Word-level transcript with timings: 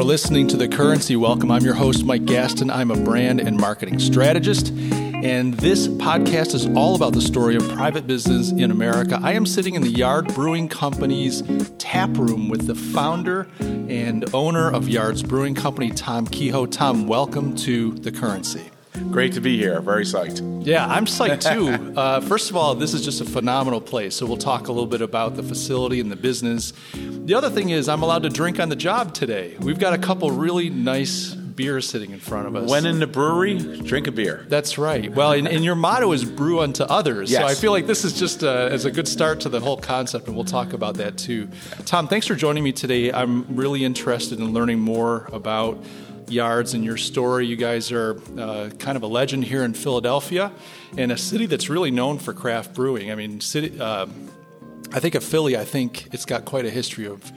You're 0.00 0.06
listening 0.06 0.48
to 0.48 0.56
The 0.56 0.66
Currency 0.66 1.14
Welcome. 1.14 1.50
I'm 1.50 1.62
your 1.62 1.74
host, 1.74 2.06
Mike 2.06 2.24
Gastin. 2.24 2.72
I'm 2.72 2.90
a 2.90 2.96
brand 2.96 3.38
and 3.38 3.58
marketing 3.58 3.98
strategist. 3.98 4.70
And 4.70 5.52
this 5.52 5.88
podcast 5.88 6.54
is 6.54 6.66
all 6.68 6.94
about 6.96 7.12
the 7.12 7.20
story 7.20 7.54
of 7.54 7.68
private 7.72 8.06
business 8.06 8.50
in 8.50 8.70
America. 8.70 9.20
I 9.22 9.34
am 9.34 9.44
sitting 9.44 9.74
in 9.74 9.82
the 9.82 9.90
Yard 9.90 10.28
Brewing 10.34 10.70
Company's 10.70 11.42
tap 11.76 12.16
room 12.16 12.48
with 12.48 12.66
the 12.66 12.74
founder 12.74 13.46
and 13.58 14.24
owner 14.34 14.70
of 14.70 14.88
Yard's 14.88 15.22
Brewing 15.22 15.54
Company, 15.54 15.90
Tom 15.90 16.26
Kehoe. 16.26 16.64
Tom, 16.64 17.06
welcome 17.06 17.54
to 17.56 17.92
The 17.92 18.10
Currency. 18.10 18.70
Great 19.10 19.32
to 19.32 19.40
be 19.40 19.58
here. 19.58 19.80
Very 19.80 20.04
psyched. 20.04 20.66
Yeah, 20.66 20.86
I'm 20.86 21.04
psyched 21.04 21.52
too. 21.54 21.98
uh, 21.98 22.20
first 22.20 22.48
of 22.48 22.56
all, 22.56 22.74
this 22.74 22.94
is 22.94 23.04
just 23.04 23.20
a 23.20 23.24
phenomenal 23.24 23.80
place. 23.80 24.16
So 24.16 24.24
we'll 24.24 24.36
talk 24.36 24.68
a 24.68 24.72
little 24.72 24.86
bit 24.86 25.02
about 25.02 25.36
the 25.36 25.42
facility 25.42 26.00
and 26.00 26.10
the 26.10 26.16
business. 26.16 26.72
The 27.30 27.36
other 27.36 27.48
thing 27.48 27.70
is, 27.70 27.88
I'm 27.88 28.02
allowed 28.02 28.24
to 28.24 28.28
drink 28.28 28.58
on 28.58 28.70
the 28.70 28.74
job 28.74 29.14
today. 29.14 29.54
We've 29.60 29.78
got 29.78 29.92
a 29.92 29.98
couple 29.98 30.32
really 30.32 30.68
nice 30.68 31.32
beers 31.32 31.88
sitting 31.88 32.10
in 32.10 32.18
front 32.18 32.48
of 32.48 32.56
us. 32.56 32.68
When 32.68 32.86
in 32.86 32.98
the 32.98 33.06
brewery, 33.06 33.56
drink 33.56 34.08
a 34.08 34.10
beer. 34.10 34.44
That's 34.48 34.78
right. 34.78 35.14
Well, 35.14 35.30
and, 35.30 35.46
and 35.46 35.64
your 35.64 35.76
motto 35.76 36.10
is 36.10 36.24
brew 36.24 36.58
unto 36.58 36.82
others. 36.82 37.30
Yes. 37.30 37.42
So 37.42 37.46
I 37.46 37.54
feel 37.54 37.70
like 37.70 37.86
this 37.86 38.04
is 38.04 38.18
just 38.18 38.42
a, 38.42 38.68
as 38.72 38.84
a 38.84 38.90
good 38.90 39.06
start 39.06 39.38
to 39.42 39.48
the 39.48 39.60
whole 39.60 39.76
concept, 39.76 40.26
and 40.26 40.34
we'll 40.34 40.44
talk 40.44 40.72
about 40.72 40.96
that 40.96 41.18
too. 41.18 41.46
Tom, 41.86 42.08
thanks 42.08 42.26
for 42.26 42.34
joining 42.34 42.64
me 42.64 42.72
today. 42.72 43.12
I'm 43.12 43.54
really 43.54 43.84
interested 43.84 44.40
in 44.40 44.52
learning 44.52 44.80
more 44.80 45.28
about 45.32 45.84
yards 46.26 46.74
and 46.74 46.84
your 46.84 46.96
story. 46.96 47.46
You 47.46 47.54
guys 47.54 47.92
are 47.92 48.20
uh, 48.36 48.70
kind 48.80 48.96
of 48.96 49.04
a 49.04 49.06
legend 49.06 49.44
here 49.44 49.62
in 49.62 49.74
Philadelphia, 49.74 50.50
and 50.98 51.12
a 51.12 51.16
city 51.16 51.46
that's 51.46 51.70
really 51.70 51.92
known 51.92 52.18
for 52.18 52.32
craft 52.32 52.74
brewing. 52.74 53.12
I 53.12 53.14
mean, 53.14 53.40
city. 53.40 53.78
Uh, 53.80 54.06
I 54.92 55.00
think 55.00 55.14
of 55.14 55.24
Philly. 55.24 55.56
I 55.56 55.64
think 55.64 56.12
it's 56.12 56.24
got 56.24 56.44
quite 56.44 56.64
a 56.64 56.70
history 56.70 57.06
of 57.06 57.32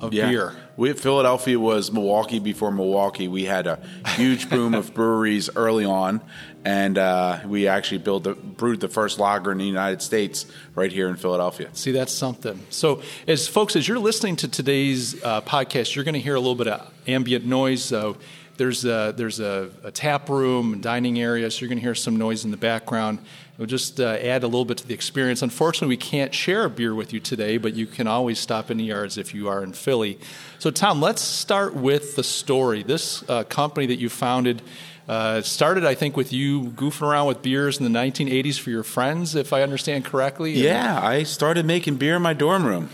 of 0.00 0.10
beer. 0.10 0.54
We, 0.76 0.92
Philadelphia 0.94 1.58
was 1.58 1.92
Milwaukee 1.92 2.38
before 2.38 2.72
Milwaukee. 2.72 3.28
We 3.28 3.44
had 3.44 3.66
a 3.66 3.80
huge 4.16 4.48
boom 4.48 4.74
of 4.74 4.94
breweries 4.94 5.50
early 5.54 5.84
on, 5.84 6.20
and 6.64 6.96
uh, 6.96 7.40
we 7.46 7.68
actually 7.68 7.98
built 7.98 8.24
the, 8.24 8.34
brewed 8.34 8.80
the 8.80 8.88
first 8.88 9.18
lager 9.18 9.52
in 9.52 9.58
the 9.58 9.66
United 9.66 10.00
States 10.02 10.46
right 10.74 10.90
here 10.90 11.08
in 11.08 11.16
Philadelphia. 11.16 11.68
See, 11.74 11.92
that's 11.92 12.12
something. 12.12 12.60
So, 12.70 13.02
as 13.26 13.46
folks, 13.46 13.76
as 13.76 13.86
you're 13.86 13.98
listening 13.98 14.36
to 14.36 14.48
today's 14.48 15.22
uh, 15.22 15.42
podcast, 15.42 15.94
you're 15.94 16.04
going 16.04 16.14
to 16.14 16.20
hear 16.20 16.34
a 16.34 16.40
little 16.40 16.54
bit 16.54 16.68
of 16.68 16.90
ambient 17.06 17.44
noise. 17.44 17.92
Uh, 17.92 18.14
there's 18.56 18.84
a, 18.84 19.14
there's 19.16 19.40
a, 19.40 19.70
a, 19.84 19.90
tap 19.90 20.28
room, 20.28 20.82
dining 20.82 21.18
area, 21.18 21.50
so 21.50 21.60
you're 21.60 21.68
going 21.68 21.78
to 21.78 21.82
hear 21.82 21.94
some 21.94 22.16
noise 22.16 22.44
in 22.44 22.50
the 22.50 22.58
background. 22.58 23.18
It'll 23.60 23.68
just 23.68 24.00
uh, 24.00 24.16
add 24.22 24.42
a 24.42 24.46
little 24.46 24.64
bit 24.64 24.78
to 24.78 24.88
the 24.88 24.94
experience. 24.94 25.42
Unfortunately, 25.42 25.88
we 25.88 25.98
can't 25.98 26.32
share 26.32 26.64
a 26.64 26.70
beer 26.70 26.94
with 26.94 27.12
you 27.12 27.20
today, 27.20 27.58
but 27.58 27.74
you 27.74 27.84
can 27.84 28.06
always 28.06 28.38
stop 28.38 28.70
in 28.70 28.78
the 28.78 28.84
yards 28.84 29.18
if 29.18 29.34
you 29.34 29.48
are 29.48 29.62
in 29.62 29.74
Philly. 29.74 30.18
So, 30.58 30.70
Tom, 30.70 31.02
let's 31.02 31.20
start 31.20 31.74
with 31.74 32.16
the 32.16 32.24
story. 32.24 32.82
This 32.82 33.22
uh, 33.28 33.44
company 33.44 33.84
that 33.88 33.98
you 33.98 34.08
founded. 34.08 34.62
Uh, 35.06 35.42
started, 35.42 35.84
I 35.84 35.94
think, 35.94 36.16
with 36.16 36.32
you 36.32 36.70
goofing 36.70 37.02
around 37.02 37.26
with 37.26 37.42
beers 37.42 37.78
in 37.78 37.84
the 37.92 37.98
1980s 37.98 38.58
for 38.58 38.70
your 38.70 38.82
friends, 38.82 39.34
if 39.34 39.52
I 39.52 39.62
understand 39.62 40.06
correctly. 40.06 40.52
Yeah, 40.52 40.98
I 40.98 41.24
started 41.24 41.66
making 41.66 41.96
beer 41.96 42.16
in 42.16 42.22
my 42.22 42.32
dorm 42.32 42.64
room, 42.64 42.88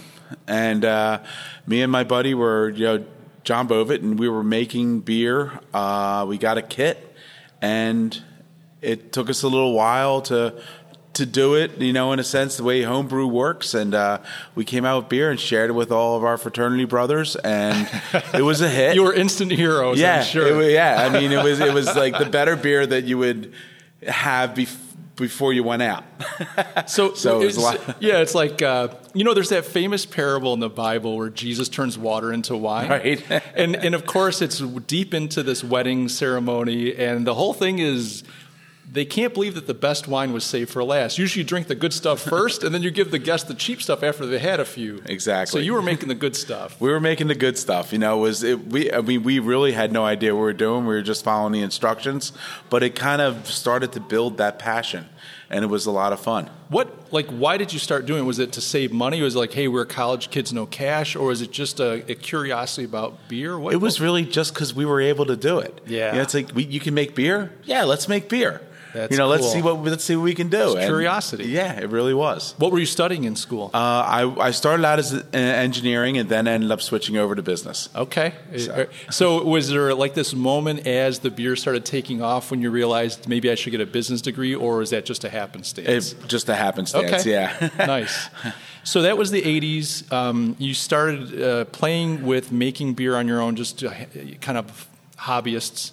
and 0.49 0.85
uh, 0.85 1.21
me 1.69 1.83
and 1.83 1.93
my 1.93 2.03
buddy 2.03 2.35
were, 2.35 2.71
you 2.71 2.85
know, 2.87 3.05
John 3.45 3.69
Bovit, 3.69 4.03
and 4.03 4.19
we 4.19 4.29
were 4.29 4.43
making 4.43 5.01
beer. 5.01 5.61
Uh, 5.73 6.25
we 6.27 6.39
got 6.39 6.59
a 6.59 6.63
kit, 6.63 7.15
and 7.63 8.21
it 8.87 9.13
took 9.13 9.29
us 9.29 9.43
a 9.43 9.49
little 9.49 9.73
while 9.73 10.23
to 10.23 10.61
to 11.15 11.25
do 11.25 11.55
it, 11.55 11.79
you 11.79 11.95
know, 11.95 12.13
in 12.13 12.19
a 12.19 12.25
sense, 12.25 12.59
the 12.59 12.63
way 12.63 12.83
homebrew 12.83 13.27
works. 13.27 13.73
And 13.73 13.95
uh, 13.95 14.19
we 14.55 14.67
came 14.67 14.85
out 14.85 15.05
with 15.05 15.09
beer 15.09 15.31
and 15.31 15.41
shared 15.41 15.71
it 15.71 15.73
with 15.73 15.91
all 15.91 16.17
of 16.17 16.25
our 16.25 16.37
fraternity 16.37 16.85
brothers, 16.85 17.37
and 17.37 17.89
it 18.35 18.43
was 18.43 18.61
a 18.61 18.69
hit. 18.69 18.95
you 18.95 19.03
were 19.03 19.15
instant 19.15 19.51
heroes, 19.51 19.99
yeah, 19.99 20.19
I'm 20.19 20.25
sure. 20.25 20.63
It, 20.63 20.73
yeah, 20.73 20.97
I 21.01 21.09
mean, 21.09 21.33
it 21.33 21.43
was 21.43 21.61
it 21.61 21.73
was 21.73 21.87
like 21.97 22.19
the 22.19 22.27
better 22.27 22.55
beer 22.55 22.87
that 22.87 23.05
you 23.05 23.19
would 23.19 23.53
have 24.07 24.55
before 24.55 24.87
before 25.17 25.53
you 25.53 25.65
went 25.65 25.83
out. 25.83 26.05
so, 26.87 27.15
so 27.15 27.41
it 27.41 27.57
yeah, 28.01 28.19
it's 28.19 28.35
like 28.35 28.63
uh, 28.63 28.89
you 29.15 29.25
know, 29.25 29.35
there's 29.35 29.49
that 29.49 29.65
famous 29.65 30.07
parable 30.07 30.55
in 30.55 30.61
the 30.61 30.69
Bible 30.69 31.17
where 31.17 31.31
Jesus 31.31 31.69
turns 31.69 31.99
water 31.99 32.33
into 32.33 32.57
wine, 32.57 32.91
right? 32.91 33.25
and 33.55 33.75
and 33.75 33.95
of 33.95 34.07
course, 34.07 34.43
it's 34.43 34.59
deep 34.61 35.15
into 35.15 35.43
this 35.43 35.65
wedding 35.65 36.09
ceremony, 36.09 36.95
and 36.95 37.27
the 37.27 37.35
whole 37.35 37.55
thing 37.55 37.79
is. 37.79 38.23
They 38.91 39.05
can't 39.05 39.35
believe 39.35 39.55
that 39.57 39.67
the 39.67 39.75
best 39.75 40.09
wine 40.09 40.33
was 40.33 40.45
saved 40.45 40.71
for 40.71 40.83
last. 40.83 41.19
Usually, 41.19 41.43
you 41.43 41.49
drink 41.49 41.67
the 41.67 41.75
good 41.75 41.93
stuff 41.93 42.21
first, 42.29 42.63
and 42.63 42.75
then 42.75 42.83
you 42.83 42.91
give 42.91 43.11
the 43.11 43.19
guests 43.19 43.49
the 43.49 43.55
cheap 43.55 43.83
stuff 43.83 44.03
after 44.03 44.27
they 44.27 44.39
had 44.39 44.61
a 44.61 44.65
few. 44.65 45.03
Exactly. 45.07 45.61
So 45.61 45.65
you 45.65 45.75
were 45.75 45.83
making 45.83 46.09
the 46.09 46.15
good 46.15 46.37
stuff. 46.37 46.77
We 46.87 46.91
were 46.91 47.01
making 47.01 47.27
the 47.27 47.35
good 47.35 47.59
stuff. 47.59 47.93
You 47.93 47.99
know, 47.99 48.19
it 48.19 48.23
was 48.23 48.43
it, 48.43 48.69
we? 48.69 48.93
I 48.93 49.01
mean, 49.01 49.23
we 49.23 49.39
really 49.41 49.73
had 49.73 49.93
no 49.93 50.05
idea 50.05 50.35
what 50.35 50.41
we 50.41 50.47
were 50.47 50.53
doing. 50.53 50.87
We 50.87 50.95
were 50.95 51.03
just 51.03 51.25
following 51.25 51.53
the 51.53 51.63
instructions, 51.63 52.33
but 52.71 52.83
it 52.83 52.95
kind 52.95 53.21
of 53.21 53.47
started 53.49 53.93
to 53.93 54.01
build 54.01 54.37
that 54.39 54.59
passion 54.59 55.09
and 55.49 55.65
it 55.65 55.69
was 55.69 55.87
a 55.87 55.91
lot 55.91 56.13
of 56.13 56.21
fun. 56.21 56.51
What 56.69 57.13
like 57.13 57.27
why 57.29 57.57
did 57.57 57.73
you 57.73 57.79
start 57.79 58.07
doing? 58.07 58.23
it? 58.23 58.27
Was 58.27 58.39
it 58.39 58.53
to 58.53 58.61
save 58.61 58.93
money? 58.93 59.21
Was 59.23 59.35
it 59.35 59.39
like, 59.39 59.53
hey, 59.53 59.69
we're 59.69 59.85
college 59.85 60.31
kids, 60.31 60.53
no 60.53 60.67
cash, 60.67 61.15
or 61.15 61.29
was 61.29 61.41
it 61.41 61.53
just 61.53 61.79
a, 61.81 62.11
a 62.11 62.15
curiosity 62.15 62.85
about 62.85 63.29
beer? 63.29 63.59
What, 63.59 63.73
it 63.73 63.79
was 63.79 64.01
really 64.01 64.25
just 64.25 64.55
because 64.55 64.75
we 64.75 64.85
were 64.85 65.01
able 65.01 65.27
to 65.27 65.37
do 65.37 65.59
it. 65.59 65.81
Yeah, 65.87 66.11
you 66.11 66.17
know, 66.17 66.23
it's 66.23 66.35
like 66.35 66.55
we, 66.55 66.65
you 66.65 66.81
can 66.81 66.95
make 66.95 67.15
beer. 67.15 67.53
Yeah, 67.65 67.85
let's 67.85 68.09
make 68.09 68.29
beer. 68.29 68.61
That's 68.97 69.13
you 69.13 69.19
know, 69.19 69.25
cool. 69.25 69.31
let's 69.33 69.53
see 69.53 69.63
what 69.63 69.83
let's 69.83 70.05
see 70.05 70.17
what 70.17 70.23
we 70.23 70.35
can 70.35 70.49
do. 70.49 70.77
It's 70.77 70.87
curiosity. 70.87 71.45
Yeah, 71.45 71.79
it 71.79 71.91
really 71.91 72.15
was. 72.15 72.55
What 72.57 72.73
were 72.73 72.79
you 72.79 72.87
studying 72.87 73.25
in 73.25 73.37
school? 73.37 73.71
Uh, 73.75 73.79
I 73.79 74.47
I 74.49 74.51
started 74.53 74.87
out 74.87 74.99
as 74.99 75.13
engineering 75.35 76.17
and 76.17 76.29
then 76.29 76.49
ended 76.49 76.71
up 76.71 76.81
switching 76.81 77.17
over 77.19 77.35
to 77.35 77.43
business. 77.43 77.91
Okay. 77.95 78.33
So. 78.57 78.87
so. 79.11 79.45
was 79.45 79.69
there 79.69 79.95
like 79.95 80.15
this 80.15 80.35
moment 80.35 80.87
as 80.87 81.19
the 81.19 81.31
beer 81.31 81.57
started 81.57 81.85
taking 81.85 82.23
off 82.23 82.51
when 82.51 82.63
you 82.63 82.71
realized 82.71 83.29
maybe 83.29 83.51
I 83.51 83.55
should 83.55 83.71
get 83.71 83.83
a 83.83 83.87
business 83.87 84.23
degree, 84.23 84.55
or 84.55 84.81
is 84.81 84.91
that 84.91 85.05
just 85.05 85.25
a 85.25 85.29
happenstance? 85.29 86.13
It, 86.13 86.29
just 86.29 86.49
a 86.49 86.55
happenstance. 86.55 87.13
Okay. 87.13 87.31
Yeah. 87.31 87.71
nice. 87.79 88.29
So 88.83 89.03
that 89.03 89.19
was 89.19 89.31
the 89.31 89.43
80s. 89.43 90.11
Um, 90.13 90.57
you 90.59 90.73
started 90.73 91.43
uh, 91.43 91.65
playing 91.67 92.25
with 92.25 92.53
making 92.53 92.95
beer 92.95 93.17
on 93.17 93.29
your 93.29 93.41
own, 93.41 93.57
just 93.57 93.83
uh, 93.83 93.93
kind 94.41 94.57
of 94.57 94.89
hobbyists. 95.19 95.93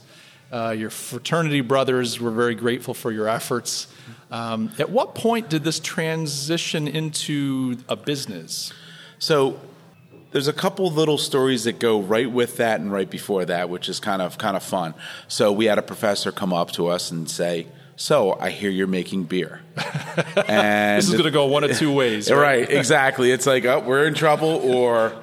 Uh, 0.54 0.70
your 0.70 0.92
fraternity 0.92 1.62
brothers 1.62 2.20
were 2.20 2.30
very 2.30 2.54
grateful 2.54 2.94
for 2.94 3.12
your 3.12 3.28
efforts. 3.28 3.88
Um, 4.30 4.72
at 4.78 4.92
what 4.92 5.16
point 5.16 5.50
did 5.50 5.64
this 5.64 5.80
transition 5.80 6.88
into 6.88 7.78
a 7.90 7.96
business? 7.96 8.72
So 9.18 9.60
there's 10.32 10.48
a 10.48 10.54
couple 10.54 10.92
little 10.92 11.18
stories 11.18 11.64
that 11.64 11.80
go 11.80 12.02
right 12.02 12.30
with 12.30 12.58
that 12.58 12.80
and 12.80 12.92
right 12.92 13.10
before 13.10 13.46
that, 13.46 13.72
which 13.72 13.90
is 13.90 14.00
kind 14.00 14.22
of 14.22 14.38
kind 14.38 14.56
of 14.56 14.62
fun. 14.62 14.94
So 15.28 15.52
we 15.52 15.66
had 15.66 15.80
a 15.80 15.82
professor 15.82 16.32
come 16.32 16.54
up 16.54 16.70
to 16.74 16.86
us 16.86 17.10
and 17.10 17.28
say, 17.28 17.66
"So 17.96 18.38
I 18.40 18.52
hear 18.52 18.70
you're 18.70 18.86
making 18.86 19.24
beer." 19.24 19.62
and 20.48 21.00
this 21.00 21.08
is 21.08 21.14
going 21.14 21.24
to 21.24 21.32
go 21.32 21.48
one 21.48 21.64
of 21.64 21.76
two 21.78 21.92
ways. 21.92 22.30
Right? 22.30 22.40
right, 22.40 22.70
exactly. 22.70 23.32
It's 23.32 23.48
like, 23.48 23.66
"Oh, 23.66 23.80
we're 23.80 24.06
in 24.06 24.14
trouble," 24.14 24.50
or 24.50 25.16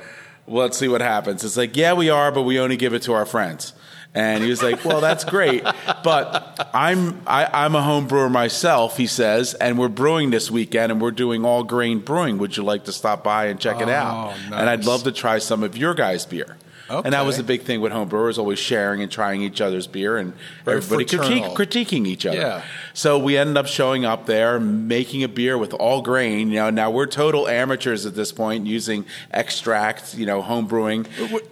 "Let's 0.48 0.76
see 0.76 0.88
what 0.88 1.02
happens." 1.02 1.44
It's 1.44 1.56
like, 1.56 1.76
"Yeah, 1.76 1.92
we 1.92 2.10
are, 2.10 2.32
but 2.32 2.42
we 2.42 2.58
only 2.58 2.76
give 2.76 2.94
it 2.94 3.02
to 3.02 3.12
our 3.12 3.26
friends." 3.26 3.74
And 4.12 4.42
he 4.42 4.50
was 4.50 4.62
like, 4.62 4.84
"Well, 4.84 5.00
that's 5.00 5.24
great, 5.24 5.62
but 6.02 6.68
I'm 6.74 7.22
I, 7.26 7.44
am 7.44 7.50
i 7.54 7.64
am 7.64 7.74
a 7.76 7.82
home 7.82 8.08
brewer 8.08 8.28
myself." 8.28 8.96
He 8.96 9.06
says, 9.06 9.54
"and 9.54 9.78
we're 9.78 9.88
brewing 9.88 10.30
this 10.30 10.50
weekend, 10.50 10.90
and 10.90 11.00
we're 11.00 11.12
doing 11.12 11.44
all 11.44 11.62
grain 11.62 12.00
brewing. 12.00 12.38
Would 12.38 12.56
you 12.56 12.64
like 12.64 12.84
to 12.86 12.92
stop 12.92 13.22
by 13.22 13.46
and 13.46 13.60
check 13.60 13.76
oh, 13.78 13.82
it 13.82 13.88
out? 13.88 14.26
Nice. 14.26 14.52
And 14.52 14.68
I'd 14.68 14.84
love 14.84 15.04
to 15.04 15.12
try 15.12 15.38
some 15.38 15.62
of 15.62 15.76
your 15.76 15.94
guys' 15.94 16.26
beer." 16.26 16.56
Okay. 16.90 17.06
And 17.06 17.12
that 17.12 17.24
was 17.24 17.36
the 17.36 17.44
big 17.44 17.62
thing 17.62 17.80
with 17.80 17.92
home 17.92 18.08
brewers, 18.08 18.36
always 18.36 18.58
sharing 18.58 19.00
and 19.00 19.10
trying 19.10 19.42
each 19.42 19.60
other's 19.60 19.86
beer 19.86 20.16
and 20.16 20.34
Very 20.64 20.78
everybody 20.78 21.04
critique, 21.04 21.44
critiquing 21.44 22.06
each 22.06 22.26
other. 22.26 22.36
Yeah. 22.36 22.62
So 22.94 23.18
we 23.18 23.36
ended 23.36 23.56
up 23.56 23.68
showing 23.68 24.04
up 24.04 24.26
there, 24.26 24.58
making 24.58 25.22
a 25.22 25.28
beer 25.28 25.56
with 25.56 25.72
all 25.74 26.02
grain. 26.02 26.48
You 26.48 26.56
know, 26.56 26.70
now 26.70 26.90
we're 26.90 27.06
total 27.06 27.46
amateurs 27.46 28.06
at 28.06 28.16
this 28.16 28.32
point, 28.32 28.66
using 28.66 29.04
extract, 29.30 30.14
you 30.16 30.26
know, 30.26 30.42
home 30.42 30.66
brewing. 30.66 31.04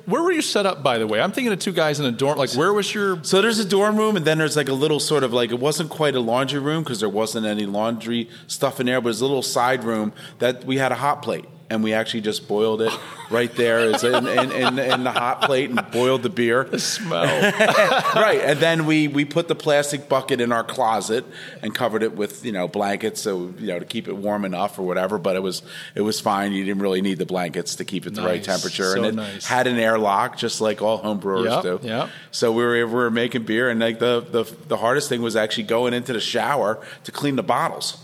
Where 0.07 0.23
were 0.23 0.33
you 0.33 0.43
set 0.43 0.67
up, 0.67 0.83
by 0.83 0.99
the 0.99 1.07
way? 1.07 1.21
I'm 1.21 1.31
thinking 1.31 1.53
of 1.53 1.61
two 1.61 1.73
guys 1.73 2.01
in 2.01 2.07
a 2.07 2.13
dorm. 2.13 2.37
Like, 2.37 2.55
where 2.55 2.73
was 2.73 2.93
your? 2.93 3.23
So 3.23 3.41
there's 3.41 3.61
a 3.61 3.65
dorm 3.65 3.97
room, 3.97 4.17
and 4.17 4.25
then 4.25 4.39
there's 4.39 4.57
like 4.57 4.69
a 4.69 4.75
little 4.75 4.99
sort 4.99 5.23
of 5.23 5.33
like 5.33 5.53
it 5.53 5.61
wasn't 5.61 5.91
quite 5.91 6.17
a 6.17 6.21
laundry 6.21 6.59
room 6.59 6.83
because 6.83 6.99
there 6.99 7.09
wasn't 7.09 7.47
any 7.47 7.67
laundry 7.67 8.29
stuff 8.49 8.81
in 8.81 8.87
there, 8.87 9.01
but 9.01 9.07
it 9.07 9.11
was 9.11 9.21
a 9.21 9.27
little 9.27 9.43
side 9.43 9.85
room 9.85 10.13
that 10.41 10.65
we 10.65 10.79
had 10.79 10.91
a 10.91 10.97
hot 10.97 11.23
plate 11.23 11.45
and 11.71 11.83
we 11.85 11.93
actually 11.93 12.23
just 12.23 12.49
boiled 12.49 12.81
it 12.81 12.93
right 13.31 13.55
there 13.55 13.91
in, 13.91 13.95
in, 14.27 14.53
in, 14.53 14.79
in, 14.79 15.05
the 15.05 15.13
hot 15.13 15.43
plate 15.43 15.69
and 15.69 15.91
boiled 15.91 16.23
the 16.23 16.31
beer. 16.31 16.65
The 16.65 16.79
smell. 16.79 17.25
right. 18.15 18.41
And 18.43 18.59
then 18.59 18.87
we, 18.87 19.07
we 19.07 19.27
put 19.27 19.49
the 19.49 19.55
plastic 19.55 20.09
bucket 20.09 20.41
in 20.41 20.51
our 20.51 20.65
closet 20.65 21.27
and 21.61 21.75
covered 21.75 22.03
it 22.03 22.17
with, 22.17 22.45
you 22.45 22.53
know, 22.53 22.69
blankets 22.69 23.21
so, 23.21 23.53
you 23.59 23.67
know, 23.67 23.79
to 23.79 23.85
keep 23.85 24.09
it 24.09 24.15
warm 24.15 24.47
enough 24.47 24.79
or 24.79 24.83
whatever. 24.83 25.19
But 25.19 25.37
it 25.37 25.43
was 25.43 25.63
it 25.95 26.01
was 26.01 26.21
fine. 26.21 26.53
You 26.53 26.65
didn't 26.65 26.81
really 26.81 27.03
need 27.03 27.19
the 27.19 27.27
blankets 27.27 27.77
to 27.77 27.85
keep 27.85 28.07
it 28.07 28.15
the 28.15 28.23
nice. 28.23 28.31
right 28.31 28.45
temperature. 28.45 28.93
So 28.93 28.97
and 28.97 29.07
it 29.07 29.15
nice. 29.15 29.47
had 29.47 29.67
an 29.67 29.79
airlock 29.79 30.39
just 30.39 30.63
like 30.63 30.81
all 30.81 30.97
home 30.97 31.19
brewers 31.19 31.51
yep, 31.51 31.63
do. 31.63 31.81
Yep. 31.83 32.09
So 32.31 32.51
we 32.51 32.63
were, 32.63 32.73
we 32.73 32.85
were 32.85 33.11
making 33.11 33.43
beer 33.43 33.69
and 33.69 33.79
like 33.79 33.99
the, 33.99 34.21
the, 34.21 34.45
the 34.69 34.79
hardest 34.79 35.11
thing 35.11 35.21
was 35.21 35.37
actually 35.37 35.65
going 35.65 35.93
into 35.93 36.15
the 36.15 36.21
shower 36.21 36.83
to 37.05 37.13
clean 37.13 37.37
the 37.37 37.43
bottles 37.43 38.03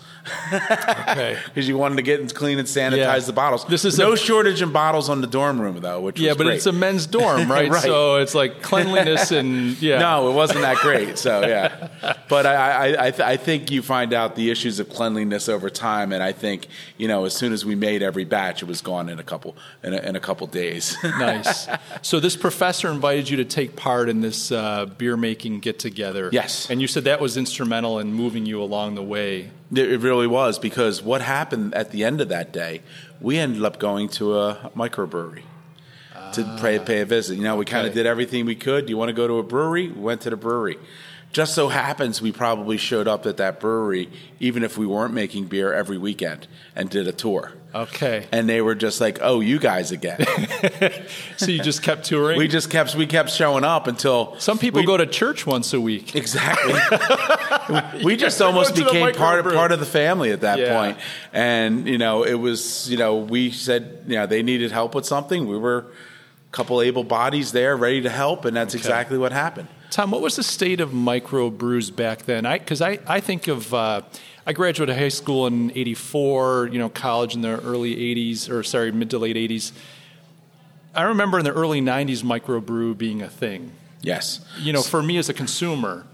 Okay. 0.53 1.39
because 1.47 1.69
you 1.69 1.77
wanted 1.77 1.97
to 1.97 2.03
get 2.03 2.21
and 2.21 2.35
clean 2.35 2.59
and 2.59 2.67
sanitize 2.69 2.97
Yeah. 2.97 3.19
the 3.21 3.33
bottles. 3.33 3.65
This 3.67 3.85
is 3.85 3.99
no 3.99 4.13
a- 4.13 4.17
shortage 4.17 4.63
in 4.63 4.73
bottles 4.73 5.09
on 5.09 5.21
the 5.21 5.27
dorm 5.27 5.61
room 5.61 5.81
though, 5.81 6.01
which 6.01 6.19
Yeah, 6.19 6.35
but 6.35 6.45
great. 6.45 6.57
it's 6.57 6.67
a 6.67 6.73
men's 6.73 7.07
dorm, 7.07 7.51
right? 7.51 7.71
Right. 7.71 7.83
So 7.83 8.17
it's 8.17 8.35
like 8.35 8.63
cleanliness 8.63 9.31
and 9.33 9.81
yeah. 9.83 9.99
No, 9.99 10.31
it 10.31 10.35
wasn't 10.35 10.61
that 10.63 10.79
great. 10.79 11.19
So 11.19 11.41
yeah, 11.47 11.89
but 12.29 12.47
I 12.47 12.55
I, 12.55 13.07
I, 13.07 13.11
th- 13.11 13.21
I 13.21 13.37
think 13.37 13.71
you 13.71 13.83
find 13.83 14.13
out 14.13 14.37
the 14.37 14.51
issues 14.51 14.81
of 14.81 14.89
cleanliness 14.89 15.49
over 15.49 15.71
time, 15.71 16.13
and 16.13 16.23
I 16.23 16.33
think 16.33 16.69
you 16.97 17.09
know 17.09 17.25
as 17.25 17.35
soon 17.35 17.53
as 17.53 17.65
we 17.65 17.75
made 17.75 18.03
every 18.03 18.25
batch, 18.25 18.63
it 18.63 18.67
was 18.67 18.81
gone 18.81 19.09
in 19.09 19.19
a 19.19 19.25
couple 19.25 19.57
in 19.83 19.95
a, 19.95 19.99
in 19.99 20.17
a 20.17 20.21
couple 20.21 20.47
days. 20.47 20.97
nice. 21.03 21.69
So 22.03 22.21
this 22.21 22.37
professor 22.37 22.89
invited 22.91 23.29
you 23.29 23.37
to 23.39 23.45
take 23.45 23.77
part 23.77 24.09
in 24.09 24.21
this 24.21 24.51
uh, 24.53 24.87
beer 24.87 25.17
making 25.17 25.61
get 25.61 25.79
together. 25.79 26.29
Yes. 26.33 26.71
And 26.71 26.81
you 26.81 26.87
said 26.89 27.05
that 27.05 27.21
was 27.21 27.37
instrumental 27.37 27.99
in 27.99 28.13
moving 28.13 28.47
you 28.47 28.63
along 28.63 28.95
the 28.95 29.03
way. 29.03 29.51
It 29.73 30.01
really 30.01 30.27
was 30.27 30.59
because 30.59 31.03
what 31.03 31.23
happened 31.23 31.75
at 31.75 31.91
the 31.91 32.05
end 32.05 32.21
of 32.21 32.29
that 32.29 32.53
day, 32.53 32.83
we 33.21 33.39
ended 33.39 33.65
up 33.65 33.79
going 33.79 34.09
to 34.11 34.39
a 34.39 34.71
microbrewery 34.77 35.43
to 36.35 36.59
pay, 36.61 36.79
ah. 36.79 36.85
pay 36.85 37.01
a 37.01 37.07
visit. 37.07 37.37
You 37.37 37.45
know, 37.45 37.57
we 37.57 37.65
kind 37.65 37.87
of 37.87 37.95
did 37.95 38.07
everything 38.07 38.45
we 38.45 38.55
could. 38.55 38.87
Do 38.87 38.91
you 38.91 38.97
want 38.97 39.09
to 39.09 39.15
go 39.15 39.27
to 39.27 39.39
a 39.39 39.43
brewery? 39.43 39.89
We 39.89 40.01
went 40.01 40.21
to 40.23 40.31
the 40.31 40.37
brewery. 40.37 40.79
Just 41.33 41.55
so 41.55 41.69
happens 41.69 42.23
we 42.23 42.31
probably 42.31 42.77
showed 42.77 43.09
up 43.09 43.27
at 43.27 43.39
that 43.39 43.59
brewery, 43.59 44.09
even 44.39 44.63
if 44.63 44.79
we 44.79 44.87
weren't 44.87 45.15
making 45.15 45.47
beer 45.47 45.73
every 45.73 45.99
weekend, 45.99 46.47
and 46.77 46.89
did 46.89 47.09
a 47.09 47.13
tour. 47.13 47.53
Okay. 47.75 48.27
And 48.31 48.49
they 48.49 48.61
were 48.63 48.75
just 48.77 49.01
like, 49.01 49.19
"Oh, 49.21 49.41
you 49.41 49.59
guys 49.59 49.91
again." 49.91 50.25
So 51.37 51.47
you 51.51 51.61
just 51.63 51.83
kept 51.83 52.05
touring. 52.05 52.39
we 52.39 52.47
just 52.47 52.71
kept 52.71 52.95
we 52.95 53.07
kept 53.07 53.31
showing 53.31 53.65
up 53.65 53.87
until 53.89 54.37
Some 54.39 54.57
people 54.59 54.81
we- 54.81 54.87
go 54.87 54.97
to 54.97 55.07
church 55.07 55.47
once 55.47 55.73
a 55.75 55.81
week. 55.81 56.15
Exactly. 56.15 56.75
we 58.05 58.17
just 58.17 58.41
almost 58.41 58.71
Go 58.71 58.77
to 58.77 58.85
the 58.85 58.91
became 58.91 59.15
part 59.15 59.45
of 59.45 59.53
part 59.53 59.73
of 59.73 59.81
the 59.81 59.87
family 59.87 60.31
at 60.31 60.43
that 60.43 60.59
Yeah. 60.59 60.77
point. 60.79 60.99
And 61.33 61.89
you 61.89 61.99
know, 61.99 62.23
it 62.23 62.35
was 62.35 62.89
you 62.89 62.97
know 62.97 63.17
we 63.17 63.51
said 63.51 64.05
you 64.07 64.15
know 64.17 64.27
they 64.27 64.43
needed 64.43 64.71
help 64.71 64.95
with 64.95 65.07
something. 65.07 65.47
We 65.49 65.59
were 65.59 65.79
a 65.79 66.53
couple 66.53 66.81
able 66.81 67.05
bodies 67.05 67.51
there, 67.53 67.77
ready 67.77 68.03
to 68.03 68.11
help, 68.11 68.45
and 68.45 68.57
that's 68.57 68.75
Okay. 68.75 68.81
exactly 68.81 69.19
what 69.19 69.33
happened. 69.33 69.69
Tom, 69.95 70.11
what 70.11 70.21
was 70.21 70.35
the 70.35 70.43
state 70.43 70.81
of 70.81 70.91
microbrews 70.91 71.95
back 71.95 72.25
then? 72.25 72.43
Because 72.43 72.83
I, 72.83 72.99
I, 73.07 73.21
think 73.21 73.47
of 73.47 73.73
uh, 73.73 74.03
I 74.45 74.53
graduated 74.53 74.97
high 74.97 75.07
school 75.07 75.47
in 75.47 75.71
'84. 75.71 76.71
You 76.73 76.81
know, 76.81 76.89
college 76.89 77.37
in 77.37 77.43
the 77.43 77.61
early 77.61 77.95
'80s, 77.95 78.51
or 78.51 78.65
sorry, 78.65 78.91
mid 78.91 79.11
to 79.11 79.19
late 79.19 79.37
'80s. 79.37 79.71
I 80.97 81.03
remember 81.03 81.39
in 81.39 81.45
the 81.45 81.53
early 81.53 81.81
'90s 81.81 82.25
microbrew 82.25 82.99
being 82.99 83.23
a 83.23 83.29
thing. 83.29 83.71
Yes. 84.03 84.45
You 84.59 84.73
know, 84.73 84.83
for 84.83 85.01
me 85.01 85.17
as 85.17 85.29
a 85.29 85.33
consumer, 85.33 86.05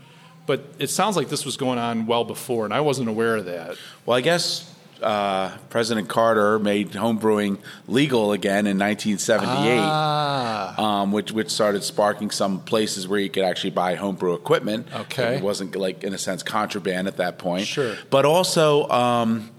but 0.45 0.63
it 0.79 0.91
sounds 0.91 1.17
like 1.17 1.31
this 1.31 1.47
was 1.47 1.57
going 1.57 1.79
on 1.79 2.05
well 2.05 2.25
before, 2.25 2.67
and 2.67 2.75
I 2.75 2.81
wasn't 2.81 3.09
aware 3.09 3.37
of 3.37 3.47
that. 3.47 3.79
Well, 4.05 4.15
I 4.15 4.21
guess 4.21 4.71
uh, 5.03 5.57
President 5.69 6.09
Carter 6.09 6.59
made 6.59 6.91
homebrewing 6.91 7.59
legal 7.87 8.33
again 8.33 8.67
in 8.67 8.79
1978. 8.79 9.79
Ah, 9.81 11.03
um, 11.03 11.13
which 11.13 11.33
which 11.33 11.51
started 11.51 11.83
sparking 11.83 12.31
some 12.31 12.61
places 12.61 13.09
where 13.09 13.21
you 13.21 13.31
could 13.31 13.45
actually 13.45 13.71
buy 13.71 13.95
homebrew 13.95 14.35
equipment. 14.35 14.87
Okay. 14.93 15.37
it 15.37 15.43
wasn't 15.43 15.75
like 15.77 16.05
in 16.05 16.15
a 16.15 16.19
sense 16.19 16.43
contraband 16.43 17.09
at 17.09 17.17
that 17.19 17.39
point. 17.39 17.67
Sure. 17.67 17.97
but 18.11 18.25
also. 18.25 18.89
Um, 18.89 19.51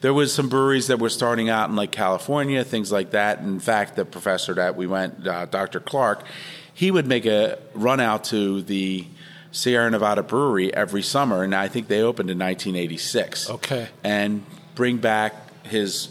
there 0.00 0.14
was 0.14 0.32
some 0.32 0.48
breweries 0.48 0.86
that 0.86 1.00
were 1.00 1.08
starting 1.08 1.48
out 1.48 1.70
in 1.70 1.74
like 1.74 1.90
California, 1.90 2.62
things 2.62 2.92
like 2.92 3.10
that. 3.10 3.40
In 3.40 3.58
fact, 3.58 3.96
the 3.96 4.04
professor 4.04 4.54
that 4.54 4.76
we 4.76 4.86
went, 4.86 5.26
uh, 5.26 5.46
Dr. 5.46 5.80
Clark, 5.80 6.24
he 6.72 6.92
would 6.92 7.08
make 7.08 7.26
a 7.26 7.58
run 7.74 7.98
out 7.98 8.22
to 8.24 8.62
the 8.62 9.04
Sierra 9.50 9.90
Nevada 9.90 10.22
Brewery 10.22 10.72
every 10.72 11.02
summer, 11.02 11.42
and 11.42 11.54
I 11.54 11.68
think 11.68 11.88
they 11.88 12.00
opened 12.02 12.30
in 12.30 12.38
1986. 12.38 13.50
Okay. 13.50 13.88
and 14.04 14.44
bring 14.78 14.98
back 14.98 15.34
his, 15.66 16.08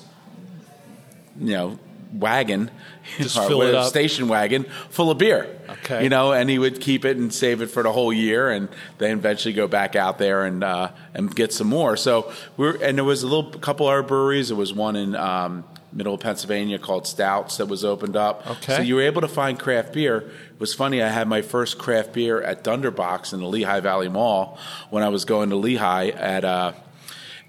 you 1.40 1.54
know, 1.54 1.80
wagon, 2.12 2.70
Just 3.18 3.38
or 3.38 3.48
fill 3.48 3.62
it 3.62 3.74
up. 3.74 3.88
station 3.88 4.28
wagon 4.28 4.66
full 4.90 5.10
of 5.10 5.18
beer. 5.18 5.48
Okay. 5.70 6.04
you 6.04 6.10
know, 6.10 6.34
and 6.34 6.50
he 6.50 6.60
would 6.60 6.82
keep 6.82 7.06
it 7.06 7.16
and 7.16 7.34
save 7.34 7.62
it 7.62 7.68
for 7.68 7.82
the 7.82 7.94
whole 7.94 8.12
year, 8.12 8.50
and 8.50 8.68
then 8.98 9.12
eventually 9.12 9.54
go 9.54 9.70
back 9.70 9.96
out 9.96 10.18
there 10.18 10.44
and 10.44 10.66
uh, 10.66 10.92
and 11.14 11.34
get 11.34 11.54
some 11.54 11.68
more. 11.68 11.96
So 11.96 12.32
we're 12.58 12.76
and 12.84 12.98
there 12.98 13.06
was 13.06 13.24
a 13.24 13.28
little 13.28 13.52
couple 13.52 13.88
other 13.88 14.04
breweries. 14.04 14.50
There 14.50 14.58
was 14.58 14.74
one 14.74 14.96
in. 14.98 15.16
Um, 15.16 15.64
Middle 15.94 16.14
of 16.16 16.20
Pennsylvania 16.20 16.78
called 16.78 17.08
Stoudt's 17.08 17.58
that 17.58 17.68
was 17.68 17.86
opened 17.86 18.18
up. 18.18 18.46
Okay. 18.46 18.76
So 18.76 18.82
you 18.82 18.96
were 18.96 19.02
able 19.04 19.22
to 19.22 19.28
find 19.28 19.58
craft 19.58 19.94
beer. 19.94 20.18
It 20.18 20.60
was 20.60 20.74
funny. 20.74 21.02
I 21.02 21.08
had 21.08 21.28
my 21.30 21.42
first 21.42 21.80
craft 21.80 22.12
beer 22.14 22.40
at 22.42 22.64
Dunderbak's 22.64 23.32
in 23.32 23.40
the 23.40 23.48
Lehigh 23.48 23.80
Valley 23.80 24.10
Mall 24.10 24.60
when 24.90 25.02
I 25.02 25.08
was 25.10 25.24
going 25.24 25.50
to 25.52 25.56
Lehigh 25.56 26.10
at, 26.10 26.44
uh, 26.44 26.74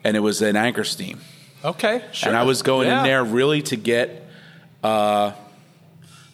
and 0.05 0.17
it 0.17 0.21
was 0.21 0.41
an 0.43 0.57
Anchor 0.57 0.85
Steam. 0.85 1.21
okay, 1.65 2.05
sure. 2.13 2.29
And 2.29 2.39
I 2.39 2.43
was 2.45 2.63
going 2.63 2.89
Yeah. 2.89 2.99
in 3.01 3.05
there 3.05 3.25
really 3.25 3.63
to 3.63 3.77
get, 3.77 4.25
uh, 4.85 5.33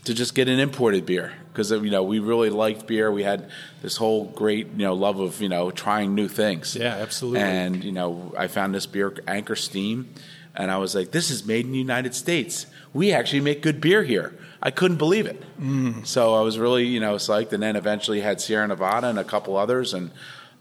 to 0.05 0.15
just 0.15 0.35
get 0.35 0.49
an 0.49 0.59
imported 0.59 1.07
beer 1.07 1.33
because 1.53 1.71
you 1.71 1.91
know 1.91 2.03
we 2.03 2.19
really 2.19 2.51
liked 2.51 2.87
beer. 2.87 3.11
We 3.11 3.23
had 3.23 3.49
this 3.81 3.97
whole 3.97 4.25
great 4.27 4.67
you 4.77 4.85
know 4.85 4.95
love 4.95 5.19
of 5.21 5.41
you 5.41 5.49
know 5.49 5.71
trying 5.71 6.15
new 6.15 6.29
things. 6.29 6.77
Yeah, 6.77 6.95
absolutely. 6.97 7.41
And 7.41 7.83
you 7.83 7.93
know 7.93 8.35
I 8.37 8.49
found 8.49 8.75
this 8.75 8.87
beer 8.87 9.15
Anchor 9.27 9.57
Steam, 9.57 10.09
and 10.55 10.71
I 10.71 10.77
was 10.79 10.95
like, 10.95 11.11
this 11.13 11.31
is 11.31 11.47
made 11.47 11.65
in 11.65 11.73
the 11.73 11.79
United 11.79 12.15
States. 12.15 12.67
We 12.93 13.13
actually 13.13 13.41
make 13.41 13.63
good 13.63 13.81
beer 13.81 14.03
here. 14.05 14.35
I 14.63 14.71
couldn't 14.71 14.99
believe 14.99 15.27
it. 15.27 15.43
Mm. 15.61 16.07
So 16.07 16.35
I 16.35 16.43
was 16.43 16.59
really 16.59 16.85
you 16.87 17.01
know 17.01 17.15
psyched, 17.17 17.53
and 17.55 17.63
then 17.63 17.75
eventually 17.77 18.21
had 18.21 18.41
Sierra 18.43 18.69
Nevada 18.69 19.07
and 19.09 19.19
a 19.19 19.25
couple 19.25 19.57
others, 19.57 19.95
and 19.95 20.11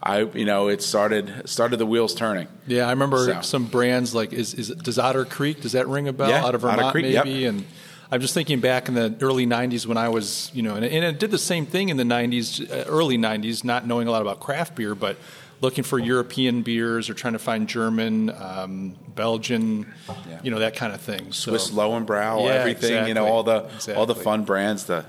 I 0.05 0.19
you 0.23 0.43
know 0.45 0.67
it 0.67 0.81
started 0.83 1.47
started 1.49 1.77
the 1.77 1.85
wheels 1.85 2.13
turning. 2.13 2.47
Yeah, 2.67 2.87
I 2.87 2.89
remember 2.91 3.17
So. 3.25 3.41
some 3.41 3.65
brands 3.65 4.13
like 4.13 4.33
is 4.33 4.53
is 4.53 4.67
does 4.69 4.99
Otter 4.99 5.23
Creek 5.25 5.61
does 5.61 5.71
that 5.71 5.87
ring 5.87 6.07
a 6.09 6.13
bell 6.13 6.29
Yeah, 6.29 6.43
out 6.45 6.55
of 6.55 6.65
Otter 6.65 6.75
Vermont 6.75 6.91
Creek, 6.91 7.05
yep. 7.05 7.25
maybe 7.25 7.45
and 7.45 7.63
I'm 8.11 8.19
just 8.21 8.33
thinking 8.33 8.59
back 8.59 8.89
in 8.89 8.93
the 8.95 9.15
early 9.21 9.47
'90s 9.47 9.87
when 9.87 9.97
I 9.97 10.09
was, 10.09 10.51
you 10.53 10.61
know, 10.61 10.75
and, 10.75 10.85
and 10.85 11.03
it 11.05 11.19
did 11.19 11.31
the 11.31 11.37
same 11.39 11.65
thing 11.65 11.89
in 11.89 11.97
the 11.97 12.03
'90s, 12.03 12.69
uh, 12.69 12.83
early 12.87 13.17
'90s, 13.17 13.63
not 13.63 13.87
knowing 13.87 14.07
a 14.07 14.11
lot 14.11 14.21
about 14.21 14.39
craft 14.39 14.75
beer, 14.75 14.93
but 14.93 15.17
looking 15.61 15.83
for 15.85 15.97
European 15.97 16.61
beers 16.61 17.09
or 17.09 17.13
trying 17.13 17.33
to 17.33 17.39
find 17.39 17.67
German, 17.69 18.29
um, 18.31 18.95
Belgian, 19.15 19.91
Yeah. 20.29 20.39
you 20.43 20.51
know, 20.51 20.59
that 20.59 20.75
kind 20.75 20.93
of 20.93 20.99
thing. 21.01 21.31
So, 21.31 21.51
Swiss 21.51 21.71
Lowenbrau, 21.71 22.43
Yeah, 22.45 22.51
everything, 22.51 23.07
you 23.07 23.13
know, 23.13 23.25
all 23.25 23.43
the 23.43 23.69
all 23.95 24.05
the 24.05 24.13
fun 24.15 24.43
brands. 24.43 24.83
The 24.83 25.05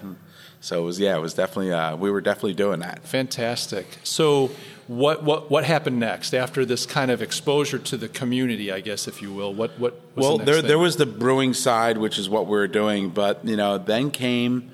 so 0.60 0.80
it 0.80 0.84
was 0.86 0.98
yeah, 1.00 1.16
it 1.16 1.20
was 1.20 1.34
definitely 1.34 1.72
uh, 1.72 1.96
we 1.96 2.10
were 2.10 2.20
definitely 2.22 2.54
doing 2.54 2.80
that. 2.80 3.04
Fantastic. 3.06 3.86
So, 4.04 4.50
what 4.86 5.22
what 5.22 5.50
what 5.50 5.64
happened 5.64 5.98
next 5.98 6.34
after 6.34 6.64
this 6.64 6.86
kind 6.86 7.10
of 7.10 7.22
exposure 7.22 7.78
to 7.78 7.96
the 7.96 8.08
community? 8.08 8.70
I 8.70 8.80
guess, 8.80 9.08
if 9.08 9.22
you 9.22 9.32
will. 9.32 9.52
What 9.54 9.78
what 9.78 10.00
was 10.14 10.22
well, 10.22 10.38
the 10.38 10.44
there 10.44 10.54
thing? 10.56 10.66
there 10.66 10.78
was 10.78 10.96
the 10.96 11.06
brewing 11.06 11.54
side, 11.54 11.98
which 11.98 12.18
is 12.18 12.28
what 12.28 12.46
we 12.46 12.52
were 12.52 12.68
doing, 12.68 13.10
but 13.10 13.44
you 13.44 13.56
know, 13.56 13.78
then 13.78 14.10
came 14.10 14.70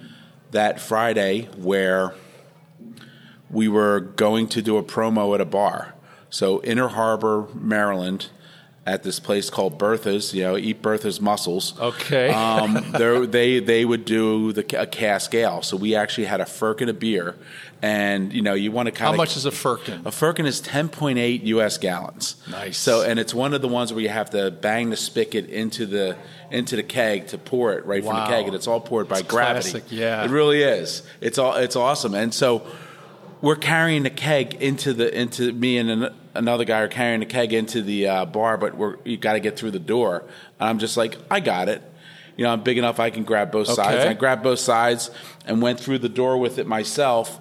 that 0.50 0.80
Friday 0.80 1.48
where 1.56 2.14
we 3.50 3.68
were 3.68 4.00
going 4.00 4.48
to 4.48 4.62
do 4.62 4.76
a 4.76 4.82
promo 4.82 5.34
at 5.34 5.40
a 5.40 5.44
bar. 5.44 5.94
So 6.28 6.62
Inner 6.62 6.88
Harbor, 6.88 7.48
Maryland, 7.54 8.28
at 8.90 9.02
this 9.02 9.20
place 9.20 9.50
called 9.50 9.78
Bertha's. 9.78 10.34
You 10.34 10.42
know, 10.42 10.56
eat 10.56 10.82
Bertha's 10.82 11.20
mussels. 11.20 11.78
Okay. 11.78 12.30
um, 12.34 12.84
they 13.30 13.60
they 13.60 13.84
would 13.84 14.04
do 14.04 14.52
the 14.52 14.80
a 14.80 14.86
cask 14.86 15.34
ale. 15.34 15.62
So 15.62 15.76
we 15.76 15.94
actually 15.94 16.24
had 16.26 16.40
a 16.40 16.46
firkin 16.46 16.88
of 16.88 16.98
beer, 16.98 17.36
and 17.82 18.32
you 18.32 18.42
know, 18.42 18.54
you 18.54 18.72
want 18.72 18.86
to 18.86 18.92
kind 18.92 19.08
of 19.08 19.14
How 19.14 19.16
much 19.16 19.36
is 19.36 19.46
a 19.46 19.50
firkin? 19.50 20.02
a 20.04 20.10
firkin 20.10 20.44
is 20.46 20.60
10.8 20.60 21.44
U.S. 21.46 21.78
gallons. 21.78 22.36
Nice. 22.50 22.76
So, 22.78 23.02
and 23.02 23.18
it's 23.18 23.32
one 23.32 23.54
of 23.54 23.62
the 23.62 23.68
ones 23.68 23.92
where 23.92 24.02
you 24.02 24.08
have 24.08 24.30
to 24.30 24.50
bang 24.50 24.90
the 24.90 24.96
spigot 24.96 25.46
into 25.48 25.86
the 25.86 26.16
into 26.50 26.74
the 26.76 26.82
keg 26.82 27.28
to 27.28 27.38
pour 27.38 27.72
it 27.74 27.86
right 27.86 28.02
from 28.04 28.16
the 28.16 28.26
keg, 28.26 28.46
and 28.46 28.54
it's 28.54 28.66
all 28.66 28.80
poured 28.80 29.08
by 29.08 29.20
It's 29.20 29.28
gravity. 29.28 29.70
classic, 29.70 29.84
yeah. 29.92 30.24
it 30.24 30.30
really 30.30 30.62
is. 30.62 31.02
It's 31.20 31.38
all 31.38 31.54
it's 31.54 31.76
awesome, 31.76 32.14
and 32.14 32.34
so 32.34 32.66
we're 33.40 33.56
carrying 33.56 34.02
the 34.02 34.10
keg 34.10 34.54
into 34.54 34.92
the 34.92 35.16
into 35.18 35.52
me 35.52 35.78
and 35.78 35.90
an, 35.90 36.14
another 36.34 36.64
guy 36.64 36.80
are 36.80 36.88
carrying 36.88 37.22
a 37.22 37.26
keg 37.26 37.52
into 37.52 37.82
the 37.82 38.06
uh, 38.08 38.24
bar, 38.26 38.56
but 38.56 38.76
we're 38.76 38.96
you 39.04 39.16
got 39.16 39.34
to 39.34 39.40
get 39.40 39.56
through 39.58 39.70
the 39.72 39.78
door. 39.78 40.24
And 40.58 40.68
I'm 40.68 40.78
just 40.78 40.96
like, 40.96 41.16
I 41.30 41.40
got 41.40 41.68
it. 41.68 41.82
You 42.36 42.44
know, 42.44 42.52
I'm 42.52 42.62
big 42.62 42.78
enough 42.78 42.98
I 43.00 43.10
can 43.10 43.24
grab 43.24 43.50
both 43.52 43.68
sides. 43.68 44.00
And 44.00 44.08
I 44.10 44.14
grabbed 44.14 44.42
both 44.42 44.60
sides 44.60 45.10
and 45.46 45.60
went 45.60 45.78
through 45.80 45.98
the 45.98 46.08
door 46.08 46.38
with 46.38 46.58
it 46.58 46.66
myself, 46.66 47.40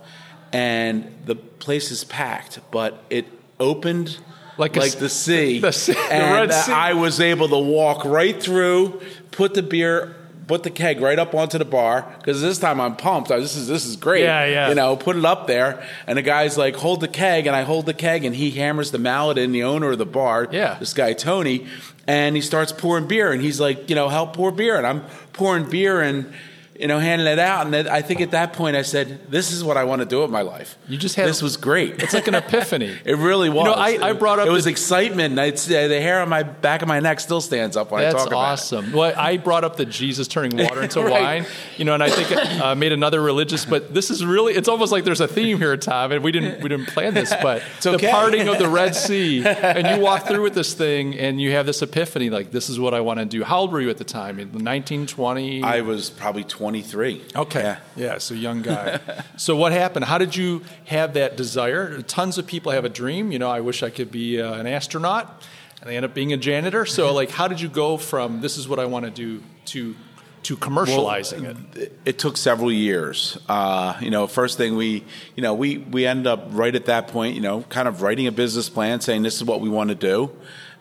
and 0.51 1.15
the 1.25 1.36
place 1.36 1.91
is 1.91 2.03
packed, 2.03 2.60
but 2.72 3.03
it 3.10 3.25
opened 3.60 4.17
Like 4.58 4.75
like 4.75 4.88
s- 4.88 4.96
the 4.96 5.10
sea, 5.10 5.60
the 5.62 5.72
sea- 5.72 5.93
the 5.93 6.00
and 6.00 6.50
Red 6.50 6.53
Sea. 6.53 6.72
I 6.74 6.93
was 6.93 7.19
able 7.22 7.48
to 7.50 7.58
walk 7.60 8.03
right 8.05 8.41
through, 8.41 9.01
put 9.31 9.53
the 9.53 9.63
beer, 9.63 10.15
put 10.50 10.63
the 10.63 10.72
keg 10.72 11.00
right 11.00 11.20
up 11.20 11.36
onto 11.36 11.60
the 11.60 11.63
bar 11.63 12.12
because 12.18 12.41
this 12.41 12.58
time 12.58 12.82
I'm 12.82 12.96
pumped. 12.96 13.29
I, 13.29 13.39
this 13.39 13.56
is 13.56 13.68
this 13.68 13.86
is 13.86 13.96
great. 13.96 14.24
Yeah, 14.24 14.46
yeah. 14.46 14.70
You 14.70 14.75
know, 14.75 14.96
put 14.96 15.15
it 15.15 15.24
up 15.24 15.46
there, 15.46 15.88
and 16.08 16.18
the 16.18 16.24
guy's 16.24 16.58
like, 16.58 16.75
"Hold 16.75 17.01
the 17.01 17.08
keg," 17.08 17.46
and 17.46 17.56
I 17.56 17.62
hold 17.62 17.86
the 17.86 17.94
keg, 17.94 18.25
and 18.25 18.36
he 18.36 18.50
hammers 18.50 18.89
the 18.89 18.98
mallet 18.98 19.38
in 19.38 19.51
the 19.51 19.63
owner 19.63 19.91
of 19.91 20.00
the 20.00 20.08
bar. 20.08 20.48
Yeah. 20.51 20.75
this 20.79 20.94
guy 20.94 21.13
Tony, 21.13 21.68
and 22.08 22.36
he 22.36 22.41
starts 22.41 22.72
pouring 22.72 23.08
beer, 23.08 23.32
and 23.32 23.44
he's 23.44 23.60
like, 23.60 23.91
"You 23.91 23.96
know, 23.96 24.10
help 24.10 24.36
pour 24.36 24.51
beer," 24.51 24.75
and 24.75 24.88
I'm 24.88 25.01
pouring 25.34 25.70
beer 25.70 26.01
and. 26.01 26.34
You 26.79 26.88
know, 26.88 26.98
handing 26.98 27.27
it 27.27 27.39
out. 27.39 27.65
And 27.65 27.74
then 27.74 27.89
I 27.89 28.01
think 28.01 28.21
at 28.21 28.31
that 28.31 28.53
point 28.53 28.77
I 28.77 28.83
said, 28.83 29.29
"This 29.29 29.51
is 29.51 29.65
what 29.65 29.75
I 29.75 29.83
want 29.83 30.01
to 30.01 30.05
do 30.05 30.21
with 30.21 30.31
my 30.31 30.41
life." 30.41 30.77
You 30.88 30.98
just 30.98 31.15
had 31.15 31.27
this 31.27 31.41
was 31.41 31.57
great. 31.57 32.01
It's 32.01 32.13
like 32.13 32.27
an 32.29 32.36
epiphany. 32.36 32.98
it 33.05 33.17
really 33.17 33.50
was. 33.50 33.65
You 33.65 33.71
know, 33.71 33.74
I, 33.74 34.09
I 34.09 34.13
brought 34.13 34.39
up 34.39 34.48
it 34.48 34.51
was 34.51 34.63
the, 34.63 34.71
excitement. 34.71 35.38
It's, 35.38 35.67
uh, 35.69 35.89
the 35.89 36.00
hair 36.00 36.21
on 36.21 36.29
my 36.29 36.43
back 36.43 36.81
of 36.81 36.88
my 36.88 37.01
neck 37.01 37.19
still 37.19 37.41
stands 37.41 37.75
up 37.75 37.91
when 37.91 38.05
I 38.05 38.12
talk 38.12 38.27
about 38.27 38.50
that's 38.50 38.71
awesome. 38.71 38.93
Well, 38.93 39.13
I 39.17 39.36
brought 39.36 39.65
up 39.65 39.75
the 39.75 39.86
Jesus 39.86 40.29
turning 40.29 40.57
water 40.63 40.81
into 40.81 41.01
Right. 41.03 41.21
wine. 41.21 41.45
You 41.77 41.83
know, 41.83 41.93
and 41.93 42.03
I 42.03 42.09
think 42.09 42.31
uh, 42.31 42.75
made 42.75 42.93
another 42.93 43.21
religious. 43.21 43.65
But 43.65 43.93
this 43.93 44.09
is 44.09 44.25
really. 44.25 44.53
It's 44.53 44.69
almost 44.69 44.93
like 44.93 45.03
there's 45.03 45.21
a 45.21 45.27
theme 45.27 45.57
here, 45.57 45.75
Tom. 45.75 46.13
And 46.13 46.24
we 46.24 46.31
didn't 46.31 46.63
we 46.63 46.69
didn't 46.69 46.88
plan 46.88 47.13
this, 47.13 47.33
but 47.41 47.62
the 47.81 47.98
parting 48.09 48.48
of 48.48 48.57
the 48.57 48.69
Red 48.69 48.95
Sea, 48.95 49.45
and 49.45 49.86
you 49.86 50.03
walk 50.03 50.27
through 50.27 50.43
with 50.43 50.53
this 50.53 50.74
thing, 50.74 51.17
and 51.19 51.41
you 51.41 51.51
have 51.51 51.65
this 51.65 51.81
epiphany. 51.81 52.29
Like 52.29 52.51
this 52.51 52.69
is 52.69 52.79
what 52.79 52.93
I 52.93 53.01
want 53.01 53.19
to 53.19 53.25
do. 53.25 53.43
How 53.43 53.59
old 53.59 53.74
were 53.74 53.81
you 53.81 53.89
at 53.89 53.98
the 53.98 54.05
time? 54.05 54.39
In 54.39 54.48
1920. 54.48 55.63
I 55.63 55.81
was 55.81 56.09
probably 56.09 56.43
23. 56.70 57.24
Okay. 57.36 57.62
Yeah. 57.64 57.80
Yeah. 57.96 58.18
so 58.20 58.36
young 58.36 58.62
guy. 58.62 59.00
so 59.38 59.56
what 59.56 59.72
happened? 59.72 60.06
How 60.06 60.20
did 60.20 60.36
you 60.36 60.62
have 60.86 61.16
that 61.16 61.36
desire? 61.36 62.00
Tons 62.04 62.38
of 62.38 62.46
people 62.46 62.72
have 62.72 62.86
a 62.86 62.90
dream. 62.90 63.32
You 63.32 63.40
know, 63.40 63.50
I 63.50 63.62
wish 63.62 63.82
I 63.82 63.90
could 63.90 64.12
be 64.12 64.40
uh, 64.40 64.54
an 64.54 64.68
astronaut, 64.68 65.44
and 65.82 65.90
they 65.90 65.96
end 65.96 66.06
up 66.06 66.14
being 66.14 66.32
a 66.32 66.38
janitor. 66.38 66.86
So, 66.86 67.12
like, 67.12 67.32
how 67.32 67.48
did 67.48 67.60
you 67.60 67.70
go 67.70 67.98
from 67.98 68.42
this 68.42 68.56
is 68.56 68.68
what 68.68 68.78
I 68.78 68.86
want 68.86 69.06
to 69.06 69.12
do 69.12 69.42
to 69.66 69.96
to 70.44 70.58
commercializing 70.58 71.44
it? 71.44 71.78
it, 71.78 72.00
it 72.06 72.20
took 72.20 72.38
several 72.38 72.72
years. 72.72 73.40
Uh, 73.50 73.98
you 74.00 74.12
know, 74.12 74.28
first 74.28 74.60
thing 74.60 74.76
we, 74.76 75.04
you 75.36 75.42
know, 75.42 75.56
we 75.56 75.80
we 75.80 76.06
ended 76.06 76.28
up 76.28 76.50
right 76.52 76.76
at 76.76 76.86
that 76.86 77.08
point, 77.08 77.34
you 77.34 77.42
know, 77.42 77.64
kind 77.64 77.88
of 77.88 78.04
writing 78.04 78.28
a 78.28 78.32
business 78.32 78.70
plan, 78.70 79.02
saying 79.02 79.24
this 79.24 79.38
is 79.38 79.44
what 79.44 79.60
we 79.60 79.70
want 79.70 79.90
to 79.90 79.96
do, 79.96 80.30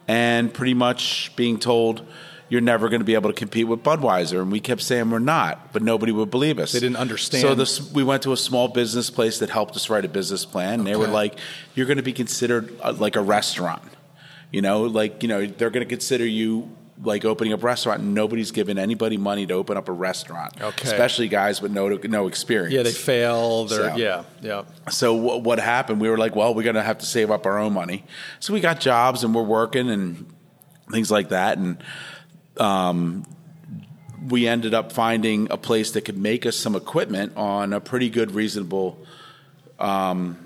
and 0.06 0.52
pretty 0.52 0.74
much 0.74 1.32
being 1.34 1.58
told 1.58 2.06
you're 2.48 2.60
never 2.60 2.88
going 2.88 3.00
to 3.00 3.04
be 3.04 3.14
able 3.14 3.30
to 3.30 3.36
compete 3.36 3.66
with 3.68 3.82
Budweiser, 3.82 4.40
and 4.40 4.50
we 4.50 4.60
kept 4.60 4.80
saying 4.82 5.10
we're 5.10 5.18
not, 5.18 5.72
but 5.72 5.82
nobody 5.82 6.12
would 6.12 6.30
believe 6.30 6.58
us. 6.58 6.72
They 6.72 6.80
didn't 6.80 6.96
understand. 6.96 7.42
So 7.42 7.54
this, 7.54 7.92
we 7.92 8.02
went 8.02 8.22
to 8.22 8.32
a 8.32 8.36
small 8.36 8.68
business 8.68 9.10
place 9.10 9.38
that 9.40 9.50
helped 9.50 9.76
us 9.76 9.90
write 9.90 10.04
a 10.04 10.08
business 10.08 10.44
plan. 10.44 10.80
And 10.80 10.86
They 10.86 10.96
were 10.96 11.08
like, 11.08 11.38
"You're 11.74 11.86
going 11.86 11.98
to 11.98 12.02
be 12.02 12.12
considered 12.14 12.74
uh, 12.82 12.94
like 12.94 13.16
a 13.16 13.22
restaurant." 13.22 13.82
You 14.50 14.62
know, 14.62 14.84
like 14.84 15.22
you 15.22 15.28
know, 15.28 15.44
they're 15.46 15.70
going 15.70 15.84
to 15.86 15.88
consider 15.88 16.24
you 16.26 16.70
like 17.04 17.24
opening 17.24 17.52
up 17.52 17.62
a 17.62 17.66
restaurant. 17.66 18.00
And 18.00 18.14
nobody's 18.14 18.50
giving 18.50 18.76
anybody 18.78 19.18
money 19.18 19.46
to 19.46 19.54
open 19.54 19.76
up 19.76 19.88
a 19.88 19.92
restaurant, 19.92 20.60
Okay. 20.60 20.88
especially 20.88 21.28
guys 21.28 21.60
with 21.62 21.70
no 21.70 21.88
no 21.88 22.26
experience. 22.28 22.72
Yeah, 22.74 22.82
they 22.82 22.90
fail. 22.92 23.66
They're 23.66 23.90
So- 23.90 23.96
yeah, 23.96 24.24
yeah. 24.42 24.62
So 24.90 25.12
what, 25.14 25.42
what 25.42 25.60
happened? 25.60 26.00
We 26.00 26.08
were 26.08 26.18
like, 26.18 26.34
well, 26.34 26.54
we're 26.54 26.64
going 26.64 26.74
to 26.76 26.82
have 26.82 26.98
to 26.98 27.06
save 27.06 27.30
up 27.30 27.46
our 27.46 27.58
own 27.58 27.72
money. 27.74 28.04
So 28.40 28.52
we 28.54 28.60
got 28.60 28.80
jobs 28.80 29.22
and 29.22 29.32
we're 29.34 29.42
working 29.44 29.90
and 29.90 30.26
things 30.90 31.10
like 31.10 31.28
that. 31.28 31.58
And 31.58 31.76
um, 32.60 33.24
we 34.26 34.46
ended 34.48 34.74
up 34.74 34.92
finding 34.92 35.50
a 35.50 35.56
place 35.56 35.92
that 35.92 36.02
could 36.02 36.18
make 36.18 36.44
us 36.46 36.56
some 36.56 36.74
equipment 36.74 37.32
on 37.36 37.72
a 37.72 37.80
pretty 37.80 38.10
good, 38.10 38.32
reasonable, 38.32 38.98
um, 39.78 40.36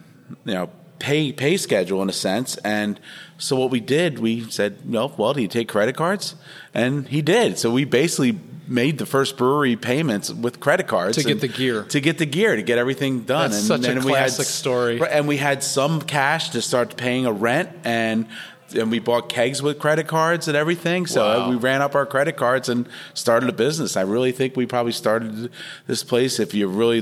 you 0.44 0.54
know, 0.54 0.70
pay 0.98 1.32
pay 1.32 1.56
schedule 1.56 2.00
in 2.02 2.08
a 2.08 2.12
sense. 2.12 2.56
And 2.58 3.00
so 3.38 3.56
what 3.56 3.70
we 3.70 3.80
did, 3.80 4.18
we 4.18 4.48
said, 4.50 4.78
well, 4.84 5.12
well, 5.16 5.34
do 5.34 5.42
you 5.42 5.48
take 5.48 5.68
credit 5.68 5.96
cards? 5.96 6.36
And 6.74 7.08
he 7.08 7.22
did. 7.22 7.58
So 7.58 7.70
we 7.70 7.84
basically 7.84 8.38
made 8.68 8.98
the 8.98 9.06
first 9.06 9.36
brewery 9.36 9.76
payments 9.76 10.32
with 10.32 10.60
credit 10.60 10.86
cards 10.86 11.16
To 11.16 11.24
get 11.24 11.40
the 11.40 11.48
gear. 11.48 11.82
to 11.84 12.00
get 12.00 12.18
the 12.18 12.26
gear 12.26 12.54
to 12.54 12.62
get 12.62 12.78
everything 12.78 13.22
done. 13.22 13.50
That's 13.50 13.66
such 13.66 13.86
a 13.86 13.94
we 13.94 13.96
had 13.96 14.04
classic 14.04 14.46
story. 14.46 15.02
And 15.02 15.26
we 15.26 15.36
had 15.36 15.64
some 15.64 16.00
cash 16.00 16.50
to 16.50 16.62
start 16.62 16.96
paying 16.96 17.26
a 17.26 17.32
rent 17.32 17.70
and. 17.84 18.26
And 18.74 18.90
we 18.90 18.98
bought 18.98 19.28
kegs 19.28 19.62
with 19.62 19.78
credit 19.78 20.06
cards 20.08 20.48
and 20.48 20.56
everything. 20.56 21.06
So 21.06 21.22
Wow. 21.24 21.50
we 21.50 21.56
ran 21.56 21.82
up 21.82 21.94
our 21.94 22.06
credit 22.06 22.36
cards 22.36 22.68
and 22.68 22.88
started 23.14 23.48
a 23.48 23.52
business. 23.52 23.96
I 23.96 24.02
really 24.02 24.32
think 24.32 24.56
we 24.56 24.66
probably 24.66 24.92
started 24.92 25.50
this 25.86 26.02
place, 26.02 26.38
if 26.40 26.54
you 26.54 26.66
really 26.68 27.00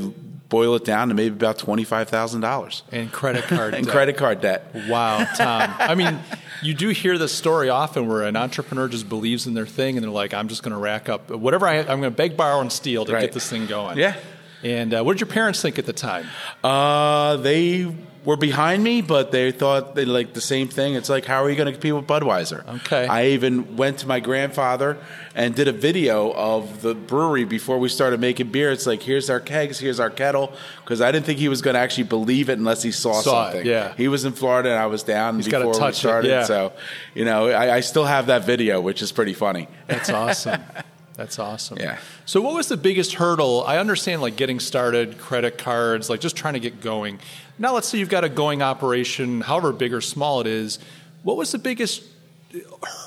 boil 0.49 0.75
it 0.75 0.85
down, 0.85 1.09
to 1.09 1.15
maybe 1.15 1.35
about 1.35 1.59
twenty 1.59 1.85
five 1.85 2.09
thousand 2.09 2.41
dollars 2.41 2.83
And 2.91 3.13
credit 3.13 3.45
card 3.45 3.75
in 3.79 3.85
debt. 3.85 3.93
credit 3.93 4.17
card 4.17 4.41
debt. 4.41 4.75
Wow, 4.89 5.25
Tom. 5.37 5.73
I 5.79 5.95
mean, 5.95 6.19
you 6.63 6.75
do 6.75 6.89
hear 6.89 7.17
this 7.19 7.33
story 7.33 7.69
often 7.69 8.09
where 8.09 8.23
an 8.23 8.37
entrepreneur 8.37 8.89
just 8.89 9.09
believes 9.09 9.47
in 9.47 9.55
their 9.55 9.67
thing 9.67 9.97
and 9.97 10.03
they're 10.05 10.11
like, 10.11 10.35
I'm 10.35 10.49
just 10.49 10.63
going 10.63 10.73
to 10.73 10.79
rack 10.79 11.09
up 11.09 11.31
whatever 11.31 11.67
I, 11.69 11.79
I'm 11.79 11.87
going 12.01 12.03
to 12.03 12.11
beg, 12.11 12.37
borrow, 12.37 12.61
and 12.61 12.71
steal 12.73 13.05
to 13.05 13.13
Right. 13.13 13.21
get 13.23 13.33
this 13.33 13.49
thing 13.49 13.67
going. 13.67 13.97
Yeah. 13.97 14.17
And 14.63 14.93
uh, 14.93 15.03
what 15.03 15.15
did 15.15 15.21
your 15.21 15.29
parents 15.33 15.63
think 15.63 15.79
at 15.79 15.87
the 15.87 15.93
time? 15.95 16.27
Uh, 16.63 17.37
they 17.39 17.95
were 18.25 18.37
behind 18.37 18.85
me, 18.85 19.01
but 19.01 19.33
they 19.33 19.51
thought 19.51 19.95
they 19.95 20.05
like 20.05 20.35
the 20.35 20.41
same 20.43 20.69
thing. 20.69 20.95
It's 20.95 21.09
like, 21.09 21.25
how 21.25 21.43
are 21.43 21.49
you 21.49 21.57
going 21.57 21.67
to 21.67 21.73
compete 21.73 21.95
with 21.95 22.07
Budweiser? 22.07 22.67
Okay. 22.85 23.07
I 23.07 23.29
even 23.29 23.77
went 23.77 23.99
to 24.01 24.07
my 24.07 24.21
grandfather 24.21 24.99
and 25.35 25.55
did 25.55 25.69
a 25.69 25.73
video 25.73 26.31
of 26.35 26.83
the 26.83 26.95
brewery 26.95 27.45
before 27.45 27.79
we 27.79 27.89
started 27.89 28.21
making 28.21 28.49
beer. 28.51 28.71
It's 28.73 28.87
like, 28.87 29.03
here's 29.03 29.31
our 29.31 29.41
kegs, 29.41 29.79
here's 29.79 29.99
our 29.99 30.11
kettle, 30.11 30.53
because 30.85 31.01
I 31.01 31.11
didn't 31.13 31.25
think 31.25 31.39
he 31.39 31.49
was 31.49 31.63
going 31.63 31.75
to 31.75 31.81
actually 31.81 32.05
believe 32.05 32.51
it 32.51 32.59
unless 32.59 32.83
he 32.83 32.93
saw, 32.93 33.13
Saw 33.23 33.49
it, 33.49 33.53
something. 33.53 33.67
yeah. 33.67 33.95
He 33.97 34.09
was 34.09 34.27
in 34.27 34.33
Florida 34.33 34.69
and 34.71 34.79
I 34.79 34.87
was 34.87 35.03
down 35.03 35.37
He's 35.37 35.47
before 35.47 35.69
we 35.69 35.73
touch 35.79 35.95
it, 35.95 35.99
started. 36.01 36.29
yeah. 36.29 36.45
So, 36.45 36.75
you 37.15 37.25
know, 37.25 37.49
I, 37.49 37.77
I 37.77 37.81
still 37.81 38.05
have 38.05 38.27
that 38.27 38.45
video, 38.45 38.83
which 38.83 39.01
is 39.01 39.13
pretty 39.13 39.33
funny. 39.35 39.67
That's 39.87 40.11
awesome. 40.11 40.61
That's 41.21 41.39
awesome. 41.39 41.77
Yeah. 41.79 41.99
So, 42.25 42.41
what 42.41 42.55
was 42.55 42.69
the 42.69 42.79
biggest 42.79 43.13
hurdle? 43.13 43.63
I 43.67 43.77
understand 43.77 44.23
like 44.23 44.37
getting 44.37 44.59
started, 44.59 45.19
credit 45.19 45.59
cards, 45.59 46.09
like 46.09 46.21
just 46.21 46.35
trying 46.35 46.55
to 46.55 46.61
get 46.61 46.81
going. 46.81 47.19
Now, 47.59 47.75
let's 47.75 47.89
say 47.89 47.99
you've 47.99 48.09
got 48.09 48.25
a 48.25 48.31
going 48.31 48.63
operation, 48.63 49.43
however 49.43 49.71
big 49.75 49.93
or 49.93 50.01
small 50.01 50.41
it 50.41 50.47
is. 50.47 50.79
What 51.23 51.37
was 51.37 51.53
the 51.53 51.59
biggest 51.59 52.03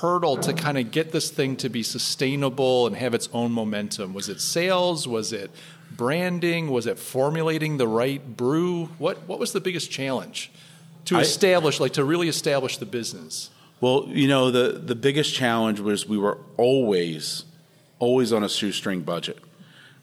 hurdle 0.00 0.36
to 0.36 0.52
kind 0.52 0.78
of 0.78 0.92
get 0.92 1.10
this 1.10 1.28
thing 1.28 1.56
to 1.56 1.68
be 1.68 1.82
sustainable 1.82 2.86
and 2.86 2.94
have 2.94 3.14
its 3.14 3.28
own 3.32 3.50
momentum? 3.50 4.14
Was 4.14 4.28
it 4.28 4.40
sales? 4.40 5.08
Was 5.08 5.32
it 5.32 5.50
branding? 5.90 6.70
Was 6.70 6.86
it 6.86 7.00
formulating 7.00 7.78
the 7.78 7.88
right 7.88 8.36
brew? 8.36 8.90
What 8.98 9.26
What 9.26 9.40
was 9.40 9.50
the 9.50 9.60
biggest 9.60 9.90
challenge 9.90 10.52
to 11.06 11.16
I- 11.16 11.22
establish, 11.22 11.80
like 11.80 11.94
to 11.94 12.04
really 12.04 12.28
establish 12.28 12.76
the 12.76 12.86
business? 12.86 13.50
Well, 13.80 14.04
you 14.06 14.28
know, 14.28 14.52
the, 14.52 14.78
the 14.78 14.94
biggest 14.94 15.34
challenge 15.34 15.80
was 15.80 16.08
we 16.08 16.16
were 16.16 16.38
always, 16.56 17.44
always 17.98 18.32
on 18.32 18.44
a 18.44 18.48
shoestring 18.48 19.00
budget. 19.00 19.38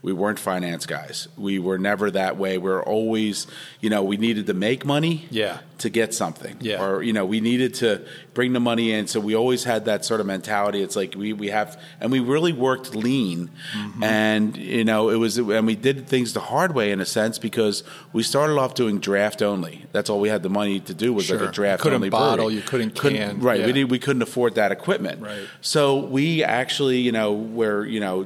We 0.03 0.13
weren't 0.13 0.39
finance 0.39 0.87
guys. 0.87 1.27
We 1.37 1.59
were 1.59 1.77
never 1.77 2.09
that 2.09 2.35
way. 2.35 2.57
We 2.57 2.71
were 2.71 2.81
always, 2.83 3.45
you 3.81 3.89
know, 3.91 4.01
we 4.01 4.17
needed 4.17 4.47
to 4.47 4.53
make 4.55 4.83
money 4.83 5.27
Yeah. 5.29 5.59
to 5.77 5.89
get 5.91 6.15
something. 6.15 6.57
Yeah. 6.59 6.83
Or, 6.83 7.03
you 7.03 7.13
know, 7.13 7.23
we 7.23 7.39
needed 7.39 7.75
to 7.75 8.01
bring 8.33 8.53
the 8.53 8.59
money 8.59 8.91
in. 8.93 9.05
So 9.05 9.19
we 9.19 9.35
always 9.35 9.63
had 9.63 9.85
that 9.85 10.03
sort 10.03 10.19
of 10.19 10.25
mentality. 10.25 10.81
It's 10.81 10.95
like 10.95 11.13
we, 11.15 11.33
we 11.33 11.49
have, 11.49 11.79
and 11.99 12.11
we 12.11 12.19
really 12.19 12.51
worked 12.51 12.95
lean. 12.95 13.51
Mm-hmm. 13.77 14.03
And, 14.03 14.57
you 14.57 14.83
know, 14.83 15.09
it 15.09 15.17
was, 15.17 15.37
and 15.37 15.67
we 15.67 15.75
did 15.75 16.07
things 16.07 16.33
the 16.33 16.39
hard 16.39 16.73
way 16.73 16.91
in 16.91 16.99
a 16.99 17.05
sense 17.05 17.37
because 17.37 17.83
we 18.11 18.23
started 18.23 18.57
off 18.57 18.73
doing 18.73 18.97
draft 18.99 19.43
only. 19.43 19.85
That's 19.91 20.09
all 20.09 20.19
we 20.19 20.29
had 20.29 20.41
the 20.41 20.49
money 20.49 20.79
to 20.79 20.95
do 20.95 21.13
was 21.13 21.29
like 21.29 21.41
a 21.41 21.51
draft 21.51 21.83
Couldn't 21.83 21.97
only 21.97 22.09
bottle, 22.09 22.45
brewery. 22.45 22.55
you 22.55 22.61
couldn't 22.61 22.95
can, 22.95 23.39
Right. 23.39 23.59
yeah. 23.59 23.65
We, 23.67 23.71
did, 23.73 23.91
we 23.91 23.99
couldn't 23.99 24.23
afford 24.23 24.55
that 24.55 24.71
equipment. 24.71 25.21
Right. 25.21 25.47
So 25.61 25.97
we 25.97 26.43
actually, 26.43 26.97
you 27.01 27.11
know, 27.11 27.33
were, 27.33 27.85
you 27.85 27.99
know, 27.99 28.25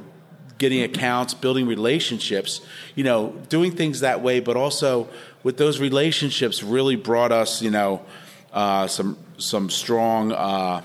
getting 0.58 0.82
accounts, 0.82 1.34
building 1.34 1.66
relationships, 1.66 2.60
you 2.94 3.04
know, 3.04 3.30
doing 3.48 3.72
things 3.72 4.00
that 4.00 4.22
way, 4.22 4.40
but 4.40 4.56
also 4.56 5.08
with 5.42 5.56
those 5.56 5.80
relationships 5.80 6.62
really 6.62 6.96
brought 6.96 7.32
us, 7.32 7.62
you 7.62 7.70
know, 7.70 8.02
uh, 8.52 8.86
some 8.86 9.18
some 9.38 9.68
strong, 9.68 10.32
uh, 10.32 10.82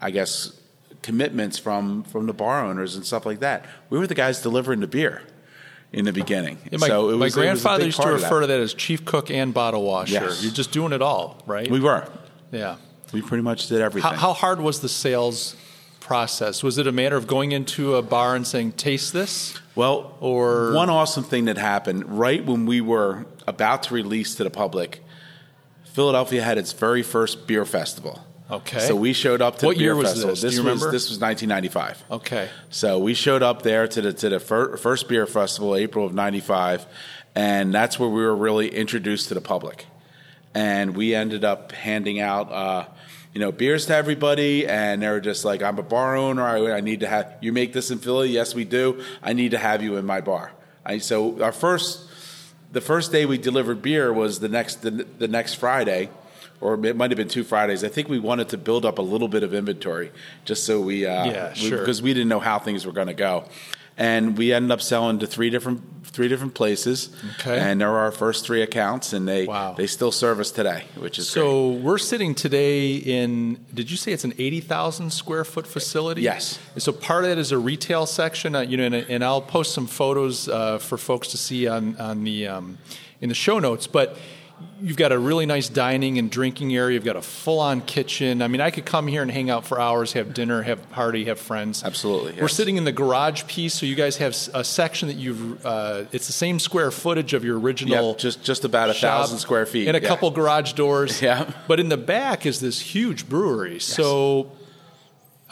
I 0.00 0.10
guess, 0.10 0.52
commitments 1.02 1.58
from 1.58 2.02
from 2.04 2.26
the 2.26 2.34
bar 2.34 2.64
owners 2.64 2.96
and 2.96 3.04
stuff 3.06 3.24
like 3.24 3.40
that. 3.40 3.64
We 3.90 3.98
were 3.98 4.06
the 4.06 4.14
guys 4.14 4.42
delivering 4.42 4.80
the 4.80 4.86
beer 4.86 5.22
in 5.92 6.04
the 6.04 6.12
beginning. 6.12 6.58
Yeah, 6.70 6.78
my, 6.78 6.88
so 6.88 7.10
it 7.10 7.16
was, 7.16 7.18
my 7.18 7.24
it 7.24 7.24
was 7.24 7.36
a 7.36 7.40
grandfather 7.40 7.84
used 7.86 8.02
to 8.02 8.08
refer 8.08 8.40
to 8.40 8.46
that 8.48 8.60
as 8.60 8.74
chief 8.74 9.04
cook 9.04 9.30
and 9.30 9.54
bottle 9.54 9.82
washer. 9.84 10.14
Yes. 10.14 10.42
You're 10.42 10.52
just 10.52 10.72
doing 10.72 10.92
it 10.92 11.00
all, 11.00 11.42
right? 11.46 11.70
We 11.70 11.80
were. 11.80 12.06
yeah. 12.52 12.76
We 13.12 13.22
pretty 13.22 13.42
much 13.44 13.68
did 13.68 13.80
everything. 13.80 14.10
How, 14.10 14.16
how 14.16 14.32
hard 14.32 14.60
was 14.60 14.80
the 14.80 14.88
sales 14.88 15.54
process? 16.04 16.62
Was 16.62 16.78
it 16.78 16.86
a 16.86 16.92
matter 16.92 17.16
of 17.16 17.26
going 17.26 17.52
into 17.52 17.96
a 17.96 18.02
bar 18.02 18.36
and 18.36 18.46
saying, 18.46 18.72
"Taste 18.72 19.12
this"? 19.12 19.54
Well, 19.74 20.16
Or- 20.20 20.72
one 20.72 20.90
awesome 20.90 21.24
thing 21.24 21.46
that 21.46 21.58
happened 21.58 22.18
right 22.18 22.44
when 22.44 22.66
we 22.66 22.80
were 22.80 23.26
about 23.46 23.82
to 23.84 23.94
release 23.94 24.34
to 24.36 24.44
the 24.44 24.50
public, 24.50 25.02
Philadelphia 25.84 26.42
had 26.42 26.58
its 26.58 26.72
very 26.72 27.02
first 27.02 27.46
beer 27.46 27.64
festival. 27.64 28.20
Okay. 28.50 28.80
So 28.80 28.94
we 28.94 29.12
showed 29.14 29.40
up 29.40 29.58
to 29.60 29.66
What 29.66 29.72
the 29.76 29.78
beer 29.78 29.86
year 29.88 29.96
was 29.96 30.08
festival. 30.08 30.30
this? 30.34 30.42
You 30.42 30.48
was 30.48 30.58
remember? 30.58 30.90
this 30.92 31.08
was 31.08 31.18
1995. 31.18 32.04
Okay. 32.10 32.48
So 32.68 32.98
we 32.98 33.14
showed 33.14 33.42
up 33.42 33.62
there 33.62 33.88
to 33.88 34.00
the 34.02 34.12
to 34.12 34.28
the 34.28 34.40
fir- 34.40 34.76
first 34.76 35.08
beer 35.08 35.26
festival, 35.26 35.74
April 35.74 36.04
of 36.04 36.12
'95, 36.14 36.86
and 37.34 37.72
that's 37.72 37.98
where 37.98 38.08
we 38.08 38.20
were 38.22 38.36
really 38.36 38.68
introduced 38.68 39.28
to 39.28 39.34
the 39.34 39.40
public. 39.40 39.86
And 40.54 40.94
we 40.94 41.14
ended 41.16 41.44
up 41.44 41.72
handing 41.72 42.20
out, 42.20 42.52
uh, 42.52 42.84
you 43.34 43.40
know, 43.40 43.50
beers 43.52 43.86
to 43.86 43.94
everybody, 43.96 44.66
and 44.66 45.02
they 45.02 45.08
were 45.08 45.20
just 45.20 45.44
like, 45.44 45.60
"I'm 45.62 45.78
a 45.78 45.82
bar 45.82 46.16
owner. 46.16 46.42
I, 46.42 46.76
I 46.76 46.80
need 46.80 47.00
to 47.00 47.08
have 47.08 47.34
you 47.40 47.52
make 47.52 47.72
this 47.72 47.90
in 47.90 47.98
Philly. 47.98 48.30
Yes, 48.30 48.54
we 48.54 48.64
do. 48.64 49.02
I 49.22 49.32
need 49.32 49.50
to 49.50 49.58
have 49.58 49.82
you 49.82 49.96
in 49.96 50.06
my 50.06 50.20
bar." 50.20 50.52
I, 50.86 50.98
so 50.98 51.42
our 51.42 51.50
first, 51.52 52.08
the 52.72 52.80
first 52.80 53.10
day 53.10 53.26
we 53.26 53.36
delivered 53.36 53.82
beer 53.82 54.12
was 54.12 54.38
the 54.38 54.48
next 54.48 54.82
the, 54.82 54.90
the 55.18 55.28
next 55.28 55.54
Friday. 55.54 56.08
Or 56.60 56.82
it 56.86 56.96
might 56.96 57.10
have 57.10 57.18
been 57.18 57.28
two 57.28 57.44
Fridays. 57.44 57.84
I 57.84 57.88
think 57.88 58.08
we 58.08 58.18
wanted 58.18 58.48
to 58.50 58.56
build 58.56 58.86
up 58.86 58.98
a 58.98 59.02
little 59.02 59.28
bit 59.28 59.42
of 59.42 59.52
inventory, 59.52 60.12
just 60.46 60.64
so 60.64 60.80
we, 60.80 61.04
uh, 61.04 61.26
Yeah, 61.26 61.52
sure. 61.52 61.78
because 61.80 62.00
we 62.00 62.14
didn't 62.14 62.28
know 62.28 62.40
how 62.40 62.58
things 62.58 62.86
were 62.86 62.92
going 62.92 63.08
to 63.08 63.12
go. 63.12 63.44
And 63.96 64.36
we 64.36 64.52
ended 64.52 64.70
up 64.70 64.80
selling 64.80 65.18
to 65.20 65.26
three 65.26 65.50
different 65.50 65.82
three 66.06 66.28
different 66.28 66.54
places. 66.54 67.10
Okay. 67.40 67.58
And 67.58 67.80
they're 67.80 67.90
our 67.96 68.12
first 68.12 68.46
three 68.46 68.62
accounts, 68.62 69.12
and 69.12 69.26
they 69.26 69.46
Wow. 69.46 69.74
they 69.76 69.86
still 69.88 70.12
serve 70.12 70.38
us 70.38 70.50
today, 70.52 70.84
which 70.96 71.18
is 71.18 71.26
great. 71.32 71.42
So 71.42 71.70
we're 71.72 71.98
sitting 71.98 72.34
today 72.34 72.94
in. 72.96 73.58
Did 73.74 73.90
you 73.90 73.96
say 73.96 74.12
it's 74.12 74.24
an 74.24 74.34
eighty 74.38 74.60
thousand 74.60 75.12
square 75.12 75.44
foot 75.44 75.66
facility? 75.66 76.22
Yes. 76.22 76.58
So 76.78 76.92
part 76.92 77.24
of 77.24 77.30
that 77.30 77.38
is 77.38 77.50
a 77.52 77.58
retail 77.58 78.06
section, 78.06 78.54
uh, 78.54 78.60
you 78.60 78.76
know, 78.76 78.84
and, 78.84 78.94
and 78.94 79.24
I'll 79.24 79.42
post 79.42 79.72
some 79.74 79.86
photos 79.86 80.48
uh, 80.48 80.78
for 80.78 80.96
folks 80.98 81.28
to 81.28 81.36
see 81.36 81.66
on 81.66 81.96
on 81.96 82.24
the 82.24 82.46
um, 82.46 82.78
in 83.20 83.28
the 83.28 83.34
show 83.34 83.58
notes. 83.58 83.86
But 83.88 84.16
you've 84.84 84.98
got 84.98 85.12
a 85.12 85.18
really 85.18 85.46
nice 85.46 85.70
dining 85.70 86.18
and 86.18 86.30
drinking 86.30 86.76
area. 86.76 86.94
You've 86.94 87.04
got 87.04 87.16
a 87.16 87.22
full 87.22 87.58
on 87.58 87.80
kitchen. 87.80 88.42
I 88.42 88.48
mean, 88.48 88.60
I 88.60 88.70
could 88.70 88.84
come 88.84 89.06
here 89.06 89.22
and 89.22 89.30
hang 89.30 89.48
out 89.48 89.64
for 89.64 89.80
hours, 89.80 90.12
have 90.12 90.34
dinner, 90.34 90.62
have 90.62 90.78
a 90.78 90.86
party, 90.88 91.24
have 91.24 91.40
friends. 91.40 91.82
Absolutely, 91.82 92.40
We're 92.40 92.48
sitting 92.48 92.76
in 92.76 92.84
the 92.84 92.92
garage 92.92 93.46
piece, 93.46 93.74
so 93.74 93.86
you 93.86 93.94
guys 93.94 94.18
have 94.18 94.36
a 94.52 94.62
section 94.62 95.08
that 95.08 95.14
you've. 95.14 95.64
Uh, 95.64 96.04
it's 96.12 96.26
the 96.26 96.32
same 96.32 96.58
square 96.58 96.90
footage 96.90 97.32
of 97.32 97.44
your 97.44 97.58
original. 97.58 98.10
Yep, 98.10 98.18
just 98.18 98.42
just 98.42 98.64
about 98.64 98.90
a 98.90 98.94
thousand 98.94 99.38
square 99.38 99.64
feet 99.64 99.88
and 99.88 99.96
a 99.96 100.00
yeah. 100.00 100.08
couple 100.08 100.30
garage 100.30 100.74
doors. 100.74 101.14
Yeah. 101.24 101.50
But 101.68 101.80
in 101.80 101.88
the 101.88 101.96
back 101.96 102.44
is 102.44 102.60
this 102.60 102.80
huge 102.80 103.30
brewery. 103.30 103.78
So 103.78 104.50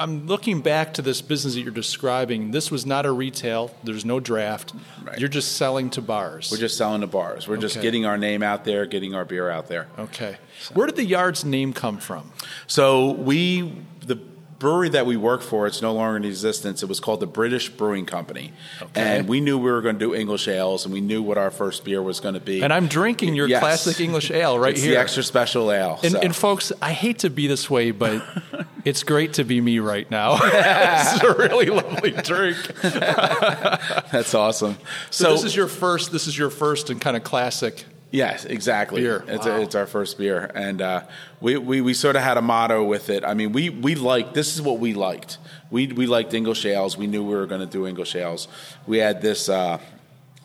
I'm 0.03 0.27
looking 0.27 0.63
back 0.63 0.95
to 0.95 1.03
this 1.03 1.23
business 1.23 1.55
that 1.55 1.61
you're 1.61 1.71
describing. 1.71 2.51
This 2.51 2.73
was 2.73 2.85
not 2.85 3.07
a 3.07 3.13
retail. 3.13 3.71
There's 3.85 4.05
no 4.05 4.19
draft. 4.19 4.73
Right. 5.05 5.17
You're 5.17 5.29
just 5.29 5.57
selling 5.57 5.91
to 5.91 6.03
bars. 6.03 6.51
We're 6.51 6.59
just 6.59 6.77
selling 6.77 7.03
to 7.03 7.07
bars. 7.07 7.47
We're 7.47 7.57
just 7.57 7.81
getting 7.81 8.05
our 8.05 8.19
name 8.19 8.43
out 8.43 8.65
there, 8.65 8.85
getting 8.87 9.15
our 9.15 9.25
beer 9.25 9.49
out 9.49 9.69
there. 9.69 9.87
okay. 9.99 10.39
Where 10.75 10.87
did 10.87 10.97
the 10.97 11.05
Yards 11.05 11.45
name 11.45 11.73
come 11.73 11.99
from? 11.99 12.33
So 12.67 13.13
we, 13.13 13.73
the 14.05 14.17
brewery 14.63 14.89
that 14.91 15.05
we 15.05 15.17
work 15.17 15.43
for, 15.43 15.67
it's 15.67 15.83
no 15.83 15.93
longer 15.93 16.17
in 16.17 16.25
existence. 16.25 16.83
It 16.85 16.89
was 16.89 17.01
called 17.01 17.19
the 17.21 17.27
British 17.27 17.69
Brewing 17.69 18.07
Company, 18.07 18.53
Okay. 18.81 19.01
and 19.19 19.29
we 19.29 19.41
knew 19.41 19.59
we 19.59 19.71
were 19.71 19.83
going 19.83 19.99
to 19.99 19.99
do 19.99 20.15
English 20.15 20.47
ales, 20.47 20.85
and 20.85 20.95
we 20.95 21.01
knew 21.01 21.21
what 21.21 21.37
our 21.37 21.51
first 21.51 21.85
beer 21.85 22.01
was 22.01 22.21
going 22.21 22.35
to 22.35 22.41
be. 22.41 22.63
And 22.63 22.73
I'm 22.73 22.87
drinking 22.87 23.35
your 23.35 23.49
Yes. 23.49 23.61
classic 23.61 24.01
English 24.01 24.31
ale 24.31 24.59
right 24.59 24.73
it's 24.75 24.83
here. 24.83 24.93
the 24.93 25.01
extra 25.01 25.23
special 25.25 25.71
ale. 25.73 25.99
and, 26.05 26.13
so. 26.13 26.21
and 26.21 26.35
folks, 26.35 26.73
I 26.81 26.93
hate 26.93 27.19
to 27.21 27.31
be 27.31 27.49
this 27.49 27.69
way, 27.69 27.91
but 27.91 28.23
it's 28.85 29.03
great 29.03 29.35
to 29.35 29.45
be 29.45 29.61
me 29.61 29.81
right 29.81 30.09
now. 30.11 30.37
this 30.39 31.15
is 31.15 31.23
a 31.23 31.35
really 31.35 31.67
lovely 31.67 32.13
drink. 32.13 32.57
That's 32.83 34.33
awesome. 34.35 34.77
So, 35.11 35.25
So, 35.25 35.33
this 35.33 35.45
is 35.45 35.57
your 35.57 35.67
first. 35.69 36.13
This 36.13 36.27
is 36.29 36.39
your 36.39 36.51
first 36.51 36.89
and 36.89 37.01
kind 37.01 37.17
of 37.17 37.25
classic. 37.25 37.85
Yes, 38.13 38.45
exactly. 38.45 39.01
Beer. 39.03 39.25
It's, 39.27 39.47
Wow. 39.47 39.59
it's 39.61 39.75
our 39.75 39.87
first 39.87 40.17
beer, 40.19 40.51
and 40.55 40.81
uh, 40.81 41.03
we, 41.41 41.57
we 41.57 41.81
we 41.81 41.95
sort 41.95 42.15
of 42.15 42.23
had 42.23 42.37
a 42.37 42.43
motto 42.43 42.85
with 42.85 43.11
it. 43.11 43.25
I 43.25 43.35
mean, 43.35 43.51
we 43.53 43.71
we 43.71 43.95
liked 43.97 44.35
this 44.35 44.55
is 44.55 44.63
what 44.63 44.79
we 44.79 44.95
liked. 44.95 45.39
We 45.71 45.89
we 45.89 46.07
liked 46.07 46.33
English 46.35 46.65
ales. 46.67 46.97
We 46.97 47.07
knew 47.09 47.25
we 47.25 47.35
were 47.35 47.47
going 47.47 47.63
to 47.63 47.67
do 47.67 47.87
English 47.87 48.15
ales. 48.15 48.47
We 48.87 48.99
had 48.99 49.23
this 49.23 49.49
uh, 49.49 49.79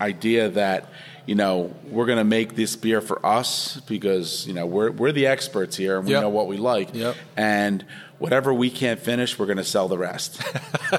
idea 0.01 0.49
that. 0.49 0.89
You 1.29 1.35
know, 1.35 1.73
we're 1.89 2.05
going 2.05 2.19
to 2.19 2.23
make 2.23 2.55
this 2.55 2.77
beer 2.77 3.01
for 3.01 3.19
us 3.25 3.81
because 3.85 4.47
you 4.47 4.53
know 4.53 4.65
we're 4.65 4.91
we're 4.91 5.11
the 5.11 5.27
experts 5.27 5.75
here 5.75 5.97
and 5.97 6.07
we 6.07 6.13
Yep. 6.13 6.21
know 6.21 6.29
what 6.29 6.47
we 6.47 6.55
like. 6.55 6.95
Yep. 6.95 7.17
And 7.35 7.85
whatever 8.17 8.53
we 8.53 8.69
can't 8.69 8.97
finish, 8.97 9.37
we're 9.37 9.45
going 9.45 9.57
to 9.57 9.63
sell 9.65 9.89
the 9.89 9.97
rest. 9.97 10.41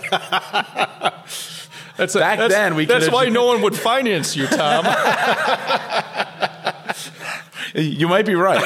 That's 1.96 2.14
Back 2.14 2.38
that's, 2.38 2.52
then, 2.54 2.74
we 2.76 2.84
That's 2.84 3.10
why 3.10 3.30
no 3.30 3.46
one 3.46 3.62
would 3.62 3.74
finance 3.74 4.36
you, 4.36 4.46
Tom. 4.48 4.84
you 7.74 8.08
might 8.08 8.26
be 8.26 8.34
right. 8.34 8.60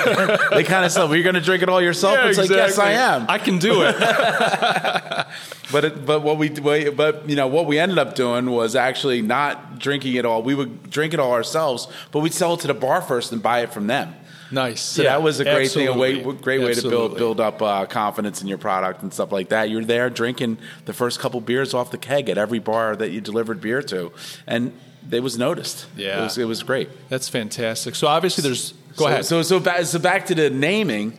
they 0.51 0.65
kind 0.65 0.85
of 0.85 0.93
said, 0.93 1.05
"Well, 1.05 1.15
you're 1.15 1.25
going 1.25 1.35
to 1.35 1.41
drink 1.41 1.63
it 1.63 1.69
all 1.69 1.81
yourself." 1.83 2.19
it's 2.23 2.39
like, 2.39 2.51
yes, 2.51 2.79
I 2.79 2.93
am. 2.93 3.27
I 3.29 3.39
can 3.39 3.59
do 3.59 3.83
it. 3.83 3.97
But 5.71 5.85
it, 5.87 6.05
but 6.05 6.21
what 6.21 6.37
we 6.37 6.51
but 6.51 7.29
you 7.29 7.35
know 7.35 7.47
what 7.47 7.65
we 7.67 7.79
ended 7.79 7.99
up 7.99 8.15
doing 8.15 8.51
was 8.51 8.77
actually 8.77 9.23
not 9.23 9.79
drinking 9.79 10.15
it 10.17 10.27
all. 10.27 10.43
We 10.43 10.55
would 10.55 10.91
drink 10.91 11.15
it 11.15 11.21
all 11.21 11.33
ourselves, 11.33 11.89
but 12.11 12.21
we'd 12.21 12.35
sell 12.35 12.55
it 12.55 12.61
to 12.61 12.67
the 12.67 12.75
bar 12.75 13.01
first 13.01 13.33
and 13.33 13.43
buy 13.43 13.61
it 13.61 13.73
from 13.73 13.87
them. 13.87 14.15
nice. 14.51 14.83
So 14.83 15.03
that 15.05 15.23
was 15.23 15.41
a 15.41 15.45
great 15.45 15.71
thing, 15.71 15.89
a 15.89 15.97
way, 15.97 16.21
great 16.21 16.61
way 16.61 16.75
to 16.75 16.83
build 16.89 17.17
build 17.17 17.41
up 17.41 17.63
uh, 17.63 17.87
confidence 17.87 18.43
in 18.43 18.49
your 18.49 18.59
product 18.59 19.03
and 19.03 19.15
stuff 19.15 19.33
like 19.33 19.49
that. 19.49 19.71
You're 19.71 19.85
there 19.85 20.11
drinking 20.11 20.59
the 20.85 20.93
first 20.93 21.21
couple 21.21 21.41
beers 21.41 21.73
off 21.73 21.91
the 21.91 21.99
keg 21.99 22.29
at 22.29 22.37
every 22.37 22.59
bar 22.59 22.95
that 22.95 23.11
you 23.11 23.23
delivered 23.23 23.63
beer 23.63 23.83
to, 23.85 24.13
and 24.47 24.79
it 25.11 25.21
was 25.23 25.39
noticed. 25.39 25.87
Yeah. 25.97 26.21
it 26.21 26.25
was, 26.25 26.39
it 26.39 26.45
was 26.45 26.63
great. 26.63 26.91
That's 27.09 27.31
fantastic. 27.31 27.95
So 27.95 28.09
obviously, 28.09 28.43
there's. 28.43 28.75
Go 28.97 29.05
so, 29.05 29.07
ahead. 29.07 29.25
So 29.25 29.43
so 29.43 29.61
back, 29.61 29.85
so 29.85 29.99
back 29.99 30.27
to 30.27 30.35
the 30.35 30.51
naming. 30.51 31.19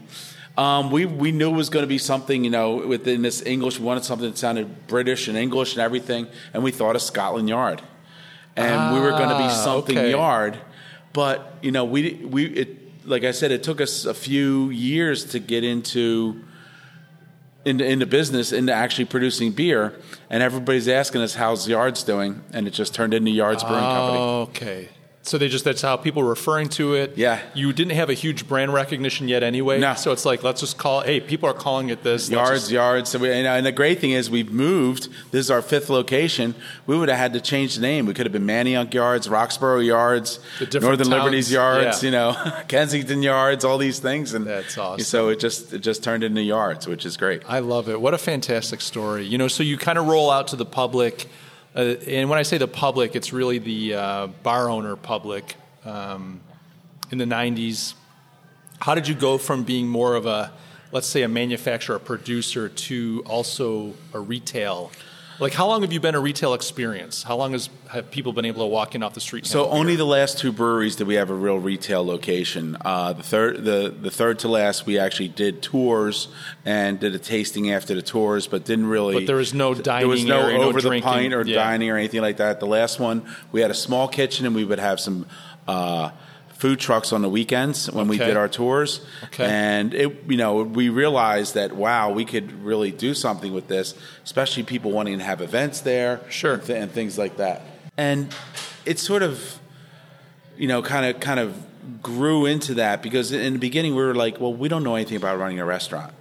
Um, 0.58 0.92
we 0.92 1.06
we 1.06 1.32
knew 1.32 1.50
it 1.50 1.56
was 1.56 1.70
going 1.70 1.84
to 1.84 1.88
be 1.88 1.98
something 1.98 2.44
you 2.44 2.52
know 2.52 2.76
within 2.88 3.22
this 3.22 3.42
English. 3.42 3.80
We 3.80 3.86
wanted 3.86 4.04
something 4.04 4.30
that 4.30 4.38
sounded 4.38 4.88
British 4.88 5.28
and 5.28 5.38
English 5.38 5.74
and 5.74 5.82
everything, 5.82 6.28
and 6.54 6.64
we 6.64 6.72
thought 6.72 6.96
of 6.96 7.02
Scotland 7.02 7.50
Yard, 7.50 7.82
and 8.56 8.94
we 8.94 9.00
were 9.00 9.12
going 9.12 9.30
to 9.30 9.38
be 9.38 9.46
Ah, 9.46 9.64
something 9.64 9.98
okay. 9.98 10.12
Yard, 10.12 10.60
but 11.12 11.58
you 11.62 11.72
know 11.72 11.86
we 11.86 12.14
we 12.24 12.46
it 12.46 12.80
like 13.06 13.24
I 13.24 13.32
said, 13.32 13.52
it 13.52 13.64
took 13.64 13.82
us 13.82 14.06
a 14.06 14.14
few 14.14 14.70
years 14.70 15.26
to 15.26 15.40
get 15.40 15.64
into. 15.64 16.44
Into, 17.66 17.86
into 17.86 18.06
business, 18.06 18.52
into 18.52 18.74
actually 18.74 19.06
producing 19.06 19.54
beer, 19.54 19.98
and 20.30 20.44
everybody's 20.44 20.90
asking 20.90 21.22
us 21.22 21.34
how's 21.34 21.66
Yards 21.66 22.04
doing, 22.04 22.44
and 22.52 22.68
it 22.68 22.72
just 22.72 22.94
turned 22.94 23.14
into 23.14 23.32
Yards 23.32 23.64
Brewing 23.64 23.80
Company. 23.80 24.20
Okay. 24.20 24.90
So 25.26 25.38
they 25.38 25.48
just 25.48 25.64
that's 25.64 25.82
how 25.82 25.96
people 25.96 26.22
were 26.22 26.28
referring 26.30 26.68
to 26.70 26.96
it. 26.96 27.18
Yeah. 27.18 27.40
You 27.54 27.72
didn't 27.72 27.94
have 27.96 28.10
a 28.10 28.14
huge 28.14 28.46
brand 28.46 28.74
recognition 28.74 29.30
yet 29.30 29.42
anyway. 29.42 29.80
No. 29.80 29.94
So 29.94 30.12
it's 30.12 30.26
like 30.26 30.44
let's 30.44 30.60
just 30.60 30.78
call 30.78 31.00
hey, 31.00 31.22
people 31.22 31.48
are 31.48 31.54
calling 31.54 31.88
it 31.90 32.04
this. 32.04 32.30
yards, 32.30 32.64
just- 32.64 32.72
yards. 32.72 33.10
So 33.10 33.20
we, 33.20 33.32
and, 33.32 33.48
uh, 33.48 33.52
and 33.52 33.66
the 33.66 33.72
great 33.72 34.00
thing 34.00 34.12
is 34.12 34.30
we've 34.30 34.52
moved. 34.52 35.08
This 35.32 35.40
is 35.46 35.50
our 35.50 35.62
fifth 35.62 35.90
location. 35.90 36.56
We 36.88 36.98
would 36.98 37.08
have 37.08 37.18
had 37.18 37.32
to 37.34 37.40
change 37.42 37.76
the 37.76 37.82
name. 37.82 38.06
We 38.06 38.14
could 38.14 38.26
have 38.26 38.34
been 38.34 38.46
Manayunk 38.46 38.94
Yards, 38.94 39.30
Roxborough 39.30 39.86
Yards, 39.86 40.40
Northern 40.60 40.82
towns, 40.98 41.08
Liberties 41.10 41.52
Yards. 41.52 42.04
yeah. 42.04 42.08
You 42.08 42.12
know, 42.12 42.62
Kensington 42.68 43.24
Yards, 43.24 43.64
all 43.64 43.78
these 43.78 44.00
things. 44.00 44.34
And 44.34 44.46
That's 44.46 44.78
awesome. 44.78 45.06
So 45.06 45.30
it 45.30 45.40
just 45.40 45.72
it 45.72 45.80
just 45.80 46.04
turned 46.04 46.26
into 46.26 46.42
Yards, 46.42 46.86
which 46.86 47.06
is 47.06 47.16
great. 47.16 47.44
I 47.48 47.60
love 47.60 47.88
it. 47.88 48.02
What 48.02 48.14
a 48.14 48.18
fantastic 48.18 48.82
story. 48.82 49.24
You 49.26 49.38
know, 49.38 49.48
so 49.48 49.64
you 49.64 49.78
kind 49.78 49.98
of 49.98 50.06
roll 50.06 50.30
out 50.30 50.50
to 50.50 50.58
the 50.58 50.66
public, 50.66 51.30
uh, 51.76 51.96
and 52.08 52.30
when 52.30 52.38
I 52.38 52.44
say 52.44 52.58
the 52.58 52.68
public, 52.68 53.16
it's 53.16 53.34
really 53.34 53.58
the 53.58 53.94
uh, 53.96 54.28
bar 54.44 54.70
owner 54.70 54.96
public. 54.96 55.56
Um, 55.86 56.40
in 57.12 57.18
the 57.18 57.26
'90s, 57.26 57.94
how 58.80 58.96
did 58.96 59.08
you 59.08 59.16
go 59.16 59.38
from 59.38 59.64
being 59.64 59.88
more 59.88 60.16
of 60.16 60.26
a, 60.26 60.52
let's 60.92 61.08
say, 61.08 61.24
a 61.24 61.28
manufacturer, 61.28 61.96
a 61.96 62.00
producer, 62.00 62.70
to 62.70 63.24
also 63.26 63.94
a 64.14 64.20
retail? 64.20 64.92
Like, 65.44 65.54
how 65.54 65.68
long 65.68 65.82
have 65.82 65.92
you 65.92 66.00
been 66.00 66.16
a 66.16 66.22
retail 66.22 66.54
experience? 66.54 67.22
How 67.22 67.36
long 67.36 67.52
has 67.52 67.70
have 67.90 68.10
people 68.10 68.32
been 68.32 68.46
able 68.46 68.62
to 68.62 68.68
walk 68.68 68.96
in 68.96 69.04
off 69.04 69.14
the 69.14 69.20
street? 69.20 69.46
So 69.46 69.70
only 69.70 69.98
the 69.98 70.06
last 70.06 70.38
two 70.38 70.54
breweries 70.54 70.96
did 70.96 71.06
we 71.06 71.16
have 71.16 71.30
a 71.30 71.34
real 71.34 71.60
retail 71.60 72.06
location. 72.06 72.78
Uh, 72.80 73.12
the 73.12 73.24
third, 73.24 73.66
the 73.66 73.94
the 74.02 74.10
third 74.10 74.40
to 74.40 74.48
last, 74.48 74.86
we 74.86 74.98
actually 74.98 75.28
did 75.28 75.62
tours 75.62 76.30
and 76.64 76.98
did 76.98 77.14
a 77.14 77.20
tasting 77.20 77.72
after 77.72 77.94
the 77.94 78.02
tours, 78.02 78.48
but 78.48 78.64
didn't 78.64 78.88
really. 78.88 79.16
But 79.16 79.28
there 79.28 79.36
was 79.36 79.54
no 79.54 79.74
There 79.74 80.08
was 80.08 80.22
dining 80.22 80.28
no 80.30 80.42
area, 80.46 80.58
no 80.60 80.64
over 80.64 80.82
the 80.82 80.88
drinking. 80.88 81.12
pint 81.12 81.34
or 81.34 81.44
Yeah. 81.46 81.56
dining 81.56 81.90
or 81.90 81.98
anything 81.98 82.22
like 82.22 82.38
that. 82.38 82.62
The 82.62 82.66
last 82.66 83.02
one, 83.02 83.24
we 83.52 83.60
had 83.60 83.70
a 83.70 83.74
small 83.76 84.08
kitchen 84.08 84.46
and 84.46 84.56
we 84.56 84.64
would 84.64 84.80
have 84.80 85.02
some. 85.02 85.26
Uh, 85.68 86.12
Food 86.64 86.80
trucks 86.80 87.12
on 87.12 87.22
the 87.22 87.28
weekends 87.28 87.92
when 87.92 88.08
we 88.08 88.18
did 88.18 88.38
our 88.38 88.48
tours, 88.48 89.02
Okay. 89.26 89.44
and 89.46 89.94
it 89.94 90.24
you 90.30 90.38
know 90.38 90.64
we 90.64 90.88
realized 90.88 91.56
that 91.56 91.74
wow 91.76 92.10
we 92.10 92.24
could 92.24 92.64
really 92.64 92.90
do 92.90 93.14
something 93.14 93.52
with 93.54 93.68
this, 93.68 93.96
especially 94.24 94.64
people 94.64 94.90
wanting 94.90 95.18
to 95.18 95.26
have 95.26 95.42
events 95.42 95.82
there, 95.82 96.22
Sure. 96.30 96.54
and, 96.54 96.64
th- 96.64 96.82
and 96.82 96.90
things 96.90 97.18
like 97.18 97.36
that. 97.36 97.64
And 97.98 98.34
it 98.86 98.98
sort 98.98 99.24
of 99.24 99.60
you 100.58 100.70
know, 100.70 100.82
kind 100.82 101.06
of 101.06 101.20
kind 101.20 101.42
of 101.42 101.54
grew 102.02 102.46
into 102.46 102.76
that 102.76 103.04
because 103.04 103.34
in 103.34 103.52
the 103.54 103.60
beginning 103.60 103.94
we 103.94 104.02
were 104.02 104.16
like, 104.16 104.40
well, 104.40 104.54
we 104.54 104.70
don't 104.70 104.86
know 104.86 104.96
anything 104.96 105.18
about 105.18 105.38
running 105.40 105.60
a 105.60 105.66
restaurant, 105.66 106.14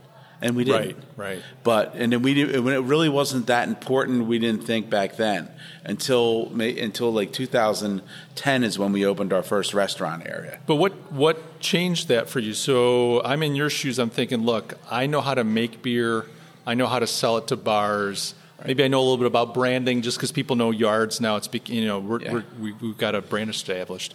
and 0.42 0.56
we 0.56 0.64
didn't. 0.64 0.96
Right, 1.16 1.36
right. 1.36 1.42
But 1.62 1.94
and 1.94 2.12
then 2.12 2.22
we 2.22 2.34
didn't, 2.34 2.64
when 2.64 2.74
it 2.74 2.82
really 2.82 3.08
wasn't 3.08 3.46
that 3.46 3.68
important, 3.68 4.26
we 4.26 4.38
didn't 4.38 4.64
think 4.64 4.90
back 4.90 5.16
then 5.16 5.48
until 5.84 6.52
until 6.58 7.12
like 7.12 7.32
2010 7.32 8.64
is 8.64 8.78
when 8.78 8.92
we 8.92 9.06
opened 9.06 9.32
our 9.32 9.42
first 9.42 9.72
restaurant 9.74 10.26
area. 10.26 10.58
But 10.66 10.76
what 10.76 10.92
what 11.12 11.60
changed 11.60 12.08
that 12.08 12.28
for 12.28 12.40
you? 12.40 12.54
So 12.54 13.22
I'm 13.24 13.42
in 13.42 13.54
your 13.54 13.70
shoes. 13.70 13.98
I'm 13.98 14.10
thinking, 14.10 14.42
look, 14.42 14.78
I 14.90 15.06
know 15.06 15.20
how 15.20 15.34
to 15.34 15.44
make 15.44 15.82
beer. 15.82 16.26
I 16.66 16.74
know 16.74 16.86
how 16.86 16.98
to 16.98 17.06
sell 17.06 17.38
it 17.38 17.46
to 17.48 17.56
bars. 17.56 18.34
Maybe 18.64 18.84
I 18.84 18.88
know 18.88 19.00
a 19.00 19.02
little 19.02 19.18
bit 19.18 19.26
about 19.26 19.54
branding, 19.54 20.02
just 20.02 20.18
because 20.18 20.30
people 20.30 20.54
know 20.54 20.70
yards 20.70 21.20
now. 21.20 21.36
It's 21.36 21.48
you 21.66 21.84
know 21.84 21.98
we're, 21.98 22.20
Yeah. 22.20 22.32
we're, 22.32 22.44
we, 22.60 22.72
we've 22.74 22.98
got 22.98 23.14
a 23.14 23.20
brand 23.20 23.50
established. 23.50 24.14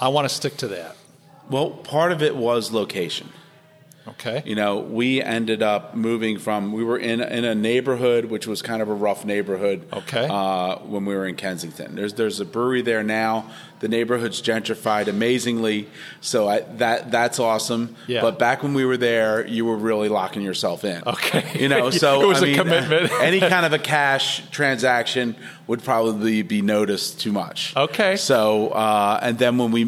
I 0.00 0.08
want 0.08 0.28
to 0.28 0.34
stick 0.34 0.56
to 0.58 0.68
that. 0.68 0.96
Well, 1.50 1.70
part 1.70 2.12
of 2.12 2.22
it 2.22 2.36
was 2.36 2.70
location. 2.70 3.30
Okay. 4.08 4.42
You 4.44 4.54
know, 4.54 4.78
we 4.78 5.22
ended 5.22 5.62
up 5.62 5.94
moving 5.94 6.38
from 6.38 6.72
we 6.72 6.84
were 6.84 6.98
in 6.98 7.20
in 7.20 7.44
a 7.44 7.54
neighborhood 7.54 8.26
which 8.26 8.46
was 8.46 8.62
kind 8.62 8.82
of 8.82 8.88
a 8.88 8.94
rough 8.94 9.24
neighborhood. 9.24 9.86
Okay. 9.92 10.26
Uh, 10.30 10.76
when 10.78 11.04
we 11.04 11.14
were 11.14 11.26
in 11.26 11.36
Kensington, 11.36 11.94
there's 11.94 12.14
there's 12.14 12.40
a 12.40 12.44
brewery 12.44 12.82
there 12.82 13.02
now. 13.02 13.50
The 13.80 13.88
neighborhood's 13.88 14.42
gentrified 14.42 15.06
amazingly, 15.06 15.88
so 16.20 16.48
I, 16.48 16.60
that 16.78 17.10
that's 17.10 17.38
awesome. 17.38 17.94
Yeah. 18.06 18.22
But 18.22 18.38
back 18.38 18.62
when 18.62 18.74
we 18.74 18.84
were 18.84 18.96
there, 18.96 19.46
you 19.46 19.64
were 19.64 19.76
really 19.76 20.08
locking 20.08 20.42
yourself 20.42 20.84
in. 20.84 21.02
Okay. 21.06 21.58
You 21.60 21.68
know, 21.68 21.90
so 22.04 22.22
It 22.22 22.26
was 22.26 22.42
I 22.42 22.46
a 22.46 22.46
mean, 22.46 22.56
commitment. 22.58 23.12
any 23.20 23.40
kind 23.40 23.64
of 23.64 23.72
a 23.72 23.78
cash 23.78 24.48
transaction 24.50 25.36
would 25.66 25.82
probably 25.84 26.42
be 26.42 26.62
noticed 26.62 27.20
too 27.20 27.30
much. 27.32 27.76
Okay. 27.76 28.16
So, 28.16 28.68
uh, 28.70 29.20
and 29.22 29.38
then 29.38 29.58
when 29.58 29.70
we 29.70 29.84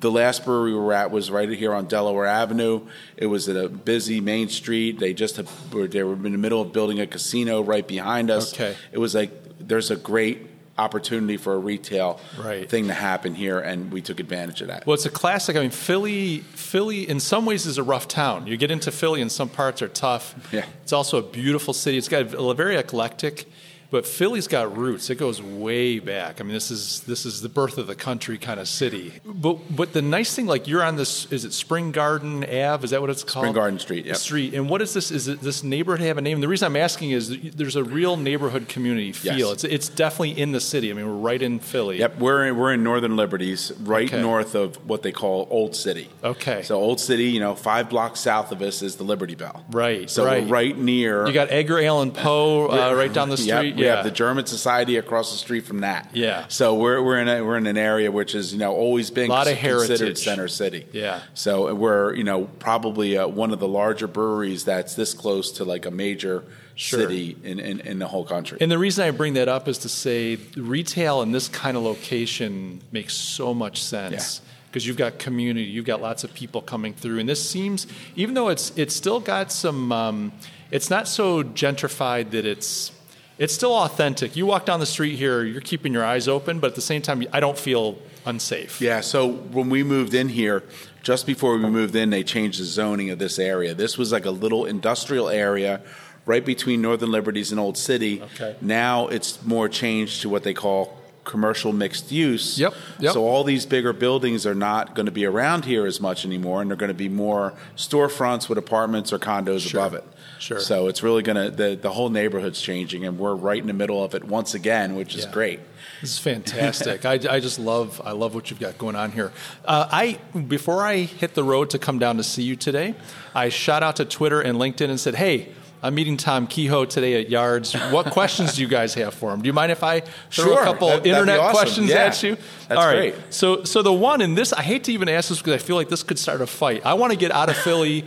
the 0.00 0.10
last 0.10 0.44
brewery 0.44 0.72
we 0.72 0.78
were 0.78 0.92
at 0.92 1.10
was 1.10 1.30
right 1.30 1.48
here 1.48 1.72
on 1.72 1.86
Delaware 1.86 2.26
Avenue. 2.26 2.86
It 3.16 3.26
was 3.26 3.48
at 3.48 3.56
a 3.56 3.68
busy 3.68 4.20
main 4.20 4.48
street. 4.48 4.98
They 4.98 5.12
just 5.14 5.40
were 5.72 5.86
they 5.86 6.02
were 6.02 6.14
in 6.14 6.22
the 6.22 6.38
middle 6.38 6.60
of 6.62 6.72
building 6.72 7.00
a 7.00 7.06
casino 7.06 7.62
right 7.62 7.86
behind 7.86 8.30
us. 8.30 8.52
Okay. 8.54 8.76
It 8.92 8.98
was 8.98 9.14
like 9.14 9.30
there's 9.58 9.90
a 9.90 9.96
great 9.96 10.49
opportunity 10.78 11.36
for 11.36 11.54
a 11.54 11.58
retail 11.58 12.18
Right. 12.38 12.68
thing 12.68 12.86
to 12.88 12.94
happen 12.94 13.34
here, 13.34 13.58
and 13.58 13.92
we 13.92 14.00
took 14.00 14.18
advantage 14.20 14.62
of 14.62 14.68
that. 14.68 14.86
Well, 14.86 14.94
it's 14.94 15.04
a 15.06 15.10
classic. 15.10 15.56
I 15.56 15.60
mean, 15.60 15.70
Philly, 15.70 16.38
Philly, 16.54 17.08
in 17.08 17.20
some 17.20 17.44
ways, 17.44 17.66
is 17.66 17.76
a 17.78 17.82
rough 17.82 18.08
town. 18.08 18.46
You 18.46 18.56
get 18.56 18.70
into 18.70 18.90
Philly, 18.90 19.20
and 19.20 19.30
some 19.30 19.48
parts 19.48 19.82
are 19.82 19.88
tough. 19.88 20.34
Yeah. 20.52 20.64
It's 20.82 20.92
also 20.92 21.18
a 21.18 21.22
beautiful 21.22 21.74
city. 21.74 21.98
It's 21.98 22.08
got 22.08 22.32
a 22.34 22.54
very 22.54 22.76
eclectic, 22.76 23.46
but 23.90 24.06
Philly's 24.06 24.46
got 24.48 24.76
roots. 24.76 25.10
It 25.10 25.16
goes 25.16 25.42
way 25.42 25.98
back. 25.98 26.40
I 26.40 26.44
mean, 26.44 26.52
this 26.52 26.70
is 26.70 27.00
this 27.00 27.26
is 27.26 27.42
the 27.42 27.48
birth 27.48 27.78
of 27.78 27.86
the 27.86 27.94
country 27.94 28.38
kind 28.38 28.60
of 28.60 28.68
city. 28.68 29.14
But 29.24 29.74
but 29.74 29.92
the 29.92 30.02
nice 30.02 30.34
thing, 30.34 30.46
like 30.46 30.68
you're 30.68 30.82
on 30.82 30.96
this, 30.96 31.30
is 31.32 31.44
it 31.44 31.52
Spring 31.52 31.92
Garden 31.92 32.44
Ave? 32.44 32.84
Is 32.84 32.90
that 32.90 33.00
what 33.00 33.10
it's 33.10 33.24
called? 33.24 33.44
Spring 33.44 33.54
Garden 33.54 33.78
Street, 33.78 34.06
yep. 34.06 34.16
Street. 34.16 34.54
And 34.54 34.68
what 34.68 34.80
is 34.82 34.94
this? 34.94 35.10
Is 35.10 35.28
it 35.28 35.40
this 35.40 35.62
neighborhood 35.64 36.00
have 36.06 36.18
a 36.18 36.20
name? 36.20 36.40
The 36.40 36.48
reason 36.48 36.66
I'm 36.66 36.76
asking 36.76 37.10
is 37.10 37.52
there's 37.52 37.76
a 37.76 37.84
real 37.84 38.16
neighborhood 38.16 38.68
community 38.68 39.12
feel. 39.12 39.36
Yes. 39.36 39.52
It's 39.52 39.64
it's 39.64 39.88
definitely 39.88 40.40
in 40.40 40.52
the 40.52 40.60
city. 40.60 40.90
I 40.90 40.94
mean, 40.94 41.06
we're 41.06 41.12
right 41.14 41.40
in 41.40 41.58
Philly. 41.58 41.98
Yep, 41.98 42.18
we're 42.18 42.46
in, 42.46 42.56
we're 42.56 42.72
in 42.72 42.82
Northern 42.82 43.16
Liberties, 43.16 43.72
right 43.80 44.08
Okay. 44.08 44.20
north 44.22 44.54
of 44.54 44.76
what 44.88 45.02
they 45.02 45.12
call 45.12 45.46
Old 45.50 45.74
City. 45.76 46.08
Okay. 46.24 46.62
So 46.62 46.76
Old 46.80 47.00
City, 47.00 47.24
you 47.24 47.40
know, 47.40 47.54
five 47.54 47.88
blocks 47.90 48.20
south 48.20 48.52
of 48.52 48.62
us 48.62 48.82
is 48.82 48.96
the 48.96 49.04
Liberty 49.04 49.34
Bell. 49.34 49.64
Right, 49.70 50.08
So 50.08 50.24
right. 50.24 50.42
we're 50.44 50.48
right 50.48 50.76
near. 50.78 51.26
You 51.26 51.32
got 51.32 51.50
Edgar 51.50 51.80
Allan 51.82 52.12
Poe 52.12 52.68
uh, 52.68 52.94
right 52.94 53.12
down 53.12 53.28
the 53.28 53.36
Yep, 53.36 53.58
street. 53.58 53.76
We 53.80 53.86
yeah. 53.86 53.96
have 53.96 54.04
the 54.04 54.10
German 54.10 54.46
Society 54.46 54.96
across 54.96 55.32
the 55.32 55.38
street 55.38 55.64
from 55.66 55.80
that. 55.80 56.10
Yeah. 56.12 56.44
So 56.48 56.74
we're 56.74 57.02
we're 57.02 57.18
in 57.18 57.28
a, 57.28 57.42
we're 57.42 57.56
in 57.56 57.66
an 57.66 57.76
area 57.76 58.10
which 58.12 58.34
is 58.34 58.52
you 58.52 58.58
know 58.58 58.72
always 58.74 59.10
been 59.10 59.30
a 59.30 59.32
Lot 59.32 59.48
of 59.48 59.58
considered 59.58 59.98
heritage. 59.98 60.18
center 60.18 60.48
city. 60.48 60.86
Yeah. 60.92 61.20
So 61.34 61.74
we're 61.74 62.14
you 62.14 62.24
know 62.24 62.44
probably 62.58 63.16
uh, 63.18 63.26
one 63.26 63.52
of 63.52 63.58
the 63.58 63.68
larger 63.68 64.06
breweries 64.06 64.64
that's 64.64 64.94
this 64.94 65.14
close 65.14 65.52
to 65.52 65.64
like 65.64 65.86
a 65.86 65.90
major 65.90 66.44
Sure. 66.76 67.00
city 67.00 67.36
in, 67.44 67.58
in 67.58 67.80
in 67.80 67.98
the 67.98 68.06
whole 68.06 68.24
country. 68.24 68.56
And 68.58 68.72
the 68.72 68.78
reason 68.78 69.04
I 69.06 69.10
bring 69.10 69.34
that 69.34 69.48
up 69.48 69.68
is 69.68 69.76
to 69.78 69.88
say 69.90 70.36
retail 70.56 71.20
in 71.20 71.30
this 71.30 71.46
kind 71.48 71.76
of 71.76 71.82
location 71.82 72.80
makes 72.90 73.12
so 73.14 73.52
much 73.52 73.82
sense. 73.82 74.40
Because 74.70 74.86
you've 74.86 74.96
got 74.96 75.18
community, 75.18 75.66
you've 75.68 75.84
got 75.84 76.00
lots 76.00 76.22
of 76.22 76.32
people 76.32 76.62
coming 76.62 76.94
through, 76.94 77.18
and 77.18 77.28
this 77.28 77.42
seems, 77.50 77.88
even 78.14 78.34
though 78.36 78.48
it's 78.48 78.72
it's 78.76 78.94
still 78.94 79.18
got 79.18 79.50
some, 79.50 79.90
um, 79.90 80.32
it's 80.70 80.88
not 80.88 81.08
so 81.08 81.42
gentrified 81.42 82.30
that 82.30 82.46
it's 82.46 82.92
it's 83.40 83.54
still 83.54 83.72
authentic. 83.72 84.36
You 84.36 84.44
walk 84.44 84.66
down 84.66 84.80
the 84.80 84.86
street 84.86 85.16
here, 85.16 85.42
you're 85.42 85.62
keeping 85.62 85.94
your 85.94 86.04
eyes 86.04 86.28
open, 86.28 86.60
but 86.60 86.68
at 86.68 86.74
the 86.74 86.82
same 86.82 87.00
time, 87.00 87.24
I 87.32 87.40
don't 87.40 87.58
feel 87.58 87.98
unsafe. 88.26 88.82
Yeah, 88.82 89.00
so 89.00 89.32
when 89.32 89.70
we 89.70 89.82
moved 89.82 90.12
in 90.12 90.28
here, 90.28 90.62
just 91.02 91.26
before 91.26 91.56
we 91.56 91.66
moved 91.66 91.96
in, 91.96 92.10
they 92.10 92.22
changed 92.22 92.60
the 92.60 92.64
zoning 92.64 93.08
of 93.08 93.18
this 93.18 93.38
area. 93.38 93.72
This 93.72 93.96
was 93.96 94.12
like 94.12 94.26
a 94.26 94.30
little 94.30 94.66
industrial 94.66 95.30
area 95.30 95.80
right 96.26 96.44
between 96.44 96.82
Northern 96.82 97.10
Liberties 97.10 97.50
and 97.50 97.58
Old 97.58 97.78
City. 97.78 98.20
Okay. 98.20 98.56
Now 98.60 99.08
it's 99.08 99.42
more 99.42 99.70
changed 99.70 100.20
to 100.20 100.28
what 100.28 100.42
they 100.42 100.52
call 100.52 100.99
commercial 101.24 101.72
mixed 101.72 102.10
use. 102.10 102.58
Yep, 102.58 102.74
yep. 102.98 103.12
So 103.12 103.24
all 103.26 103.44
these 103.44 103.66
bigger 103.66 103.92
buildings 103.92 104.46
are 104.46 104.54
not 104.54 104.94
going 104.94 105.06
to 105.06 105.12
be 105.12 105.24
around 105.26 105.64
here 105.64 105.86
as 105.86 106.00
much 106.00 106.24
anymore, 106.24 106.60
and 106.62 106.70
they're 106.70 106.76
going 106.76 106.88
to 106.88 106.94
be 106.94 107.08
more 107.08 107.54
storefronts 107.76 108.48
with 108.48 108.58
apartments 108.58 109.12
or 109.12 109.18
condos 109.18 109.68
Sure, 109.68 109.80
above 109.80 109.94
it. 109.94 110.04
sure. 110.38 110.60
So 110.60 110.88
it's 110.88 111.02
really 111.02 111.22
going 111.22 111.36
to 111.36 111.50
the 111.54 111.76
the 111.80 111.90
whole 111.92 112.08
neighborhood's 112.10 112.60
changing, 112.60 113.04
and 113.04 113.18
we're 113.18 113.34
right 113.34 113.60
in 113.60 113.66
the 113.66 113.72
middle 113.72 114.02
of 114.02 114.14
it 114.14 114.24
once 114.24 114.54
again, 114.54 114.94
which 114.96 115.14
is 115.14 115.24
Yeah. 115.24 115.32
great. 115.32 115.60
This 116.00 116.12
is 116.12 116.18
fantastic. 116.18 117.04
I, 117.04 117.12
I 117.28 117.40
just 117.40 117.58
love 117.58 118.00
I 118.04 118.12
love 118.12 118.34
what 118.34 118.50
you've 118.50 118.60
got 118.60 118.78
going 118.78 118.96
on 118.96 119.12
here. 119.12 119.32
Uh, 119.64 119.86
I 119.90 120.18
before 120.48 120.82
I 120.82 121.00
hit 121.00 121.34
the 121.34 121.44
road 121.44 121.70
to 121.70 121.78
come 121.78 121.98
down 121.98 122.16
to 122.16 122.22
see 122.22 122.42
you 122.42 122.56
today, 122.56 122.94
I 123.34 123.50
shot 123.50 123.82
out 123.82 123.96
to 123.96 124.04
Twitter 124.06 124.40
and 124.40 124.58
LinkedIn 124.58 124.88
and 124.88 124.98
said, 124.98 125.16
"Hey, 125.16 125.48
I'm 125.82 125.94
meeting 125.94 126.16
Tom 126.18 126.46
Kehoe 126.46 126.84
today 126.84 127.20
at 127.20 127.30
Yards. 127.30 127.72
What 127.90 128.06
questions 128.12 128.54
do 128.54 128.62
you 128.62 128.68
guys 128.68 128.92
have 128.94 129.14
for 129.14 129.32
him? 129.32 129.40
Do 129.40 129.46
you 129.46 129.52
mind 129.54 129.72
if 129.72 129.82
I 129.82 130.00
throw 130.00 130.44
Sure. 130.44 130.60
a 130.60 130.64
couple 130.64 130.88
That- 130.88 131.06
internet 131.06 131.38
awesome. 131.40 131.52
questions 131.56 131.88
Yeah. 131.90 131.96
at 132.04 132.22
you? 132.22 132.36
That's 132.68 132.78
All 132.80 132.86
right. 132.86 133.14
great. 133.14 133.14
So 133.30 133.64
so 133.64 133.80
the 133.82 133.92
one 133.92 134.20
in 134.20 134.34
this, 134.34 134.52
I 134.52 134.62
hate 134.62 134.84
to 134.84 134.92
even 134.92 135.08
ask 135.08 135.28
this 135.30 135.38
because 135.38 135.54
I 135.54 135.58
feel 135.58 135.76
like 135.76 135.88
this 135.88 136.02
could 136.02 136.18
start 136.18 136.40
a 136.42 136.46
fight. 136.46 136.82
I 136.84 136.94
want 136.94 137.12
to 137.12 137.18
get 137.18 137.30
out 137.32 137.48
of 137.48 137.56
Philly. 137.56 138.04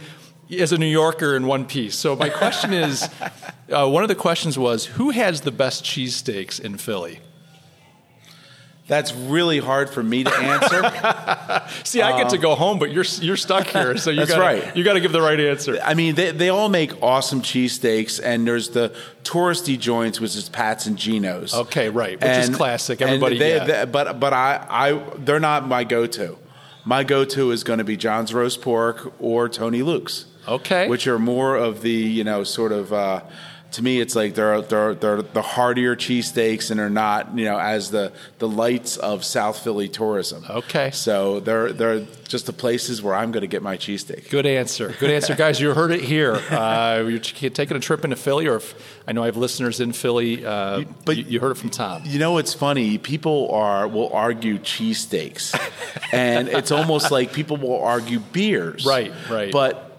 As 0.60 0.72
a 0.72 0.78
New 0.78 0.86
Yorker 0.86 1.36
in 1.36 1.48
one 1.48 1.66
piece. 1.66 1.96
So, 1.96 2.16
my 2.16 2.30
question 2.30 2.74
is 2.74 3.10
uh, 3.72 3.88
one 3.90 4.04
of 4.04 4.10
the 4.10 4.14
questions 4.14 4.60
was 4.60 4.86
who 4.86 5.10
has 5.10 5.42
the 5.42 5.52
best 5.52 5.84
cheesesteaks 5.84 6.60
in 6.60 6.78
Philly? 6.78 7.22
That's 8.86 9.14
really 9.14 9.60
hard 9.60 9.90
for 9.90 10.04
me 10.04 10.26
to 10.26 10.34
answer. 10.36 10.82
See, 11.86 12.02
I 12.02 12.18
get 12.22 12.32
to 12.32 12.38
go 12.38 12.54
home, 12.54 12.80
but 12.80 12.92
you're 12.92 13.06
you're 13.22 13.38
stuck 13.38 13.68
here, 13.68 13.96
so 13.98 14.10
you 14.10 14.18
That's 14.26 14.32
gotta, 14.32 14.42
right. 14.42 14.76
You 14.76 14.84
got 14.84 14.94
to 14.94 15.00
give 15.00 15.14
the 15.14 15.22
right 15.22 15.40
answer. 15.40 15.80
I 15.82 15.94
mean, 15.94 16.16
they, 16.16 16.32
they 16.32 16.50
all 16.50 16.68
make 16.68 17.02
awesome 17.02 17.42
cheesesteaks, 17.42 18.20
and 18.22 18.46
there's 18.46 18.70
the 18.70 18.94
touristy 19.24 19.80
joints, 19.80 20.20
which 20.20 20.36
is 20.36 20.50
Pat's 20.50 20.86
and 20.86 20.98
Geno's. 20.98 21.54
Okay, 21.54 21.90
right, 21.90 22.20
which 22.20 22.30
is 22.30 22.50
classic. 22.50 23.02
Everybody- 23.02 23.38
they- 23.40 23.56
yeah. 23.56 23.86
they- 23.86 23.86
but 23.92 24.20
but 24.20 24.34
I, 24.34 24.66
I 24.70 25.04
they're 25.18 25.40
not 25.40 25.66
my 25.68 25.86
go-to. 25.86 26.38
My 26.84 27.06
go-to 27.06 27.52
is 27.52 27.64
going 27.64 27.80
to 27.80 27.86
be 27.86 27.96
John's 27.96 28.34
roast 28.34 28.62
pork 28.62 29.14
or 29.22 29.48
Tony 29.48 29.82
Luke's. 29.82 30.26
Okay. 30.46 30.90
which 30.90 31.08
are 31.08 31.18
more 31.18 31.56
of 31.56 31.82
the 31.84 31.90
you 31.90 32.26
know 32.26 32.44
sort 32.44 32.74
of. 32.74 32.92
Uh, 32.92 33.22
to 33.74 33.82
me, 33.84 34.00
it's 34.00 34.16
like 34.16 34.36
they're 34.36 34.62
they're 34.62 34.94
they're 34.94 35.22
the 35.22 35.42
heartier 35.42 35.96
cheesesteaks 35.96 36.70
and 36.72 36.80
are 36.80 36.90
not 36.90 37.38
you 37.38 37.46
know 37.46 37.60
as 37.60 37.90
the 37.92 38.12
the 38.40 38.48
lights 38.48 38.98
of 38.98 39.24
South 39.26 39.60
Philly 39.60 39.90
tourism. 39.90 40.46
Okay. 40.50 40.92
so 40.92 41.40
they're 41.40 41.74
they're 41.74 42.06
just 42.28 42.46
the 42.46 42.54
places 42.54 43.02
where 43.02 43.16
I'm 43.16 43.32
going 43.32 43.42
to 43.42 43.48
get 43.48 43.62
my 43.62 43.78
cheesesteak. 43.78 44.30
Good 44.30 44.46
answer. 44.46 44.94
Good 45.00 45.12
answer, 45.12 45.36
guys. 45.36 45.60
You 45.60 45.74
heard 45.74 45.92
it 45.92 46.02
here. 46.02 46.34
Uh, 46.34 47.04
you're 47.08 47.20
taking 47.20 47.78
a 47.78 47.80
trip 47.80 48.04
into 48.04 48.16
Philly, 48.16 48.48
or 48.48 48.56
if, 48.56 49.02
I 49.08 49.12
know 49.12 49.24
I 49.24 49.26
have 49.28 49.38
listeners 49.38 49.80
in 49.80 49.92
Philly. 49.92 50.46
Uh, 50.46 50.84
but- 51.06 51.18
you, 51.18 51.24
you 51.26 51.40
heard 51.40 51.52
it 51.52 51.58
from 51.58 51.70
Tom. 51.70 52.04
You 52.06 52.20
know 52.20 52.38
it's 52.38 52.54
funny? 52.54 52.98
People 52.98 53.52
are 53.52 53.88
will 53.88 54.12
argue 54.14 54.58
cheesesteaks, 54.60 55.54
and 56.12 56.48
it's 56.48 56.72
almost 56.72 57.12
like 57.12 57.34
people 57.34 57.58
will 57.58 57.84
argue 57.84 58.20
beers. 58.20 58.86
Right, 58.86 59.12
right. 59.30 59.52
But 59.52 59.92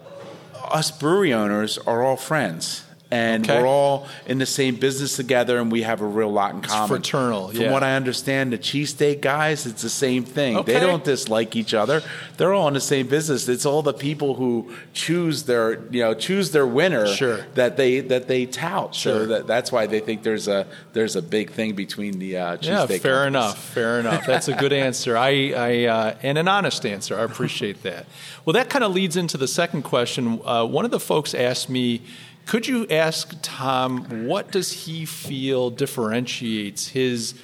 us 0.63 0.91
brewery 0.91 1.33
owners 1.33 1.77
are 1.77 2.03
all 2.03 2.17
friends. 2.17 2.83
And 3.11 3.47
Okay. 3.47 3.61
we're 3.61 3.67
all 3.67 4.07
in 4.25 4.39
the 4.39 4.47
same 4.47 4.75
business 4.77 5.15
together, 5.15 5.59
and 5.59 5.71
we 5.71 5.83
have 5.83 6.01
a 6.01 6.05
real 6.05 6.31
lot 6.31 6.55
in 6.55 6.61
common. 6.61 6.87
fraternal, 6.87 7.49
From 7.49 7.61
yeah. 7.61 7.71
what 7.71 7.83
I 7.83 7.95
understand, 7.95 8.51
the 8.51 8.57
cheesesteak 8.57 9.21
guys, 9.21 9.67
it's 9.67 9.83
the 9.83 9.89
same 9.89 10.23
thing. 10.23 10.57
Okay. 10.57 10.73
They 10.73 10.79
don't 10.79 11.03
dislike 11.03 11.55
each 11.55 11.75
other. 11.75 12.01
They're 12.37 12.51
all 12.53 12.67
in 12.67 12.73
the 12.73 12.79
same 12.81 13.05
business. 13.07 13.47
It's 13.47 13.65
all 13.65 13.83
the 13.83 13.93
people 13.93 14.33
who 14.33 14.73
choose 14.93 15.43
their, 15.43 15.83
you 15.91 16.01
know, 16.01 16.13
choose 16.15 16.49
their 16.51 16.65
winner 16.65 17.05
Sure. 17.07 17.45
that 17.53 17.77
they 17.77 17.99
that 17.99 18.27
they 18.27 18.47
tout. 18.47 18.95
Sure. 18.95 19.13
So 19.19 19.25
that, 19.27 19.47
that's 19.47 19.71
why 19.71 19.85
they 19.85 19.99
think 19.99 20.23
there's 20.23 20.47
a 20.47 20.65
there's 20.93 21.15
a 21.15 21.21
big 21.21 21.51
thing 21.51 21.75
between 21.75 22.17
the 22.17 22.37
uh, 22.37 22.57
Yeah, 22.61 22.87
fair 22.87 22.99
companies. 22.99 23.27
enough. 23.27 23.63
Fair 23.73 23.99
enough. 23.99 24.25
That's 24.25 24.47
a 24.47 24.53
good 24.53 24.73
answer. 24.87 25.15
I, 25.15 25.53
I 25.55 25.85
uh, 25.85 26.15
and 26.23 26.37
an 26.39 26.47
honest 26.47 26.85
answer. 26.85 27.17
I 27.19 27.23
appreciate 27.23 27.83
that. 27.83 28.07
Well, 28.45 28.53
that 28.53 28.69
kind 28.69 28.83
of 28.83 28.93
leads 28.93 29.15
into 29.15 29.37
the 29.37 29.47
second 29.47 29.83
question. 29.83 30.41
Uh, 30.43 30.65
one 30.65 30.85
of 30.85 30.91
the 30.91 30.99
folks 30.99 31.33
asked 31.35 31.69
me, 31.69 32.01
"Could 32.45 32.67
you 32.67 32.87
ask 32.89 33.35
Tom 33.41 34.27
what 34.27 34.51
does 34.51 34.71
he 34.71 35.05
feel 35.05 35.69
differentiates 35.69 36.89
his 36.89 37.35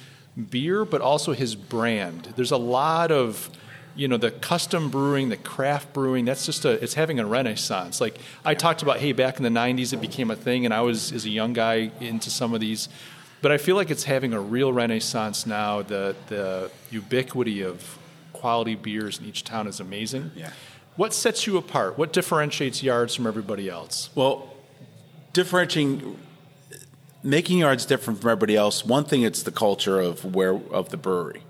beer, 0.50 0.84
but 0.84 1.00
also 1.00 1.32
his 1.32 1.54
brand?" 1.54 2.32
There's 2.36 2.52
a 2.52 2.56
lot 2.56 3.10
of 3.10 3.50
you 3.94 4.08
know 4.08 4.16
the 4.16 4.30
custom 4.30 4.88
brewing 4.88 5.28
the 5.28 5.36
craft 5.36 5.92
brewing 5.92 6.24
that's 6.24 6.46
just 6.46 6.64
a 6.64 6.82
it's 6.82 6.94
having 6.94 7.20
a 7.20 7.26
renaissance 7.26 8.00
like 8.00 8.18
i 8.42 8.54
talked 8.54 8.80
about 8.80 8.96
hey 8.96 9.12
back 9.12 9.36
in 9.36 9.42
the 9.42 9.50
90s 9.50 9.92
it 9.92 10.00
became 10.00 10.30
a 10.30 10.34
thing 10.34 10.64
and 10.64 10.72
i 10.72 10.80
was 10.80 11.12
as 11.12 11.26
a 11.26 11.28
young 11.28 11.52
guy 11.52 11.90
into 12.00 12.30
some 12.30 12.54
of 12.54 12.60
these 12.62 12.88
but 13.42 13.50
I 13.50 13.58
feel 13.58 13.74
like 13.74 13.90
it's 13.90 14.04
having 14.04 14.32
a 14.32 14.40
real 14.40 14.72
renaissance 14.72 15.44
now. 15.46 15.82
The 15.82 16.14
the 16.28 16.70
ubiquity 16.90 17.62
of 17.62 17.98
quality 18.32 18.76
beers 18.76 19.18
in 19.18 19.26
each 19.26 19.44
town 19.44 19.66
is 19.66 19.80
amazing. 19.80 20.30
Yeah. 20.34 20.50
What 20.96 21.12
sets 21.12 21.46
you 21.46 21.56
apart? 21.56 21.98
What 21.98 22.12
differentiates 22.12 22.82
Yards 22.82 23.14
from 23.14 23.26
everybody 23.26 23.68
else? 23.68 24.10
Well, 24.14 24.51
differentiating, 25.32 26.18
making 27.22 27.58
yards 27.58 27.86
different 27.86 28.20
from 28.20 28.30
everybody 28.30 28.56
else. 28.56 28.84
One 28.84 29.04
thing, 29.04 29.22
it's 29.22 29.42
the 29.42 29.52
culture 29.52 30.00
of 30.00 30.34
where 30.34 30.54
of 30.54 30.90
the 30.90 30.96
brewery. 30.96 31.42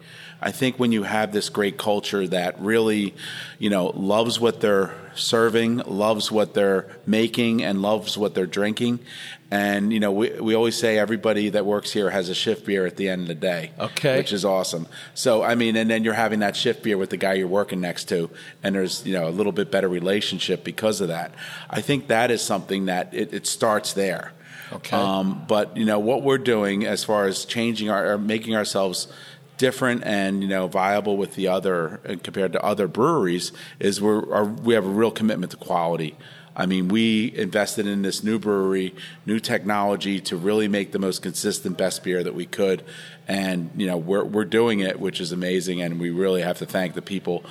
I 0.42 0.50
think 0.50 0.78
when 0.78 0.92
you 0.92 1.04
have 1.04 1.32
this 1.32 1.48
great 1.48 1.78
culture 1.78 2.26
that 2.28 2.60
really, 2.60 3.14
you 3.58 3.70
know, 3.70 3.86
loves 3.86 4.40
what 4.40 4.60
they're 4.60 4.94
serving, 5.14 5.78
loves 5.78 6.32
what 6.32 6.54
they're 6.54 6.88
making, 7.06 7.62
and 7.62 7.80
loves 7.80 8.18
what 8.18 8.34
they're 8.34 8.46
drinking, 8.46 8.98
and 9.52 9.92
you 9.92 10.00
know, 10.00 10.10
we 10.10 10.30
we 10.40 10.54
always 10.54 10.76
say 10.76 10.98
everybody 10.98 11.50
that 11.50 11.66
works 11.66 11.92
here 11.92 12.08
has 12.08 12.30
a 12.30 12.34
shift 12.34 12.64
beer 12.64 12.86
at 12.86 12.96
the 12.96 13.10
end 13.10 13.22
of 13.22 13.28
the 13.28 13.34
day. 13.34 13.70
Okay, 13.78 14.16
which 14.16 14.32
is 14.32 14.44
awesome. 14.44 14.88
So 15.14 15.42
I 15.42 15.54
mean, 15.54 15.76
and 15.76 15.90
then 15.90 16.04
you're 16.04 16.14
having 16.14 16.40
that 16.40 16.56
shift 16.56 16.82
beer 16.82 16.96
with 16.96 17.10
the 17.10 17.18
guy 17.18 17.34
you're 17.34 17.46
working 17.46 17.80
next 17.80 18.04
to, 18.08 18.30
and 18.62 18.74
there's 18.74 19.06
you 19.06 19.12
know 19.12 19.28
a 19.28 19.30
little 19.30 19.52
bit 19.52 19.70
better 19.70 19.88
relationship 19.88 20.64
because 20.64 21.02
of 21.02 21.08
that. 21.08 21.34
I 21.68 21.82
think 21.82 22.08
that 22.08 22.30
is 22.30 22.40
something 22.40 22.86
that 22.86 23.12
it, 23.12 23.34
it 23.34 23.46
starts 23.46 23.92
there. 23.92 24.32
Okay. 24.72 24.96
Um, 24.96 25.44
but 25.46 25.76
you 25.76 25.84
know 25.84 25.98
what 25.98 26.22
we're 26.22 26.38
doing 26.38 26.86
as 26.86 27.04
far 27.04 27.26
as 27.26 27.44
changing 27.44 27.90
our, 27.90 28.16
making 28.16 28.56
ourselves 28.56 29.06
different 29.62 30.02
and 30.02 30.42
you 30.42 30.48
know 30.48 30.66
viable 30.66 31.16
with 31.16 31.36
the 31.36 31.46
other 31.46 32.00
compared 32.24 32.52
to 32.52 32.60
other 32.64 32.88
breweries 32.88 33.52
is 33.78 34.02
we're 34.02 34.34
our, 34.34 34.44
we 34.44 34.74
have 34.74 34.84
a 34.84 34.88
real 34.88 35.12
commitment 35.12 35.52
to 35.52 35.56
quality. 35.56 36.16
I 36.56 36.66
mean, 36.66 36.88
we 36.88 37.32
invested 37.34 37.86
in 37.86 38.02
this 38.02 38.24
new 38.24 38.40
brewery, 38.40 38.92
new 39.24 39.38
technology 39.38 40.20
to 40.22 40.36
really 40.36 40.66
make 40.66 40.90
the 40.90 40.98
most 40.98 41.22
consistent 41.22 41.78
best 41.78 42.02
beer 42.02 42.24
that 42.24 42.34
we 42.34 42.44
could, 42.44 42.82
and 43.28 43.70
you 43.76 43.86
know 43.86 43.96
we're 43.96 44.24
we're 44.24 44.44
doing 44.44 44.80
it, 44.80 44.98
which 44.98 45.20
is 45.20 45.30
amazing, 45.30 45.80
and 45.80 46.00
we 46.00 46.10
really 46.10 46.42
have 46.42 46.58
to 46.58 46.66
thank 46.66 46.94
the 46.94 47.00
people 47.00 47.44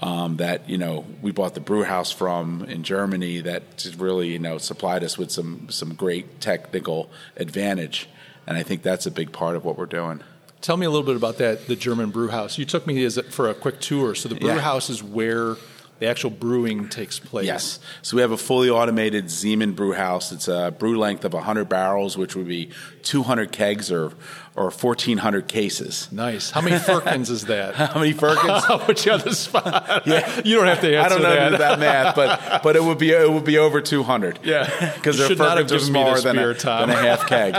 um, 0.00 0.36
that 0.36 0.70
you 0.70 0.78
know 0.78 1.04
we 1.20 1.32
bought 1.32 1.54
the 1.54 1.60
brew 1.60 1.82
house 1.82 2.12
from 2.12 2.62
in 2.68 2.84
Germany 2.84 3.40
that 3.40 3.62
really 3.98 4.28
you 4.28 4.38
know 4.38 4.56
supplied 4.58 5.02
us 5.02 5.18
with 5.18 5.32
some 5.32 5.66
some 5.68 5.94
great 5.94 6.40
technical 6.40 7.10
advantage, 7.36 8.08
and 8.46 8.56
I 8.56 8.62
think 8.62 8.82
that's 8.82 9.06
a 9.06 9.10
big 9.10 9.32
part 9.32 9.56
of 9.56 9.64
what 9.64 9.76
we're 9.76 9.94
doing. 10.00 10.22
Tell 10.66 10.76
me 10.76 10.84
a 10.84 10.90
little 10.90 11.06
bit 11.06 11.14
about 11.14 11.38
that, 11.38 11.68
the 11.68 11.76
German 11.76 12.10
brew 12.10 12.26
house. 12.26 12.58
You 12.58 12.64
took 12.64 12.88
me 12.88 13.04
as 13.04 13.16
a, 13.16 13.22
for 13.22 13.48
a 13.48 13.54
quick 13.54 13.78
tour. 13.78 14.16
So 14.16 14.28
the 14.28 14.34
brew 14.34 14.48
Yeah. 14.48 14.58
house 14.58 14.90
is 14.90 15.00
where 15.00 15.54
the 16.00 16.08
actual 16.08 16.30
brewing 16.30 16.88
takes 16.88 17.20
place. 17.20 17.46
Yes. 17.46 17.78
So 18.02 18.16
we 18.16 18.20
have 18.20 18.32
a 18.32 18.36
fully 18.36 18.68
automated 18.68 19.26
Ziemann 19.26 19.76
brew 19.76 19.92
house. 19.92 20.32
It's 20.32 20.48
a 20.48 20.74
brew 20.76 20.98
length 20.98 21.24
of 21.24 21.34
100 21.34 21.68
barrels, 21.68 22.18
which 22.18 22.34
would 22.34 22.48
be 22.48 22.70
200 23.06 23.52
kegs 23.52 23.92
or, 23.92 24.12
or 24.56 24.70
1,400 24.70 25.46
cases. 25.46 26.08
Nice. 26.10 26.50
How 26.50 26.60
many 26.60 26.78
firkins 26.78 27.30
is 27.30 27.44
that? 27.44 27.74
How 27.76 28.00
many 28.00 28.12
Firkins? 28.12 28.64
I'll 28.68 28.80
put 28.80 29.06
you 29.06 29.12
on 29.12 29.20
the 29.20 29.34
spot. 29.34 30.02
Yeah. 30.06 30.40
You 30.44 30.56
don't 30.56 30.66
have 30.66 30.80
to 30.80 30.96
answer 30.96 31.06
I 31.06 31.08
don't 31.08 31.22
know 31.22 31.34
that. 31.34 31.50
that. 31.52 31.58
that 31.58 31.78
math, 31.78 32.16
but 32.16 32.62
but 32.62 32.76
it 32.76 32.82
would 32.82 32.98
be 32.98 33.10
it 33.10 33.30
would 33.30 33.44
be 33.44 33.58
over 33.58 33.80
200. 33.80 34.40
Yeah. 34.44 34.94
because 34.94 35.18
their 35.18 35.28
should 35.28 35.38
not 35.38 35.58
have 35.58 35.68
Firkins 35.68 35.82
are 35.82 35.86
smaller 35.86 36.20
than, 36.20 36.36
beer, 36.36 36.50
a, 36.52 36.54
than 36.54 36.90
a 36.90 36.94
half 36.94 37.26
keg. 37.28 37.54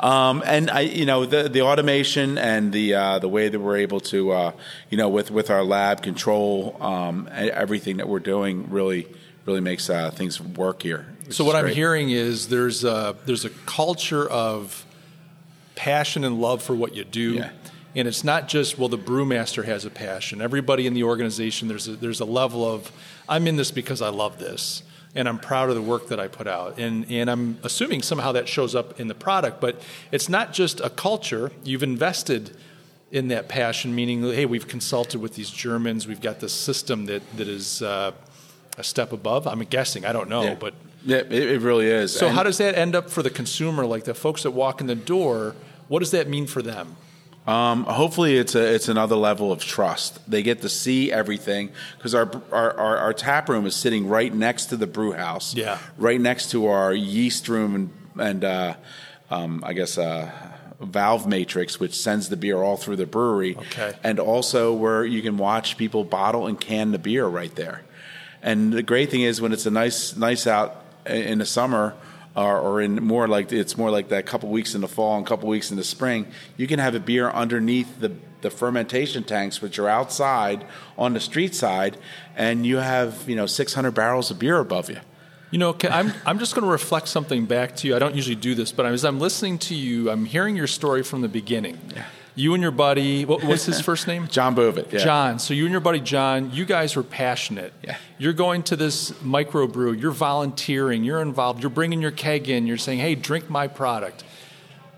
um, 0.00 0.42
and 0.46 0.70
I, 0.70 0.80
you 0.80 1.06
know, 1.06 1.26
the 1.26 1.48
the 1.48 1.62
automation 1.62 2.38
and 2.38 2.72
the 2.72 2.94
uh, 2.94 3.18
the 3.18 3.28
way 3.28 3.48
that 3.48 3.58
we're 3.58 3.78
able 3.78 4.00
to, 4.00 4.30
uh, 4.30 4.52
you 4.90 4.98
know, 4.98 5.08
with 5.08 5.30
with 5.30 5.50
our 5.50 5.64
lab 5.64 6.02
control, 6.02 6.76
um, 6.80 7.28
everything 7.32 7.96
that 7.98 8.08
we're 8.08 8.20
doing 8.20 8.70
really 8.70 9.06
really 9.46 9.60
makes 9.60 9.90
uh, 9.90 10.10
things 10.10 10.40
work 10.40 10.82
here. 10.82 11.06
So 11.30 11.44
what 11.44 11.56
I'm 11.56 11.64
great. 11.64 11.76
hearing 11.76 12.10
is 12.10 12.48
there's 12.48 12.84
a 12.84 13.16
there's 13.26 13.44
a 13.44 13.50
culture 13.50 14.28
of 14.28 14.84
passion 15.74 16.24
and 16.24 16.40
love 16.40 16.62
for 16.62 16.74
what 16.74 16.94
you 16.94 17.04
do. 17.04 17.34
Yeah. 17.34 17.50
And 17.96 18.08
it's 18.08 18.24
not 18.24 18.48
just 18.48 18.78
well 18.78 18.88
the 18.88 18.98
brewmaster 18.98 19.64
has 19.64 19.84
a 19.84 19.90
passion. 19.90 20.40
Everybody 20.42 20.86
in 20.86 20.94
the 20.94 21.04
organization 21.04 21.68
there's 21.68 21.88
a, 21.88 21.92
there's 21.96 22.20
a 22.20 22.24
level 22.24 22.64
of 22.68 22.90
I'm 23.28 23.46
in 23.46 23.56
this 23.56 23.70
because 23.70 24.02
I 24.02 24.08
love 24.10 24.38
this 24.38 24.82
and 25.14 25.28
I'm 25.28 25.38
proud 25.38 25.68
of 25.68 25.76
the 25.76 25.82
work 25.82 26.08
that 26.08 26.18
I 26.20 26.28
put 26.28 26.46
out. 26.46 26.78
And 26.78 27.10
and 27.10 27.30
I'm 27.30 27.58
assuming 27.62 28.02
somehow 28.02 28.32
that 28.32 28.48
shows 28.48 28.74
up 28.74 29.00
in 29.00 29.08
the 29.08 29.14
product, 29.14 29.60
but 29.60 29.80
it's 30.12 30.28
not 30.28 30.52
just 30.52 30.80
a 30.80 30.90
culture. 30.90 31.52
You've 31.64 31.82
invested 31.84 32.56
in 33.12 33.28
that 33.28 33.48
passion, 33.48 33.94
meaning, 33.94 34.22
hey, 34.24 34.44
we've 34.44 34.66
consulted 34.66 35.20
with 35.20 35.36
these 35.36 35.50
Germans. 35.50 36.08
We've 36.08 36.20
got 36.20 36.40
this 36.40 36.52
system 36.52 37.06
that 37.06 37.22
that 37.36 37.46
is 37.48 37.80
uh, 37.80 38.10
a 38.76 38.82
step 38.84 39.12
above. 39.12 39.46
I'm 39.46 39.60
guessing. 39.60 40.04
I 40.04 40.12
don't 40.12 40.28
know, 40.28 40.42
Yeah. 40.42 40.54
but 40.56 40.74
Yeah, 41.04 41.18
it, 41.18 41.32
it 41.32 41.60
really 41.60 41.86
is. 41.86 42.14
so 42.14 42.26
And- 42.26 42.34
how 42.36 42.42
does 42.42 42.58
that 42.58 42.76
end 42.76 42.94
up 42.94 43.10
for 43.10 43.22
the 43.22 43.30
consumer? 43.30 43.84
Like 43.86 44.04
the 44.04 44.14
folks 44.14 44.42
that 44.44 44.52
walk 44.52 44.80
in 44.80 44.86
the 44.86 44.94
door, 44.94 45.54
what 45.88 45.98
does 46.00 46.10
that 46.12 46.28
mean 46.28 46.46
for 46.46 46.62
them? 46.62 46.96
Um, 47.46 47.84
hopefully, 47.84 48.38
it's 48.38 48.54
a 48.54 48.74
it's 48.74 48.88
another 48.88 49.16
level 49.16 49.52
of 49.52 49.62
trust. 49.62 50.18
They 50.30 50.42
get 50.42 50.62
to 50.62 50.68
see 50.70 51.12
everything 51.12 51.70
because 51.98 52.14
our, 52.14 52.30
our 52.50 52.72
our 52.78 52.96
our 52.96 53.12
tap 53.12 53.50
room 53.50 53.66
is 53.66 53.76
sitting 53.76 54.08
right 54.08 54.32
next 54.32 54.66
to 54.66 54.78
the 54.78 54.86
brew 54.86 55.12
house. 55.12 55.54
Yeah. 55.54 55.78
right 55.98 56.18
next 56.20 56.50
to 56.52 56.68
our 56.68 56.94
yeast 56.94 57.48
room 57.48 57.74
and 57.74 57.90
and 58.18 58.44
uh, 58.44 58.74
um, 59.30 59.62
I 59.64 59.72
guess. 59.74 59.98
Uh, 59.98 60.30
valve 60.80 61.26
matrix 61.26 61.80
which 61.80 61.94
sends 61.96 62.28
the 62.28 62.36
beer 62.36 62.58
all 62.60 62.76
through 62.76 62.96
the 62.96 63.06
brewery 63.06 63.56
Okay. 63.56 63.92
and 64.02 64.18
also 64.20 64.74
where 64.74 65.02
you 65.04 65.22
can 65.22 65.38
watch 65.38 65.78
people 65.78 66.04
bottle 66.04 66.46
and 66.46 66.60
can 66.60 66.90
the 66.90 66.98
beer 66.98 67.24
right 67.26 67.54
there 67.54 67.82
and 68.42 68.70
the 68.72 68.82
great 68.82 69.08
thing 69.08 69.22
is 69.22 69.40
when 69.40 69.52
it's 69.52 69.64
a 69.64 69.70
nice 69.70 70.14
nice 70.16 70.46
out 70.46 70.83
in 71.06 71.38
the 71.38 71.46
summer 71.46 71.94
or, 72.36 72.58
or 72.58 72.80
in 72.80 72.96
more 72.96 73.28
like 73.28 73.52
it's 73.52 73.76
more 73.76 73.90
like 73.90 74.08
that 74.08 74.26
couple 74.26 74.48
weeks 74.48 74.74
in 74.74 74.80
the 74.80 74.88
fall 74.88 75.16
and 75.16 75.26
couple 75.26 75.48
weeks 75.48 75.70
in 75.70 75.76
the 75.76 75.84
spring, 75.84 76.26
you 76.56 76.66
can 76.66 76.78
have 76.78 76.94
a 76.94 77.00
beer 77.00 77.30
underneath 77.30 78.00
the 78.00 78.12
the 78.44 78.50
fermentation 78.50 79.24
tanks, 79.24 79.62
which 79.62 79.78
are 79.78 79.88
outside 79.88 80.66
on 80.98 81.14
the 81.14 81.20
street 81.20 81.54
side, 81.54 81.96
and 82.36 82.66
you 82.66 82.76
have 82.76 83.28
you 83.28 83.36
know 83.36 83.46
600 83.46 83.90
barrels 83.92 84.30
of 84.30 84.38
beer 84.38 84.58
above 84.58 84.90
you. 84.90 85.00
You 85.50 85.58
know, 85.58 85.76
I'm 85.84 86.12
I'm 86.26 86.38
just 86.38 86.54
going 86.54 86.64
to 86.64 86.70
reflect 86.70 87.08
something 87.08 87.46
back 87.46 87.76
to 87.76 87.88
you. 87.88 87.96
I 87.96 87.98
don't 87.98 88.14
usually 88.14 88.34
do 88.34 88.54
this, 88.54 88.72
but 88.72 88.86
as 88.86 89.04
I'm 89.04 89.20
listening 89.20 89.58
to 89.60 89.74
you, 89.74 90.10
I'm 90.10 90.24
hearing 90.24 90.56
your 90.56 90.66
story 90.66 91.02
from 91.02 91.20
the 91.22 91.28
beginning. 91.28 91.78
You 92.36 92.54
and 92.54 92.62
your 92.62 92.72
buddy, 92.72 93.24
what, 93.24 93.44
what's 93.44 93.64
his 93.64 93.80
first 93.80 94.08
name? 94.08 94.26
John 94.26 94.56
Bovit, 94.56 94.92
yeah. 94.92 94.98
John. 94.98 95.38
So 95.38 95.54
you 95.54 95.64
and 95.64 95.72
your 95.72 95.80
buddy 95.80 96.00
John, 96.00 96.50
you 96.52 96.64
guys 96.64 96.96
were 96.96 97.04
passionate. 97.04 97.72
Yeah. 97.82 97.96
You're 98.18 98.32
going 98.32 98.64
to 98.64 98.76
this 98.76 99.12
microbrew. 99.12 100.00
You're 100.00 100.10
volunteering. 100.10 101.04
You're 101.04 101.22
involved. 101.22 101.62
You're 101.62 101.70
bringing 101.70 102.02
your 102.02 102.10
keg 102.10 102.48
in. 102.48 102.66
You're 102.66 102.76
saying, 102.76 102.98
"Hey, 102.98 103.14
drink 103.14 103.48
my 103.48 103.68
product." 103.68 104.24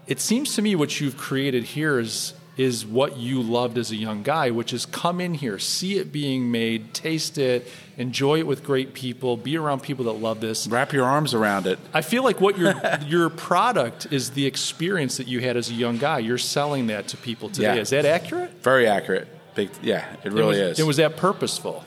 It 0.06 0.20
seems 0.20 0.54
to 0.54 0.62
me 0.62 0.74
what 0.76 1.00
you've 1.00 1.16
created 1.18 1.64
here 1.64 1.98
is 1.98 2.32
is 2.56 2.86
what 2.86 3.16
you 3.16 3.42
loved 3.42 3.76
as 3.76 3.90
a 3.90 3.96
young 3.96 4.22
guy, 4.22 4.50
which 4.50 4.72
is 4.72 4.86
come 4.86 5.20
in 5.20 5.34
here, 5.34 5.58
see 5.58 5.98
it 5.98 6.10
being 6.10 6.50
made, 6.50 6.94
taste 6.94 7.36
it, 7.36 7.68
enjoy 7.98 8.38
it 8.38 8.46
with 8.46 8.64
great 8.64 8.94
people, 8.94 9.36
be 9.36 9.56
around 9.56 9.82
people 9.82 10.06
that 10.06 10.12
love 10.12 10.40
this. 10.40 10.66
Wrap 10.66 10.92
your 10.92 11.04
arms 11.04 11.34
around 11.34 11.66
it. 11.66 11.78
I 11.92 12.00
feel 12.00 12.22
like 12.24 12.40
what 12.40 12.58
your 12.58 12.74
your 13.06 13.28
product 13.28 14.06
is 14.10 14.30
the 14.30 14.46
experience 14.46 15.18
that 15.18 15.28
you 15.28 15.40
had 15.40 15.56
as 15.56 15.70
a 15.70 15.74
young 15.74 15.98
guy. 15.98 16.20
You're 16.20 16.38
selling 16.38 16.86
that 16.86 17.08
to 17.08 17.16
people 17.16 17.50
today. 17.50 17.74
Yeah. 17.74 17.80
Is 17.80 17.90
that 17.90 18.06
accurate? 18.06 18.50
Very 18.62 18.86
accurate. 18.86 19.28
Big, 19.54 19.70
yeah, 19.82 20.06
it 20.22 20.32
really 20.32 20.58
it 20.58 20.68
was, 20.68 20.72
is. 20.72 20.78
It 20.80 20.86
was 20.86 20.96
that 20.98 21.16
purposeful. 21.16 21.84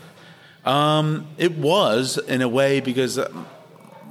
It 0.66 1.58
was 1.58 2.18
in 2.18 2.42
a 2.42 2.48
way 2.50 2.80
because 2.80 3.18
uh, 3.18 3.32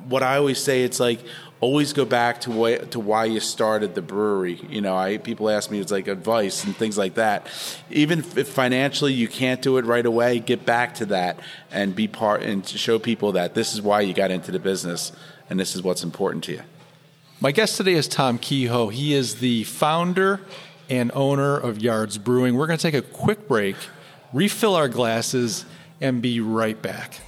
what 0.09 0.23
I 0.23 0.37
always 0.37 0.59
say, 0.59 0.83
it's 0.83 0.99
like 0.99 1.21
always 1.61 1.93
go 1.93 2.05
back 2.05 2.41
to 2.43 2.51
why, 2.51 2.77
to 2.77 3.01
why 3.01 3.25
you 3.25 3.41
started 3.41 3.95
the 3.95 4.03
brewery. 4.03 4.61
You 4.69 4.81
know, 4.81 4.97
I 4.97 5.19
people 5.19 5.51
ask 5.51 5.71
me 5.71 5.81
it's 5.81 5.93
like 5.93 6.09
advice 6.09 6.65
and 6.65 6.77
things 6.77 6.97
like 6.97 7.15
that. 7.15 7.47
Even 7.91 8.21
if 8.37 8.49
financially 8.49 9.13
you 9.13 9.29
can't 9.29 9.61
do 9.61 9.77
it 9.79 9.85
right 9.85 10.07
away, 10.07 10.39
get 10.39 10.65
back 10.65 10.95
to 10.97 11.07
that 11.07 11.39
and 11.71 11.95
be 11.95 12.09
part 12.09 12.43
and 12.43 12.67
show 12.67 12.99
people 12.99 13.33
that 13.33 13.55
this 13.55 13.75
is 13.75 13.83
why 13.83 14.01
you 14.01 14.15
got 14.15 14.31
into 14.31 14.53
the 14.53 14.59
business 14.59 15.13
and 15.51 15.59
this 15.59 15.75
is 15.75 15.83
what's 15.83 16.05
important 16.05 16.45
to 16.45 16.53
you. 16.53 16.63
My 17.41 17.53
guest 17.53 17.77
today 17.77 17.95
is 17.95 18.09
Tom 18.09 18.39
Kehoe. 18.39 18.89
He 18.89 19.15
is 19.15 19.37
the 19.37 19.65
founder 19.65 20.41
and 20.91 21.13
owner 21.15 21.57
of 21.57 21.81
Yards 21.81 22.19
Brewing. 22.19 22.57
We're 22.57 22.67
going 22.67 22.79
to 22.79 22.83
take 22.83 22.95
a 22.95 23.03
quick 23.03 23.47
break, 23.47 23.77
refill 24.33 24.75
our 24.75 24.89
glasses, 24.89 25.65
and 26.01 26.21
be 26.21 26.41
right 26.41 26.81
back. 26.81 27.21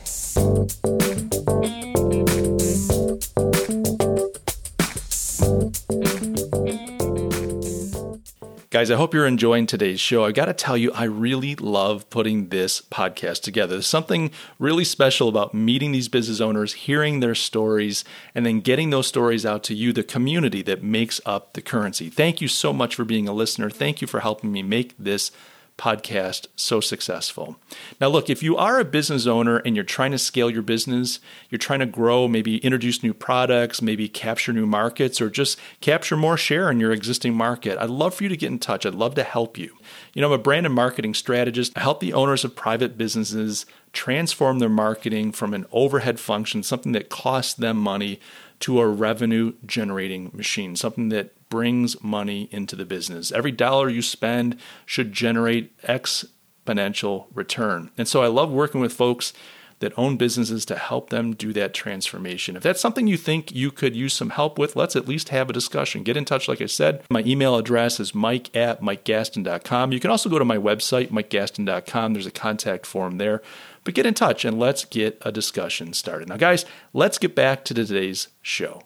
Guys, 8.71 8.89
I 8.89 8.95
hope 8.95 9.13
you're 9.13 9.27
enjoying 9.27 9.67
today's 9.67 9.99
show. 9.99 10.25
I've 10.25 10.35
got 10.35 10.45
to 10.45 10.53
tell 10.53 10.77
you, 10.77 10.93
I 10.93 11.03
really 11.03 11.57
love 11.57 12.09
putting 12.09 12.51
this 12.51 12.81
podcast 12.81 13.43
together. 13.43 13.73
There's 13.73 13.89
something 13.89 14.31
really 14.61 14.85
special 14.85 15.29
about 15.29 15.53
meeting 15.53 15.91
these 15.91 16.07
business 16.07 16.41
owners, 16.41 16.75
hearing 16.75 17.19
their 17.19 17.35
stories, 17.35 18.05
and 18.33 18.47
then 18.47 18.61
getting 18.61 18.91
those 18.91 19.09
stories 19.09 19.45
out 19.45 19.65
to 19.65 19.75
you, 19.75 19.93
the 19.93 20.05
community 20.05 20.63
that 20.63 20.85
makes 20.85 21.21
up 21.27 21.55
the 21.55 21.63
currency. 21.63 22.11
Thank 22.11 22.41
you 22.41 22.47
so 22.47 22.73
much 22.73 22.95
for 22.95 23.05
being 23.05 23.27
a 23.27 23.33
listener. 23.33 23.71
Thank 23.71 24.01
you 24.01 24.07
for 24.07 24.21
helping 24.21 24.53
me 24.53 24.63
make 24.63 24.97
this 24.97 25.33
podcast 25.81 26.47
so 26.57 26.79
successful. 26.79 27.57
Now, 28.01 28.09
look, 28.09 28.29
if 28.29 28.43
you 28.43 28.55
are 28.59 28.79
a 28.79 28.85
business 28.85 29.27
owner 29.27 29.57
and 29.57 29.75
you're 29.75 29.85
trying 29.85 30.11
to 30.11 30.19
scale 30.19 30.51
your 30.51 30.61
business, 30.61 31.21
you're 31.49 31.59
trying 31.59 31.81
to 31.81 31.87
grow, 31.87 32.29
maybe 32.29 32.59
introduce 32.59 33.03
new 33.03 33.15
products, 33.15 33.81
maybe 33.81 34.07
capture 34.07 34.53
new 34.53 34.67
markets, 34.67 35.21
or 35.21 35.31
just 35.31 35.59
capture 35.81 36.17
more 36.17 36.37
share 36.37 36.71
in 36.71 36.81
your 36.81 36.93
existing 36.93 37.35
market, 37.35 37.79
I'd 37.79 37.89
love 37.89 38.15
for 38.15 38.25
you 38.25 38.29
to 38.29 38.37
get 38.37 38.53
in 38.53 38.59
touch. 38.59 38.85
I'd 38.85 38.95
love 38.95 39.15
to 39.15 39.25
help 39.25 39.57
you. 39.57 39.75
You 40.13 40.21
know, 40.21 40.29
I'm 40.29 40.39
a 40.39 40.43
brand 40.43 40.67
and 40.67 40.75
marketing 40.75 41.15
strategist. 41.15 41.73
I 41.77 41.81
help 41.81 42.01
the 42.01 42.13
owners 42.13 42.45
of 42.45 42.55
private 42.55 42.99
businesses 42.99 43.65
transform 43.95 44.59
their 44.59 44.69
marketing 44.69 45.33
from 45.33 45.55
an 45.55 45.65
overhead 45.73 46.21
function, 46.21 46.63
something 46.63 46.93
that 46.93 47.09
costs 47.09 47.55
them 47.55 47.79
money, 47.79 48.21
to 48.61 48.79
a 48.79 48.87
revenue 48.87 49.55
generating 49.65 50.31
machine, 50.35 50.77
something 50.77 51.09
that 51.09 51.33
brings 51.51 52.03
money 52.03 52.49
into 52.51 52.75
the 52.75 52.87
business. 52.87 53.31
Every 53.31 53.53
dollar 53.53 53.91
you 53.91 54.01
spend 54.01 54.57
should 54.87 55.13
generate 55.13 55.77
exponential 55.83 57.27
return. 57.35 57.91
And 57.99 58.09
so 58.09 58.23
I 58.23 58.29
love 58.29 58.51
working 58.51 58.81
with 58.81 58.95
folks 58.95 59.35
that 59.81 59.93
own 59.97 60.17
businesses 60.17 60.65
to 60.67 60.77
help 60.77 61.11
them 61.11 61.35
do 61.35 61.53
that 61.55 61.75
transformation. 61.75 62.55
If 62.55 62.63
that's 62.63 62.81
something 62.81 63.07
you 63.07 63.17
think 63.17 63.53
you 63.53 63.71
could 63.71 63.97
use 63.97 64.13
some 64.13 64.31
help 64.31 64.59
with, 64.59 64.77
let's 64.77 64.95
at 64.95 65.09
least 65.09 65.31
have 65.31 65.51
a 65.51 65.55
discussion. 65.55 66.03
Get 66.03 66.17
in 66.17 66.25
touch, 66.25 66.49
like 66.49 66.61
I 66.61 66.67
said. 66.67 67.03
My 67.11 67.23
email 67.23 67.57
address 67.57 67.99
is 67.99 68.15
mike 68.15 68.55
at 68.55 68.83
mikegastin.com. 68.83 69.93
You 69.93 70.01
can 70.01 70.11
also 70.11 70.29
go 70.29 70.39
to 70.39 70.45
my 70.45 70.59
website, 70.59 71.09
mikegastin.com. 71.09 72.13
There's 72.13 72.27
a 72.27 72.31
contact 72.31 72.87
form 72.87 73.19
there. 73.19 73.43
But 73.83 73.95
get 73.95 74.05
in 74.05 74.15
touch 74.15 74.45
and 74.45 74.59
let's 74.59 74.85
get 74.85 75.17
a 75.23 75.33
discussion 75.33 75.95
started. 75.95 76.29
Now, 76.29 76.37
guys, 76.37 76.67
let's 76.93 77.17
get 77.17 77.35
back 77.35 77.65
to 77.65 77.75
today's 77.75 78.29
show. 78.43 78.83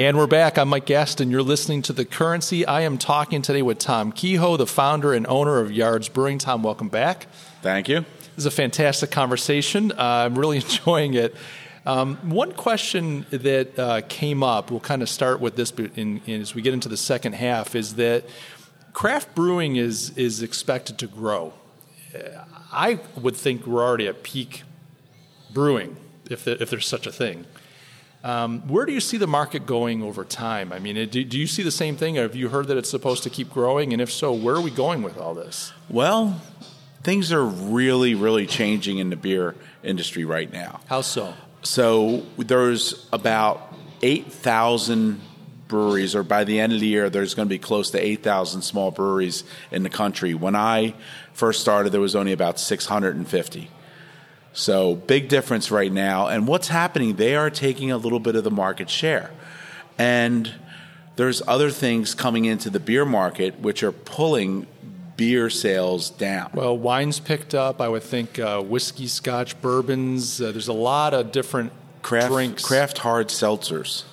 And 0.00 0.16
we're 0.16 0.26
back. 0.26 0.56
I'm 0.56 0.70
Mike 0.70 0.86
Gastin. 0.86 1.30
You're 1.30 1.42
listening 1.42 1.82
to 1.82 1.92
The 1.92 2.06
Currency. 2.06 2.64
I 2.64 2.80
am 2.80 2.96
talking 2.96 3.42
today 3.42 3.60
with 3.60 3.78
Tom 3.78 4.12
Kehoe, 4.12 4.56
the 4.56 4.66
founder 4.66 5.12
and 5.12 5.26
owner 5.26 5.58
of 5.58 5.70
Yards 5.70 6.08
Brewing. 6.08 6.38
Tom, 6.38 6.62
welcome 6.62 6.88
back. 6.88 7.26
Thank 7.60 7.86
you. 7.86 8.06
This 8.34 8.38
is 8.38 8.46
a 8.46 8.50
fantastic 8.50 9.10
conversation. 9.10 9.92
Uh, 9.92 9.96
I'm 10.24 10.38
really 10.38 10.56
enjoying 10.64 11.12
it. 11.12 11.36
Um, 11.84 12.16
one 12.30 12.52
question 12.52 13.26
that 13.30 13.78
uh, 13.78 14.00
came 14.08 14.42
up, 14.42 14.70
we'll 14.70 14.80
kind 14.80 15.02
of 15.02 15.10
start 15.10 15.38
with 15.38 15.56
this 15.56 15.70
in, 15.70 16.22
in, 16.24 16.40
as 16.40 16.54
we 16.54 16.62
get 16.62 16.72
into 16.72 16.88
the 16.88 16.96
second 16.96 17.34
half, 17.34 17.74
is 17.74 17.96
that 17.96 18.24
craft 18.94 19.34
brewing 19.34 19.76
is, 19.76 20.16
is 20.16 20.42
expected 20.42 20.96
to 20.96 21.08
grow. 21.08 21.52
I 22.72 23.00
would 23.20 23.36
think 23.36 23.66
we're 23.66 23.84
already 23.84 24.06
at 24.06 24.22
peak 24.22 24.62
brewing, 25.52 25.98
if, 26.30 26.44
the, 26.44 26.52
if 26.62 26.70
there's 26.70 26.86
such 26.86 27.06
a 27.06 27.12
thing. 27.12 27.44
Um, 28.22 28.68
where 28.68 28.84
do 28.84 28.92
you 28.92 29.00
see 29.00 29.16
the 29.16 29.26
market 29.26 29.66
going 29.66 30.02
over 30.02 30.24
time? 30.24 30.72
I 30.72 30.78
mean, 30.78 31.08
do, 31.08 31.24
do, 31.24 31.38
you 31.38 31.46
see 31.46 31.62
the 31.62 31.70
same 31.70 31.96
thing? 31.96 32.16
Have 32.16 32.36
you 32.36 32.50
heard 32.50 32.68
that 32.68 32.76
it's 32.76 32.90
supposed 32.90 33.22
to 33.22 33.30
keep 33.30 33.50
growing? 33.50 33.92
And 33.92 34.02
if 34.02 34.12
so, 34.12 34.32
where 34.32 34.54
are 34.54 34.60
we 34.60 34.70
going 34.70 35.02
with 35.02 35.16
all 35.16 35.34
this? 35.34 35.72
Well, 35.88 36.40
things 37.02 37.32
are 37.32 37.44
really, 37.44 38.14
really 38.14 38.46
changing 38.46 38.98
in 38.98 39.08
the 39.08 39.16
beer 39.16 39.54
industry 39.82 40.26
right 40.26 40.52
now. 40.52 40.80
How 40.86 41.00
so? 41.00 41.32
So 41.62 42.26
there's 42.36 43.08
about 43.10 43.74
8,000 44.02 45.20
breweries, 45.68 46.14
or 46.14 46.22
by 46.22 46.44
the 46.44 46.60
end 46.60 46.74
of 46.74 46.80
the 46.80 46.86
year, 46.86 47.08
there's 47.08 47.32
going 47.32 47.48
to 47.48 47.50
be 47.50 47.58
close 47.58 47.90
to 47.92 48.04
8,000 48.04 48.60
small 48.60 48.90
breweries 48.90 49.44
in 49.70 49.82
the 49.82 49.88
country. 49.88 50.34
When 50.34 50.56
I 50.56 50.94
first 51.32 51.60
started, 51.60 51.90
there 51.90 52.00
was 52.00 52.16
only 52.16 52.32
about 52.32 52.60
650. 52.60 53.70
So 54.52 54.94
big 54.96 55.28
difference 55.28 55.70
right 55.70 55.92
now. 55.92 56.26
And 56.26 56.46
what's 56.46 56.68
happening? 56.68 57.16
They 57.16 57.36
are 57.36 57.50
taking 57.50 57.90
a 57.90 57.96
little 57.96 58.20
bit 58.20 58.36
of 58.36 58.44
the 58.44 58.50
market 58.50 58.90
share. 58.90 59.30
And 59.98 60.52
there's 61.16 61.42
other 61.46 61.70
things 61.70 62.14
coming 62.14 62.46
into 62.46 62.70
the 62.70 62.80
beer 62.80 63.04
market 63.04 63.60
which 63.60 63.82
are 63.82 63.92
pulling 63.92 64.66
beer 65.16 65.50
sales 65.50 66.08
down. 66.08 66.50
Well, 66.54 66.76
wines 66.78 67.20
picked 67.20 67.54
up. 67.54 67.80
I 67.80 67.88
would 67.88 68.02
think 68.02 68.38
uh, 68.38 68.62
whiskey, 68.62 69.06
scotch, 69.06 69.60
bourbons. 69.60 70.40
Uh, 70.40 70.50
there's 70.50 70.68
a 70.68 70.72
lot 70.72 71.12
of 71.12 71.30
different 71.30 71.72
craft, 72.00 72.28
drinks. 72.28 72.64
Craft 72.64 72.98
hard 72.98 73.28
seltzers. 73.28 74.04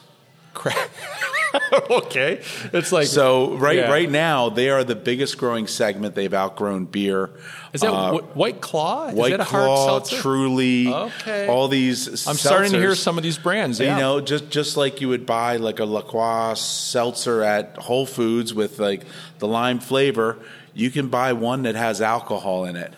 Craft. 0.53 0.91
okay, 1.89 2.41
it's 2.73 2.91
like 2.91 3.07
so. 3.07 3.55
Right, 3.55 3.77
yeah. 3.77 3.91
right 3.91 4.09
now 4.09 4.49
they 4.49 4.69
are 4.69 4.83
the 4.83 4.95
biggest 4.95 5.37
growing 5.37 5.67
segment. 5.67 6.15
They've 6.15 6.33
outgrown 6.33 6.85
beer. 6.85 7.31
Is 7.73 7.81
that 7.81 7.91
uh, 7.93 8.17
White 8.33 8.61
Claw? 8.61 9.07
Is 9.07 9.15
White 9.15 9.31
that 9.31 9.41
a 9.41 9.45
Claw, 9.45 9.87
hard 9.87 9.87
seltzer? 9.87 10.21
Truly. 10.21 10.87
Okay. 10.87 11.47
All 11.47 11.67
these. 11.67 12.27
I'm 12.27 12.35
seltzers. 12.35 12.39
starting 12.39 12.71
to 12.73 12.79
hear 12.79 12.95
some 12.95 13.17
of 13.17 13.23
these 13.23 13.37
brands. 13.37 13.79
Yeah. 13.79 13.95
You 13.95 14.01
know, 14.01 14.21
just 14.21 14.49
just 14.49 14.77
like 14.77 15.01
you 15.01 15.09
would 15.09 15.25
buy 15.25 15.57
like 15.57 15.79
a 15.79 15.85
La 15.85 16.01
Croix 16.01 16.53
seltzer 16.55 17.43
at 17.43 17.77
Whole 17.77 18.05
Foods 18.05 18.53
with 18.53 18.79
like 18.79 19.03
the 19.39 19.47
lime 19.47 19.79
flavor, 19.79 20.39
you 20.73 20.89
can 20.91 21.09
buy 21.09 21.33
one 21.33 21.63
that 21.63 21.75
has 21.75 22.01
alcohol 22.01 22.65
in 22.65 22.75
it 22.75 22.93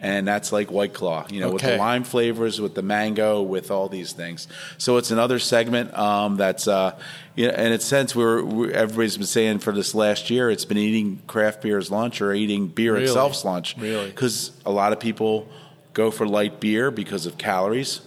and 0.00 0.26
that's 0.26 0.50
like 0.50 0.70
White 0.70 0.94
Claw, 0.94 1.26
you 1.30 1.40
know, 1.40 1.48
okay. 1.48 1.52
with 1.52 1.62
the 1.62 1.76
lime 1.76 2.04
flavors, 2.04 2.60
with 2.60 2.74
the 2.74 2.82
mango, 2.82 3.42
with 3.42 3.70
all 3.70 3.88
these 3.88 4.12
things. 4.12 4.48
So 4.78 4.96
it's 4.96 5.10
another 5.10 5.38
segment 5.38 5.96
um, 5.96 6.36
that's, 6.36 6.66
uh, 6.66 6.98
you 7.36 7.48
know, 7.48 7.54
in 7.54 7.72
a 7.72 7.80
sense, 7.80 8.16
we're, 8.16 8.42
we're, 8.42 8.70
everybody's 8.70 9.18
been 9.18 9.26
saying 9.26 9.58
for 9.58 9.72
this 9.72 9.94
last 9.94 10.30
year, 10.30 10.50
it's 10.50 10.64
been 10.64 10.78
eating 10.78 11.20
craft 11.26 11.60
beer's 11.60 11.90
lunch 11.90 12.22
or 12.22 12.32
eating 12.32 12.68
beer 12.68 12.94
really? 12.94 13.04
itself's 13.04 13.44
lunch, 13.44 13.76
really, 13.76 14.08
because 14.08 14.52
a 14.64 14.72
lot 14.72 14.92
of 14.92 15.00
people 15.00 15.46
go 15.92 16.10
for 16.10 16.26
light 16.26 16.60
beer 16.60 16.90
because 16.90 17.26
of 17.26 17.36
calories. 17.36 18.00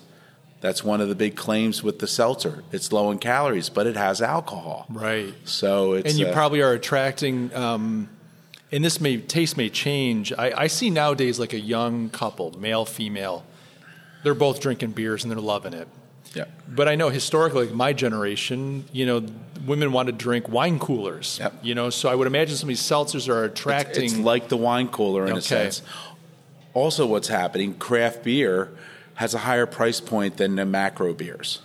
That's 0.62 0.82
one 0.82 1.02
of 1.02 1.10
the 1.10 1.16
big 1.16 1.36
claims 1.36 1.84
with 1.84 2.00
the 2.00 2.08
seltzer. 2.08 2.64
It's 2.72 2.92
low 2.94 3.12
in 3.12 3.20
calories, 3.20 3.70
but 3.70 3.86
it 3.86 3.98
has 3.98 4.22
alcohol. 4.22 4.86
Right. 4.90 5.34
So 5.44 5.94
it's 5.94 6.10
and 6.10 6.18
you 6.18 6.28
uh, 6.28 6.34
probably 6.34 6.62
are 6.62 6.72
attracting. 6.72 7.54
Um, 7.54 8.10
and 8.74 8.84
this 8.84 9.00
may 9.00 9.18
taste 9.18 9.56
may 9.56 9.70
change. 9.70 10.34
I, 10.34 10.64
I 10.64 10.68
see 10.68 10.90
nowadays 10.90 11.40
like 11.40 11.54
a 11.54 11.60
young 11.60 12.10
couple, 12.10 12.60
male 12.60 12.86
female. 12.86 13.46
They're 14.24 14.34
both 14.34 14.60
drinking 14.60 14.92
beers 14.92 15.24
and 15.24 15.32
they're 15.32 15.40
loving 15.40 15.74
it. 15.74 15.88
Yeah. 16.34 16.46
But 16.68 16.88
I 16.88 16.96
know 16.96 17.10
historically, 17.10 17.68
like 17.68 17.76
my 17.76 17.94
generation, 17.94 18.86
you 18.92 19.06
know, 19.06 19.24
women 19.68 19.92
want 19.92 20.08
to 20.08 20.12
drink 20.12 20.50
wine 20.50 20.80
coolers. 20.80 21.38
Yep. 21.40 21.60
You 21.62 21.76
know, 21.76 21.92
so 21.92 22.10
I 22.10 22.16
would 22.16 22.26
imagine 22.26 22.56
some 22.56 22.66
of 22.66 22.70
these 22.70 22.82
seltzers 22.82 23.30
are 23.30 23.44
attracting. 23.44 24.06
It's, 24.06 24.14
it's 24.14 24.22
like 24.22 24.50
the 24.50 24.58
wine 24.58 24.88
cooler 24.88 25.26
in 25.26 25.34
okay. 25.34 25.40
a 25.40 25.42
sense. 25.42 25.84
Also, 26.74 27.06
what's 27.06 27.28
happening? 27.28 27.76
Craft 27.76 28.24
beer 28.24 28.72
has 29.16 29.36
a 29.36 29.40
higher 29.40 29.68
price 29.68 30.02
point 30.02 30.38
than 30.38 30.56
the 30.56 30.66
macro 30.66 31.14
beers. 31.14 31.62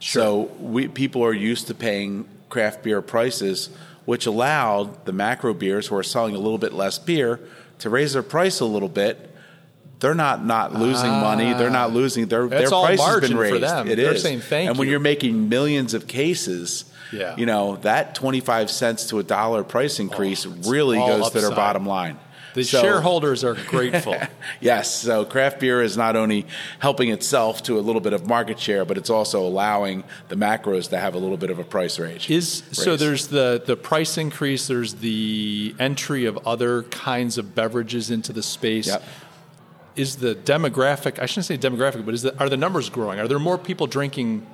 Sure. 0.00 0.22
So 0.22 0.40
we 0.58 0.88
people 0.88 1.22
are 1.22 1.34
used 1.34 1.66
to 1.66 1.74
paying 1.74 2.26
craft 2.48 2.82
beer 2.82 3.02
prices 3.02 3.68
which 4.08 4.24
allowed 4.24 5.04
the 5.04 5.12
macro 5.12 5.52
beers 5.52 5.88
who 5.88 5.94
are 5.94 6.02
selling 6.02 6.34
a 6.34 6.38
little 6.38 6.56
bit 6.56 6.72
less 6.72 6.98
beer 6.98 7.38
to 7.78 7.90
raise 7.90 8.14
their 8.14 8.22
price 8.22 8.58
a 8.60 8.64
little 8.64 8.88
bit. 8.88 9.34
They're 10.00 10.14
not 10.14 10.46
not 10.46 10.72
losing 10.72 11.10
ah, 11.10 11.20
money. 11.20 11.52
They're 11.52 11.68
not 11.68 11.92
losing 11.92 12.24
their 12.24 12.48
their 12.48 12.70
price 12.70 12.98
has 12.98 13.20
been 13.20 13.36
raised. 13.36 13.56
For 13.56 13.60
them. 13.60 13.86
It 13.86 13.96
They're 13.96 14.14
is. 14.14 14.22
saying 14.22 14.40
thank 14.40 14.70
and 14.70 14.78
when 14.78 14.88
you. 14.88 14.92
you're 14.92 15.00
making 15.00 15.50
millions 15.50 15.92
of 15.92 16.06
cases, 16.06 16.90
yeah. 17.12 17.36
you 17.36 17.44
know 17.44 17.76
that 17.82 18.14
twenty 18.14 18.40
five 18.40 18.70
cents 18.70 19.10
to 19.10 19.18
a 19.18 19.22
dollar 19.22 19.62
price 19.62 20.00
increase 20.00 20.46
oh, 20.46 20.56
really 20.70 20.96
goes 20.96 21.26
upside. 21.26 21.32
to 21.32 21.40
their 21.46 21.54
bottom 21.54 21.84
line. 21.84 22.18
The 22.58 22.64
so, 22.64 22.82
shareholders 22.82 23.44
are 23.44 23.54
grateful. 23.54 24.16
yes. 24.60 24.92
So 24.92 25.24
craft 25.24 25.60
beer 25.60 25.80
is 25.80 25.96
not 25.96 26.16
only 26.16 26.44
helping 26.80 27.10
itself 27.10 27.62
to 27.64 27.78
a 27.78 27.80
little 27.80 28.00
bit 28.00 28.12
of 28.12 28.26
market 28.26 28.58
share, 28.58 28.84
but 28.84 28.98
it's 28.98 29.10
also 29.10 29.46
allowing 29.46 30.02
the 30.26 30.34
macros 30.34 30.90
to 30.90 30.98
have 30.98 31.14
a 31.14 31.18
little 31.18 31.36
bit 31.36 31.50
of 31.50 31.60
a 31.60 31.64
price 31.64 32.00
range. 32.00 32.28
Is 32.28 32.64
raise. 32.66 32.82
so 32.82 32.96
there's 32.96 33.28
the 33.28 33.62
the 33.64 33.76
price 33.76 34.18
increase. 34.18 34.66
There's 34.66 34.94
the 34.94 35.72
entry 35.78 36.24
of 36.24 36.36
other 36.44 36.82
kinds 36.82 37.38
of 37.38 37.54
beverages 37.54 38.10
into 38.10 38.32
the 38.32 38.42
space. 38.42 38.88
Yep. 38.88 39.04
Is 39.94 40.16
the 40.16 40.34
demographic? 40.34 41.20
I 41.20 41.26
shouldn't 41.26 41.46
say 41.46 41.58
demographic, 41.58 42.04
but 42.04 42.14
is 42.14 42.22
the, 42.22 42.36
are 42.40 42.48
the 42.48 42.56
numbers 42.56 42.90
growing? 42.90 43.20
Are 43.20 43.28
there 43.28 43.38
more 43.38 43.56
people 43.56 43.86
drinking 43.86 44.46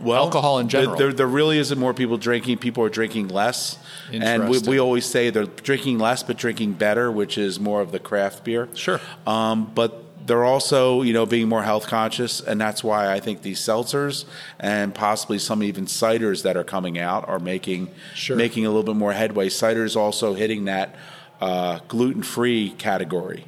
well, 0.00 0.24
alcohol 0.24 0.58
in 0.58 0.68
general. 0.68 0.96
There, 0.96 1.12
there, 1.12 1.26
really 1.26 1.58
isn't 1.58 1.78
more 1.78 1.94
people 1.94 2.18
drinking. 2.18 2.58
People 2.58 2.84
are 2.84 2.88
drinking 2.88 3.28
less. 3.28 3.78
And 4.12 4.48
we, 4.48 4.58
we, 4.60 4.78
always 4.78 5.06
say 5.06 5.30
they're 5.30 5.44
drinking 5.44 5.98
less 5.98 6.22
but 6.22 6.36
drinking 6.36 6.74
better, 6.74 7.10
which 7.10 7.38
is 7.38 7.58
more 7.58 7.80
of 7.80 7.92
the 7.92 7.98
craft 7.98 8.44
beer. 8.44 8.68
Sure. 8.74 9.00
Um, 9.26 9.70
but 9.74 10.02
they're 10.26 10.44
also, 10.44 11.02
you 11.02 11.12
know, 11.12 11.26
being 11.26 11.48
more 11.48 11.62
health 11.62 11.86
conscious, 11.86 12.40
and 12.40 12.60
that's 12.60 12.82
why 12.82 13.12
I 13.12 13.20
think 13.20 13.42
these 13.42 13.60
seltzers 13.60 14.24
and 14.58 14.94
possibly 14.94 15.38
some 15.38 15.62
even 15.62 15.86
ciders 15.86 16.42
that 16.42 16.56
are 16.56 16.64
coming 16.64 16.98
out 16.98 17.28
are 17.28 17.38
making 17.38 17.90
sure. 18.14 18.36
making 18.36 18.66
a 18.66 18.68
little 18.68 18.82
bit 18.82 18.96
more 18.96 19.12
headway. 19.12 19.48
Ciders 19.48 19.96
also 19.96 20.34
hitting 20.34 20.64
that 20.64 20.94
uh, 21.40 21.80
gluten 21.88 22.22
free 22.22 22.70
category. 22.70 23.44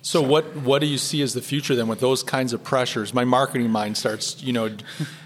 So, 0.00 0.20
so, 0.20 0.28
what 0.28 0.56
what 0.56 0.80
do 0.80 0.86
you 0.86 0.98
see 0.98 1.22
as 1.22 1.34
the 1.34 1.42
future 1.42 1.76
then 1.76 1.86
with 1.86 2.00
those 2.00 2.22
kinds 2.22 2.52
of 2.52 2.64
pressures? 2.64 3.14
My 3.14 3.24
marketing 3.24 3.70
mind 3.70 3.96
starts, 3.96 4.42
you 4.42 4.52
know, 4.52 4.70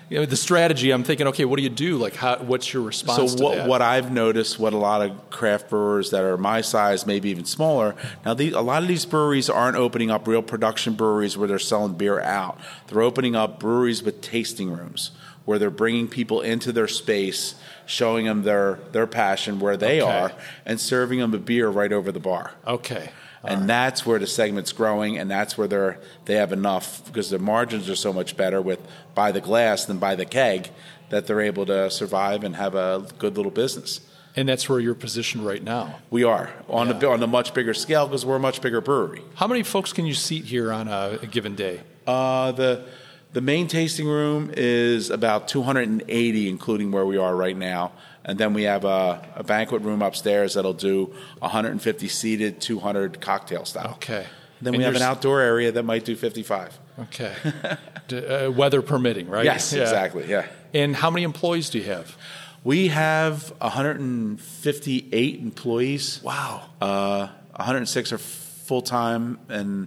you 0.08 0.18
know, 0.18 0.26
the 0.26 0.36
strategy, 0.36 0.92
I'm 0.92 1.02
thinking, 1.02 1.26
okay, 1.28 1.44
what 1.44 1.56
do 1.56 1.62
you 1.62 1.68
do? 1.68 1.96
Like, 1.96 2.14
how, 2.14 2.38
what's 2.38 2.72
your 2.72 2.82
response? 2.82 3.32
So, 3.32 3.42
what, 3.42 3.66
what 3.66 3.82
I've 3.82 4.12
noticed, 4.12 4.58
what 4.58 4.72
a 4.72 4.76
lot 4.76 5.02
of 5.02 5.30
craft 5.30 5.68
brewers 5.68 6.10
that 6.10 6.22
are 6.22 6.36
my 6.36 6.60
size, 6.60 7.06
maybe 7.06 7.30
even 7.30 7.44
smaller, 7.44 7.96
now 8.24 8.34
the, 8.34 8.52
a 8.52 8.60
lot 8.60 8.82
of 8.82 8.88
these 8.88 9.04
breweries 9.04 9.50
aren't 9.50 9.76
opening 9.76 10.10
up 10.10 10.28
real 10.28 10.42
production 10.42 10.94
breweries 10.94 11.36
where 11.36 11.48
they're 11.48 11.58
selling 11.58 11.94
beer 11.94 12.20
out. 12.20 12.58
They're 12.86 13.02
opening 13.02 13.34
up 13.34 13.58
breweries 13.58 14.02
with 14.02 14.20
tasting 14.20 14.70
rooms 14.70 15.10
where 15.44 15.58
they're 15.58 15.70
bringing 15.70 16.08
people 16.08 16.40
into 16.40 16.72
their 16.72 16.88
space, 16.88 17.56
showing 17.84 18.26
them 18.26 18.42
their 18.42 18.80
their 18.92 19.06
passion 19.06 19.60
where 19.60 19.76
they 19.76 20.00
okay. 20.00 20.10
are, 20.10 20.32
and 20.64 20.80
serving 20.80 21.18
them 21.18 21.34
a 21.34 21.38
beer 21.38 21.68
right 21.68 21.92
over 21.92 22.12
the 22.12 22.20
bar. 22.20 22.52
Okay 22.66 23.10
and 23.46 23.60
right. 23.60 23.66
that's 23.66 24.04
where 24.06 24.18
the 24.18 24.26
segment's 24.26 24.72
growing, 24.72 25.18
and 25.18 25.30
that's 25.30 25.56
where 25.56 25.68
they're 25.68 25.98
they 26.24 26.34
have 26.34 26.52
enough 26.52 27.04
because 27.06 27.30
their 27.30 27.38
margins 27.38 27.88
are 27.88 27.96
so 27.96 28.12
much 28.12 28.36
better 28.36 28.60
with 28.60 28.80
by 29.14 29.32
the 29.32 29.40
glass 29.40 29.84
than 29.84 29.98
by 29.98 30.14
the 30.14 30.24
keg 30.24 30.68
that 31.10 31.26
they're 31.26 31.40
able 31.40 31.64
to 31.66 31.90
survive 31.90 32.42
and 32.44 32.56
have 32.56 32.74
a 32.74 33.06
good 33.18 33.36
little 33.36 33.52
business. 33.52 34.00
And 34.34 34.46
that's 34.48 34.68
where 34.68 34.78
you're 34.80 34.94
positioned 34.94 35.46
right 35.46 35.62
now. 35.62 36.00
We 36.10 36.22
are 36.24 36.50
on 36.68 36.88
Yeah. 36.88 37.00
a 37.00 37.10
on 37.10 37.22
a 37.22 37.26
much 37.26 37.54
bigger 37.54 37.72
scale 37.72 38.06
because 38.06 38.26
we're 38.26 38.36
a 38.36 38.40
much 38.40 38.60
bigger 38.60 38.80
brewery. 38.82 39.22
How 39.36 39.46
many 39.46 39.62
folks 39.62 39.92
can 39.92 40.04
you 40.04 40.12
seat 40.14 40.44
here 40.44 40.70
on 40.72 40.88
a, 40.88 41.18
a 41.22 41.26
given 41.26 41.54
day? 41.54 41.80
Uh, 42.06 42.52
the 42.52 42.84
the 43.32 43.40
main 43.40 43.66
tasting 43.68 44.06
room 44.06 44.50
is 44.56 45.10
about 45.10 45.48
280, 45.48 46.48
including 46.48 46.90
where 46.90 47.04
we 47.04 47.16
are 47.18 47.34
right 47.36 47.56
now, 47.56 47.92
and 48.26 48.36
then 48.38 48.52
we 48.52 48.64
have 48.64 48.84
a, 48.84 49.26
a 49.36 49.42
banquet 49.44 49.80
room 49.82 50.02
upstairs 50.02 50.54
that'll 50.54 50.74
do 50.74 51.14
150 51.38 52.08
seated, 52.08 52.60
200 52.60 53.20
cocktail 53.22 53.64
style. 53.64 53.92
Okay. 53.94 54.26
Then 54.60 54.74
And 54.74 54.78
we 54.78 54.84
have 54.84 54.96
an 54.96 55.02
outdoor 55.02 55.40
area 55.40 55.72
that 55.72 55.84
might 55.84 56.04
do 56.04 56.14
55. 56.16 56.78
Okay. 57.00 57.32
D- 58.08 58.26
uh, 58.26 58.50
weather 58.50 58.82
permitting, 58.82 59.28
right? 59.28 59.44
Yes, 59.44 59.72
Yeah. 59.72 59.82
exactly. 59.82 60.26
Yeah. 60.28 60.46
And 60.74 60.94
how 60.96 61.10
many 61.10 61.24
employees 61.24 61.70
do 61.70 61.78
you 61.78 61.84
have? 61.84 62.16
We 62.64 62.88
have 62.88 63.52
158 63.60 65.40
employees. 65.40 66.20
Wow. 66.22 66.62
Uh, 66.80 67.28
106 67.56 68.12
are 68.12 68.18
full 68.18 68.82
time, 68.82 69.38
and 69.48 69.86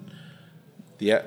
the 0.99 1.21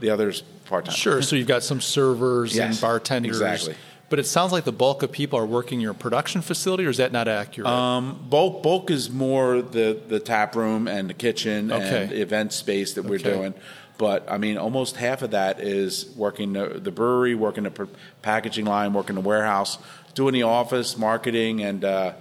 the 0.00 0.10
others 0.10 0.42
part 0.66 0.84
time. 0.84 0.94
Sure. 0.94 1.22
So 1.22 1.36
you've 1.36 1.46
got 1.48 1.62
some 1.62 1.80
servers 1.80 2.58
and 2.58 2.78
bartenders. 2.80 3.40
exactly. 3.40 3.74
But 4.12 4.18
it 4.18 4.26
sounds 4.26 4.52
like 4.52 4.64
the 4.64 4.72
bulk 4.72 5.02
of 5.02 5.10
people 5.10 5.38
are 5.38 5.46
working 5.46 5.78
in 5.78 5.80
your 5.80 5.94
production 5.94 6.42
facility, 6.42 6.84
or 6.84 6.90
is 6.90 6.98
that 6.98 7.12
not 7.12 7.28
accurate? 7.28 7.66
Um, 7.66 8.26
bulk 8.28 8.62
bulk 8.62 8.90
is 8.90 9.08
more 9.08 9.62
the 9.62 9.98
the 10.06 10.20
tap 10.20 10.54
room 10.54 10.86
and 10.86 11.08
the 11.08 11.14
kitchen 11.14 11.72
Okay. 11.72 12.02
and 12.02 12.10
the 12.10 12.20
event 12.20 12.52
space 12.52 12.92
that 12.92 13.04
we're 13.06 13.14
Okay. 13.14 13.32
doing. 13.32 13.54
But 13.96 14.30
I 14.30 14.36
mean, 14.36 14.58
almost 14.58 14.96
half 14.96 15.22
of 15.22 15.30
that 15.30 15.60
is 15.60 16.10
working 16.14 16.52
the, 16.52 16.78
the 16.78 16.90
brewery, 16.90 17.34
working 17.34 17.64
the 17.64 17.70
pr- 17.70 17.84
packaging 18.20 18.66
line, 18.66 18.92
working 18.92 19.14
the 19.14 19.22
warehouse, 19.22 19.78
doing 20.12 20.34
the 20.34 20.42
office, 20.42 20.98
marketing, 20.98 21.62
and 21.62 21.82
uh, 21.82 22.12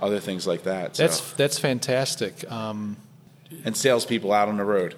other 0.00 0.18
things 0.18 0.48
like 0.48 0.64
that. 0.64 0.96
So- 0.96 1.04
that's 1.04 1.32
that's 1.34 1.60
fantastic. 1.60 2.50
Um, 2.50 2.96
and 3.64 3.76
salespeople 3.76 4.32
out 4.32 4.48
on 4.48 4.56
the 4.56 4.64
road. 4.64 4.96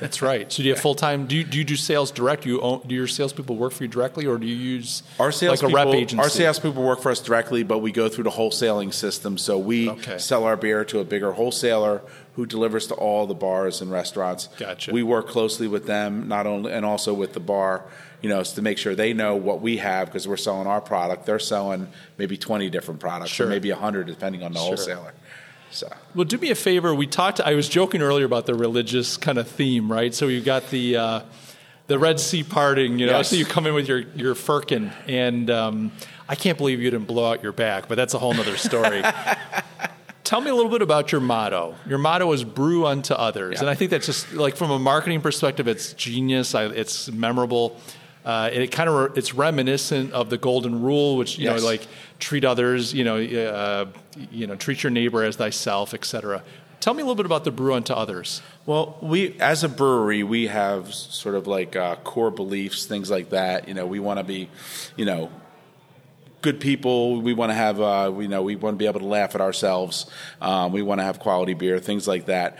That's 0.00 0.22
right. 0.22 0.50
So 0.52 0.62
do 0.62 0.68
you 0.68 0.74
have 0.74 0.82
full 0.82 0.94
time? 0.94 1.26
Do 1.26 1.36
you, 1.36 1.44
do 1.44 1.58
you 1.58 1.64
do 1.64 1.76
sales 1.76 2.10
direct? 2.10 2.44
Do 2.44 2.48
you 2.48 2.60
own, 2.60 2.82
do 2.86 2.94
your 2.94 3.06
salespeople 3.06 3.56
work 3.56 3.72
for 3.72 3.84
you 3.84 3.88
directly, 3.88 4.26
or 4.26 4.38
do 4.38 4.46
you 4.46 4.56
use 4.56 5.02
Our 5.18 5.32
sales 5.32 5.62
like 5.62 5.70
a 5.70 5.74
rep 5.74 5.88
agency? 5.88 6.18
Our 6.22 6.28
salespeople 6.28 6.82
work 6.82 7.00
for 7.00 7.10
us 7.10 7.20
directly, 7.20 7.62
but 7.62 7.78
we 7.78 7.92
go 7.92 8.08
through 8.08 8.24
the 8.24 8.30
wholesaling 8.30 8.92
system. 8.94 9.38
So 9.38 9.58
we 9.58 9.88
Okay. 9.90 10.18
sell 10.18 10.44
our 10.44 10.56
beer 10.56 10.84
to 10.86 11.00
a 11.00 11.04
bigger 11.04 11.32
wholesaler 11.32 12.02
who 12.34 12.46
delivers 12.46 12.86
to 12.88 12.94
all 12.94 13.26
the 13.26 13.34
bars 13.34 13.80
and 13.80 13.90
restaurants. 13.90 14.48
Gotcha. 14.58 14.92
We 14.92 15.02
work 15.02 15.28
closely 15.28 15.66
with 15.68 15.86
them, 15.86 16.28
not 16.28 16.46
only 16.46 16.72
and 16.72 16.84
also 16.86 17.12
with 17.14 17.32
the 17.32 17.40
bar. 17.40 17.84
You 18.20 18.28
know, 18.28 18.42
to 18.42 18.62
make 18.62 18.78
sure 18.78 18.96
they 18.96 19.12
know 19.12 19.36
what 19.36 19.60
we 19.60 19.76
have 19.76 20.08
because 20.08 20.26
we're 20.26 20.36
selling 20.36 20.66
our 20.66 20.80
product. 20.80 21.24
They're 21.24 21.38
selling 21.38 21.86
maybe 22.16 22.36
twenty 22.36 22.68
different 22.68 22.98
products, 22.98 23.30
Sure. 23.30 23.46
or 23.46 23.50
maybe 23.50 23.70
hundred, 23.70 24.08
depending 24.08 24.42
on 24.42 24.52
the 24.52 24.58
Sure. 24.58 24.66
wholesaler. 24.74 25.14
So 25.70 25.92
Well, 26.14 26.24
do 26.24 26.38
me 26.38 26.50
a 26.50 26.54
favor. 26.54 26.94
We 26.94 27.06
talked. 27.06 27.40
I 27.40 27.54
was 27.54 27.68
joking 27.68 28.00
earlier 28.02 28.24
about 28.24 28.46
the 28.46 28.54
religious 28.54 29.16
kind 29.16 29.38
of 29.38 29.48
theme, 29.48 29.90
right? 29.92 30.14
So 30.14 30.28
you've 30.28 30.44
got 30.44 30.70
the 30.70 30.96
uh, 30.96 31.20
the 31.86 31.98
Red 31.98 32.18
Sea 32.20 32.42
parting. 32.42 32.98
You 32.98 33.06
know, 33.06 33.18
Yes. 33.18 33.30
so 33.30 33.36
you 33.36 33.44
come 33.44 33.66
in 33.66 33.74
with 33.74 33.88
your 33.88 33.98
your 34.16 34.34
firkin, 34.34 34.92
and 35.06 35.50
um, 35.50 35.92
I 36.28 36.34
can't 36.34 36.56
believe 36.58 36.80
you 36.80 36.90
didn't 36.90 37.06
blow 37.06 37.30
out 37.30 37.42
your 37.42 37.52
back, 37.52 37.88
but 37.88 37.96
that's 37.96 38.14
a 38.14 38.18
whole 38.18 38.32
other 38.38 38.56
story. 38.56 39.02
Tell 40.24 40.42
me 40.42 40.50
a 40.50 40.54
little 40.54 40.70
bit 40.70 40.82
about 40.82 41.10
your 41.10 41.22
motto. 41.22 41.74
Your 41.86 41.96
motto 41.98 42.30
is 42.32 42.44
"Brew 42.44 42.86
unto 42.86 43.14
others," 43.14 43.54
Yeah. 43.54 43.60
and 43.60 43.70
I 43.70 43.74
think 43.74 43.90
that's 43.90 44.04
just 44.06 44.32
like 44.34 44.56
from 44.56 44.70
a 44.70 44.78
marketing 44.78 45.22
perspective, 45.22 45.66
it's 45.68 45.94
genius. 45.94 46.54
I, 46.54 46.64
it's 46.66 47.10
memorable. 47.10 47.78
Uh, 48.28 48.50
and 48.52 48.62
it 48.62 48.70
kind 48.70 48.90
of 48.90 49.16
it's 49.16 49.32
reminiscent 49.32 50.12
of 50.12 50.28
the 50.28 50.36
golden 50.36 50.82
rule, 50.82 51.16
which 51.16 51.38
you 51.38 51.46
Yes. 51.46 51.62
know, 51.62 51.66
like 51.66 51.86
treat 52.18 52.44
others, 52.44 52.92
you 52.92 53.02
know, 53.02 53.16
uh, 53.16 53.86
you 54.30 54.46
know, 54.46 54.54
treat 54.54 54.82
your 54.82 54.90
neighbor 54.90 55.24
as 55.24 55.36
thyself, 55.36 55.94
etc. 55.94 56.42
Tell 56.78 56.92
me 56.92 57.00
a 57.00 57.06
little 57.06 57.14
bit 57.16 57.24
about 57.24 57.44
the 57.44 57.50
brew 57.50 57.72
unto 57.72 57.94
others. 57.94 58.42
Well, 58.66 58.98
we 59.00 59.34
as 59.40 59.64
a 59.64 59.68
brewery, 59.68 60.22
we 60.24 60.48
have 60.48 60.92
sort 60.92 61.36
of 61.36 61.46
like 61.46 61.74
uh, 61.74 61.96
core 62.04 62.30
beliefs, 62.30 62.84
things 62.84 63.10
like 63.10 63.30
that. 63.30 63.66
You 63.66 63.72
know, 63.72 63.86
we 63.86 63.98
want 63.98 64.18
to 64.18 64.24
be, 64.24 64.50
you 64.94 65.06
know, 65.06 65.30
good 66.42 66.60
people. 66.60 67.22
We 67.22 67.32
want 67.32 67.50
to 67.50 67.54
have, 67.54 67.80
uh, 67.80 68.12
you 68.18 68.28
know, 68.28 68.42
we 68.42 68.56
want 68.56 68.74
to 68.74 68.78
be 68.78 68.86
able 68.86 69.00
to 69.00 69.06
laugh 69.06 69.34
at 69.34 69.40
ourselves. 69.40 70.04
Um, 70.42 70.72
we 70.72 70.82
want 70.82 71.00
to 71.00 71.04
have 71.04 71.18
quality 71.18 71.54
beer, 71.54 71.78
things 71.78 72.06
like 72.06 72.26
that. 72.26 72.58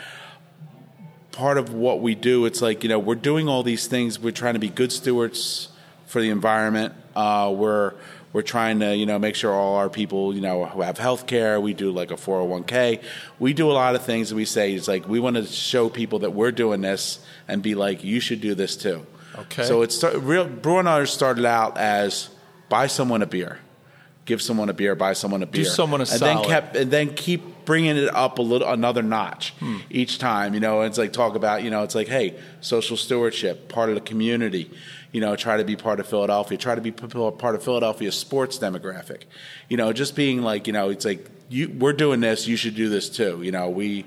Part 1.39 1.57
of 1.57 1.73
what 1.73 2.01
we 2.01 2.17
do, 2.17 2.47
it's 2.47 2.61
like 2.61 2.83
you 2.83 2.89
know, 2.89 2.99
we're 2.99 3.15
doing 3.15 3.49
all 3.49 3.63
these 3.63 3.87
things. 3.87 4.19
We're 4.19 4.33
trying 4.33 4.55
to 4.55 4.59
be 4.59 4.71
good 4.71 4.91
stewards 4.91 5.69
for 6.07 6.21
the 6.21 6.31
environment. 6.31 6.95
Uh, 7.15 7.55
we're 7.57 7.95
we're 8.33 8.43
trying 8.43 8.81
to 8.81 8.97
you 8.97 9.07
know 9.07 9.21
make 9.21 9.37
sure 9.37 9.53
all 9.53 9.77
our 9.77 9.89
people 9.89 10.35
you 10.35 10.41
know 10.41 10.65
who 10.65 10.83
have 10.83 10.99
health 10.99 11.29
care. 11.29 11.61
We 11.61 11.75
do 11.75 11.93
like 11.93 12.11
a 12.11 12.17
four 12.17 12.39
hundred 12.41 12.51
one 12.51 12.65
k. 12.65 13.01
We 13.39 13.53
do 13.53 13.71
a 13.71 13.73
lot 13.73 13.95
of 13.95 14.03
things 14.03 14.35
we 14.35 14.47
say 14.47 14.75
it's 14.75 14.89
like 14.89 15.07
we 15.07 15.21
want 15.21 15.37
to 15.37 15.47
show 15.47 15.89
people 15.89 16.19
that 16.21 16.33
we're 16.33 16.51
doing 16.51 16.81
this 16.81 17.21
and 17.47 17.63
be 17.63 17.77
like 17.77 18.03
you 18.03 18.19
should 18.19 18.41
do 18.41 18.57
this 18.57 18.77
too. 18.77 19.07
Okay. 19.39 19.63
So 19.63 19.83
it's 19.83 20.03
real. 20.03 20.45
Brew 20.45 20.79
unto 20.79 20.91
others 20.91 21.13
started 21.13 21.45
out 21.45 21.79
as 21.79 22.31
buy 22.69 22.89
someone 22.89 23.23
a 23.23 23.27
beer, 23.27 23.61
give 24.29 24.41
someone 24.43 24.69
a 24.69 24.73
beer, 24.73 24.95
buy 24.95 25.15
someone 25.15 25.43
a 25.43 25.47
beer, 25.47 25.65
someone 25.65 26.01
a 26.01 26.07
and 26.13 26.21
then 26.21 26.45
kept 26.45 26.77
and 26.77 26.91
then 26.91 27.15
keep 27.15 27.65
bringing 27.65 27.97
it 27.97 28.15
up 28.15 28.39
a 28.39 28.43
little 28.43 28.69
another 28.69 29.03
notch 29.03 29.53
Hmm. 29.59 29.79
each 29.91 30.19
time. 30.19 30.55
You 30.55 30.61
know, 30.61 30.83
it's 30.83 30.99
like 30.99 31.13
talk 31.13 31.35
about 31.35 31.65
you 31.65 31.71
know 31.71 31.83
it's 31.83 31.95
like 31.95 32.09
hey, 32.09 32.39
social 32.61 32.97
stewardship, 32.97 33.69
part 33.69 33.89
of 33.89 33.95
the 33.97 34.01
community. 34.03 34.71
You 35.11 35.23
know, 35.23 35.35
try 35.37 35.57
to 35.57 35.65
be 35.65 35.75
part 35.75 36.01
of 36.01 36.07
Philadelphia. 36.07 36.59
Try 36.59 36.75
to 36.75 36.83
be 36.83 36.93
part 36.93 37.55
of 37.55 37.63
Philadelphia's 37.65 38.15
sports 38.15 38.59
demographic. 38.59 39.23
You 39.71 39.79
know, 39.79 39.93
just 39.95 40.15
being 40.15 40.43
like 40.43 40.67
you 40.67 40.73
know, 40.75 40.91
it's 40.91 41.05
like 41.07 41.27
you 41.49 41.71
we're 41.71 41.95
doing 41.95 42.21
this, 42.21 42.47
you 42.47 42.57
should 42.57 42.75
do 42.77 42.89
this 42.91 43.09
too. 43.09 43.41
You 43.43 43.51
know, 43.51 43.71
we 43.71 44.05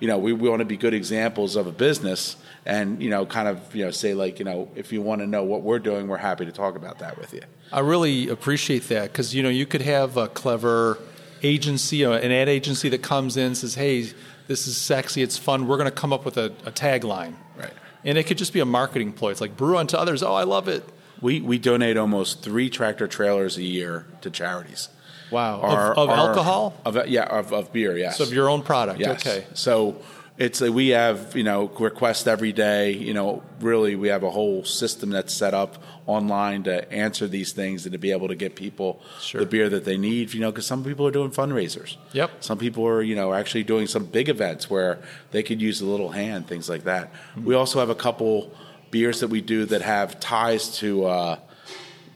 you 0.00 0.08
know, 0.08 0.18
we, 0.18 0.32
we 0.32 0.48
want 0.48 0.60
to 0.60 0.66
be 0.66 0.76
good 0.76 0.94
examples 0.94 1.56
of 1.56 1.66
a 1.66 1.72
business 1.72 2.36
and, 2.66 3.02
you 3.02 3.10
know, 3.10 3.26
kind 3.26 3.46
of, 3.46 3.74
you 3.74 3.84
know, 3.84 3.90
say 3.90 4.14
like, 4.14 4.38
you 4.38 4.44
know, 4.44 4.68
if 4.74 4.92
you 4.92 5.02
want 5.02 5.20
to 5.20 5.26
know 5.26 5.44
what 5.44 5.62
we're 5.62 5.78
doing, 5.78 6.08
we're 6.08 6.16
happy 6.16 6.46
to 6.46 6.52
talk 6.52 6.74
about 6.74 6.98
that 6.98 7.18
with 7.18 7.32
you. 7.32 7.42
I 7.72 7.80
really 7.80 8.28
appreciate 8.28 8.88
that 8.88 9.12
because 9.12 9.34
you 9.34 9.42
know 9.42 9.48
you 9.48 9.64
could 9.64 9.82
have 9.82 10.16
a 10.16 10.26
clever 10.26 10.98
agency, 11.42 12.04
uh, 12.04 12.12
an 12.12 12.32
ad 12.32 12.48
agency 12.48 12.88
that 12.88 13.02
comes 13.02 13.36
in 13.36 13.46
and 13.46 13.56
says, 13.56 13.76
"Hey, 13.76 14.08
this 14.48 14.66
is 14.66 14.76
sexy, 14.76 15.22
it's 15.22 15.38
fun. 15.38 15.68
We're 15.68 15.76
going 15.76 15.88
to 15.88 15.94
come 15.94 16.12
up 16.12 16.24
with 16.24 16.36
a, 16.36 16.46
a 16.64 16.72
tagline." 16.72 17.34
Right. 17.56 17.72
And 18.04 18.18
it 18.18 18.24
could 18.24 18.38
just 18.38 18.52
be 18.52 18.60
a 18.60 18.64
marketing 18.64 19.12
ploy. 19.12 19.30
It's 19.30 19.40
like 19.40 19.56
brew 19.56 19.76
unto 19.76 19.96
others. 19.96 20.22
Oh, 20.22 20.34
I 20.34 20.42
love 20.42 20.66
it. 20.66 20.84
We, 21.20 21.40
we 21.40 21.58
donate 21.58 21.96
almost 21.96 22.42
three 22.42 22.70
tractor 22.70 23.06
trailers 23.06 23.56
a 23.58 23.62
year 23.62 24.06
to 24.22 24.30
charities. 24.30 24.88
Wow. 25.30 25.60
Our- 25.60 25.92
of 25.92 25.98
of 25.98 26.10
our- 26.10 26.28
alcohol? 26.28 26.74
Of, 26.84 27.08
yeah, 27.08 27.24
of, 27.24 27.52
of 27.52 27.72
beer, 27.72 27.96
yes. 27.96 28.18
So 28.18 28.24
of 28.24 28.32
your 28.32 28.48
own 28.48 28.62
product. 28.62 29.00
Yes. 29.00 29.26
Okay. 29.26 29.46
So 29.54 29.96
it's 30.38 30.60
like 30.62 30.72
we 30.72 30.88
have 30.88 31.36
you 31.36 31.44
know 31.44 31.68
requests 31.78 32.26
every 32.26 32.52
day. 32.52 32.92
You 32.92 33.12
know, 33.14 33.42
really 33.60 33.94
we 33.96 34.08
have 34.08 34.22
a 34.22 34.30
whole 34.30 34.64
system 34.64 35.10
that's 35.10 35.32
set 35.34 35.52
up 35.54 35.82
online 36.06 36.62
to 36.64 36.90
answer 36.92 37.28
these 37.28 37.52
things 37.52 37.84
and 37.86 37.92
to 37.92 37.98
be 37.98 38.10
able 38.10 38.26
to 38.28 38.34
get 38.34 38.56
people 38.56 39.00
Sure. 39.20 39.40
the 39.42 39.46
beer 39.46 39.68
that 39.68 39.84
they 39.84 39.96
need. 39.96 40.32
You 40.34 40.40
know, 40.40 40.50
because 40.50 40.66
some 40.66 40.82
people 40.82 41.06
are 41.06 41.10
doing 41.12 41.30
fundraisers. 41.30 41.96
Yep. 42.12 42.30
Some 42.40 42.58
people 42.58 42.86
are 42.86 43.02
you 43.02 43.14
know 43.14 43.32
actually 43.34 43.64
doing 43.64 43.86
some 43.86 44.06
big 44.06 44.28
events 44.28 44.70
where 44.70 44.98
they 45.30 45.42
could 45.42 45.60
use 45.60 45.80
a 45.82 45.86
little 45.86 46.10
hand, 46.10 46.46
things 46.48 46.68
like 46.68 46.84
that. 46.84 47.12
Mm-hmm. 47.12 47.44
We 47.44 47.54
also 47.54 47.78
have 47.78 47.90
a 47.90 47.94
couple 47.94 48.52
beers 48.90 49.20
that 49.20 49.28
we 49.28 49.40
do 49.40 49.66
that 49.66 49.82
have 49.82 50.18
ties 50.20 50.78
to. 50.78 51.04
Uh, 51.04 51.36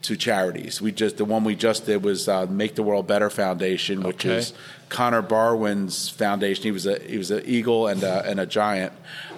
to 0.05 0.15
charities. 0.17 0.81
We 0.81 0.91
just 0.91 1.17
the 1.17 1.25
one 1.25 1.43
we 1.43 1.55
just 1.55 1.85
did 1.85 2.03
was 2.03 2.27
uh, 2.27 2.45
Make 2.47 2.75
the 2.75 2.83
World 2.83 3.07
Better 3.07 3.29
Foundation, 3.29 4.03
which 4.03 4.25
Okay. 4.25 4.35
is 4.37 4.53
Connor 4.89 5.21
Barwin's 5.21 6.09
foundation. 6.09 6.63
He 6.63 6.71
was 6.71 6.85
a 6.85 6.99
he 6.99 7.17
was 7.17 7.31
an 7.31 7.43
eagle 7.45 7.87
and 7.87 8.03
a, 8.03 8.25
and 8.25 8.39
a 8.39 8.45
giant 8.45 8.93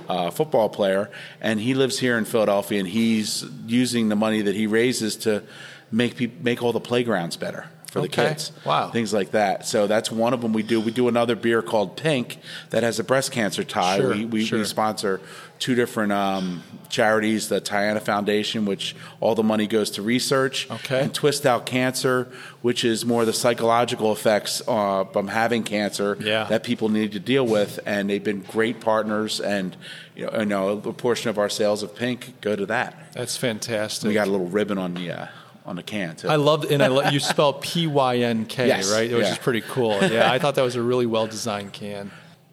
uh, 0.10 0.30
football 0.32 0.70
player, 0.70 1.10
and 1.42 1.60
he 1.60 1.74
lives 1.74 2.00
here 2.00 2.18
in 2.18 2.26
Philadelphia, 2.26 2.80
and 2.80 2.88
he's 2.88 3.44
using 3.66 4.10
the 4.10 4.16
money 4.16 4.42
that 4.42 4.56
he 4.56 4.68
raises 4.68 5.16
to 5.18 5.44
make 5.92 6.16
peop 6.18 6.42
make 6.42 6.62
all 6.62 6.74
the 6.74 6.80
playgrounds 6.82 7.38
better 7.38 7.66
for 8.02 8.08
the 8.08 8.14
Okay. 8.22 8.30
kids. 8.30 8.52
Wow. 8.66 8.90
things 8.92 9.14
like 9.14 9.32
that. 9.32 9.66
So 9.66 9.88
that's 9.88 10.12
one 10.12 10.34
of 10.34 10.42
them 10.42 10.54
we 10.54 10.64
do. 10.64 10.80
We 10.82 10.92
do 10.92 11.08
another 11.08 11.36
beer 11.36 11.62
called 11.62 11.98
Pink 11.98 12.40
that 12.70 12.84
has 12.84 13.00
a 13.00 13.04
breast 13.04 13.32
cancer 13.32 13.64
tie. 13.64 13.98
Sure, 13.98 14.14
we 14.14 14.26
we, 14.26 14.46
sure. 14.46 14.60
we 14.60 14.66
sponsor 14.66 15.20
two 15.60 15.74
different 15.76 16.12
um, 16.12 16.62
charities: 16.90 17.50
the 17.50 17.60
Tiana 17.60 18.02
Foundation, 18.02 18.66
which 18.66 18.96
all 19.20 19.34
the 19.36 19.44
money 19.44 19.66
goes 19.68 19.90
to 19.92 20.02
research, 20.02 20.70
Okay. 20.70 21.02
and 21.02 21.14
Twist 21.14 21.46
Out 21.46 21.66
Cancer, 21.66 22.28
which 22.62 22.84
is 22.86 23.06
more 23.06 23.26
the 23.26 23.34
psychological 23.34 24.12
effects 24.12 24.62
uh, 24.68 25.04
from 25.06 25.28
having 25.28 25.64
cancer 25.64 26.18
Yeah. 26.20 26.44
that 26.46 26.64
people 26.64 26.90
need 26.90 27.12
to 27.14 27.20
deal 27.20 27.46
with. 27.46 27.80
And 27.86 28.10
they've 28.10 28.24
been 28.24 28.42
great 28.42 28.80
partners, 28.80 29.40
and 29.40 29.76
you 30.16 30.26
know, 30.26 30.40
you 30.40 30.46
know, 30.46 30.70
a 30.86 30.94
portion 30.94 31.30
of 31.30 31.38
our 31.38 31.50
sales 31.50 31.84
of 31.84 31.96
Pink 31.96 32.40
go 32.42 32.56
to 32.56 32.66
that. 32.68 33.14
That's 33.14 33.36
fantastic. 33.38 34.08
We 34.08 34.14
got 34.14 34.28
a 34.28 34.32
little 34.32 34.48
ribbon 34.48 34.78
on 34.78 34.94
the 34.94 35.12
uh, 35.12 35.26
on 35.68 35.76
the 35.76 35.84
can 35.84 36.16
too. 36.16 36.30
I 36.30 36.38
love 36.38 36.64
and 36.72 36.82
I 36.82 36.88
love 36.88 37.12
you 37.14 37.20
spell 37.20 37.54
P 37.54 37.86
Y 37.88 38.18
N 38.20 38.46
K, 38.46 38.68
Yes, 38.70 38.92
right? 38.92 39.12
Which 39.12 39.22
yeah. 39.26 39.32
is 39.34 39.38
pretty 39.38 39.62
cool. 39.62 40.00
Yeah, 40.02 40.32
I 40.32 40.40
thought 40.42 40.56
that 40.56 40.64
was 40.64 40.76
a 40.76 40.82
really 40.82 41.06
well 41.06 41.28
designed 41.28 41.74
can. 41.74 42.10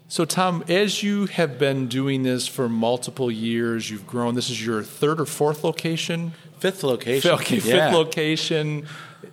So 0.08 0.24
Tom, 0.24 0.62
as 0.68 1.02
you 1.02 1.26
have 1.26 1.58
been 1.58 1.88
doing 1.88 2.22
this 2.24 2.46
for 2.46 2.68
multiple 2.68 3.30
years, 3.30 3.90
you've 3.90 4.06
grown. 4.06 4.34
This 4.34 4.50
is 4.50 4.64
your 4.64 4.82
third 4.82 5.20
or 5.20 5.26
fourth 5.26 5.64
location. 5.64 6.32
fifth 6.58 6.82
location. 6.82 7.30
Okay, 7.34 7.56
Yeah. 7.56 7.86
fifth 7.88 7.94
location. 7.94 8.86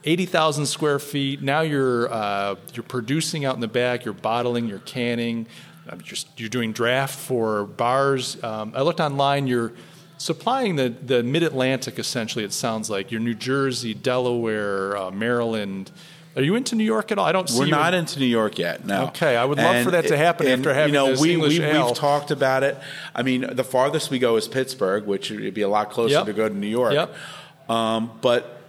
eighty 0.06 0.26
thousand 0.26 0.68
square 0.68 0.98
feet. 1.00 1.42
Now 1.42 1.62
you're 1.62 2.12
uh, 2.12 2.56
you're 2.74 2.84
producing 2.84 3.46
out 3.46 3.56
in 3.56 3.62
the 3.62 3.68
back. 3.68 4.06
You're 4.06 4.14
bottling. 4.14 4.68
You're 4.68 4.80
canning. 4.80 5.48
You're, 6.06 6.18
you're 6.38 6.50
doing 6.50 6.72
draft 6.72 7.18
for 7.20 7.66
bars. 7.66 8.42
Um, 8.44 8.72
I 8.76 8.82
looked 8.84 9.02
online. 9.02 9.48
You're 9.48 9.74
supplying 10.22 10.76
the, 10.76 10.90
the 10.90 11.24
mid 11.24 11.44
Atlantic, 11.44 11.98
essentially, 11.98 12.46
it 12.46 12.54
sounds 12.54 12.90
like. 12.90 13.12
You're 13.12 13.22
New 13.22 13.34
Jersey, 13.34 13.94
Delaware, 13.94 14.96
uh, 14.96 15.12
Maryland. 15.12 15.92
Are 16.36 16.42
you 16.42 16.56
into 16.56 16.76
New 16.76 16.86
York 16.86 17.12
at 17.12 17.18
all? 17.18 17.26
I 17.26 17.34
don't 17.34 17.50
see. 17.50 17.60
We're 17.60 17.66
not 17.66 17.94
into 17.94 18.20
New 18.20 18.26
York 18.26 18.58
yet. 18.58 18.86
No. 18.86 19.08
Okay, 19.08 19.36
I 19.36 19.44
would 19.44 19.58
love 19.58 19.76
And 19.76 19.86
for 19.86 19.92
that 19.92 20.08
to 20.08 20.18
happen 20.18 20.48
and, 20.48 20.62
after 20.62 20.74
having 20.74 20.94
you 20.94 21.00
know 21.00 21.08
this 21.10 21.20
we, 21.20 21.34
English 21.34 21.60
we 21.60 21.66
ale. 21.66 21.88
we've 21.88 21.96
talked 21.96 22.32
about 22.32 22.64
it. 22.64 22.78
I 23.14 23.24
mean, 23.24 23.46
the 23.54 23.66
farthest 23.66 24.10
we 24.10 24.20
go 24.20 24.38
is 24.38 24.48
Pittsburgh, 24.48 25.06
which 25.06 25.30
would 25.30 25.54
be 25.54 25.62
a 25.62 25.68
lot 25.68 25.90
closer 25.90 26.14
Yep. 26.14 26.26
to 26.28 26.34
go 26.34 26.48
to 26.48 26.56
New 26.56 26.68
York. 26.68 26.94
Yep. 26.94 27.16
Um, 27.70 28.12
but 28.22 28.61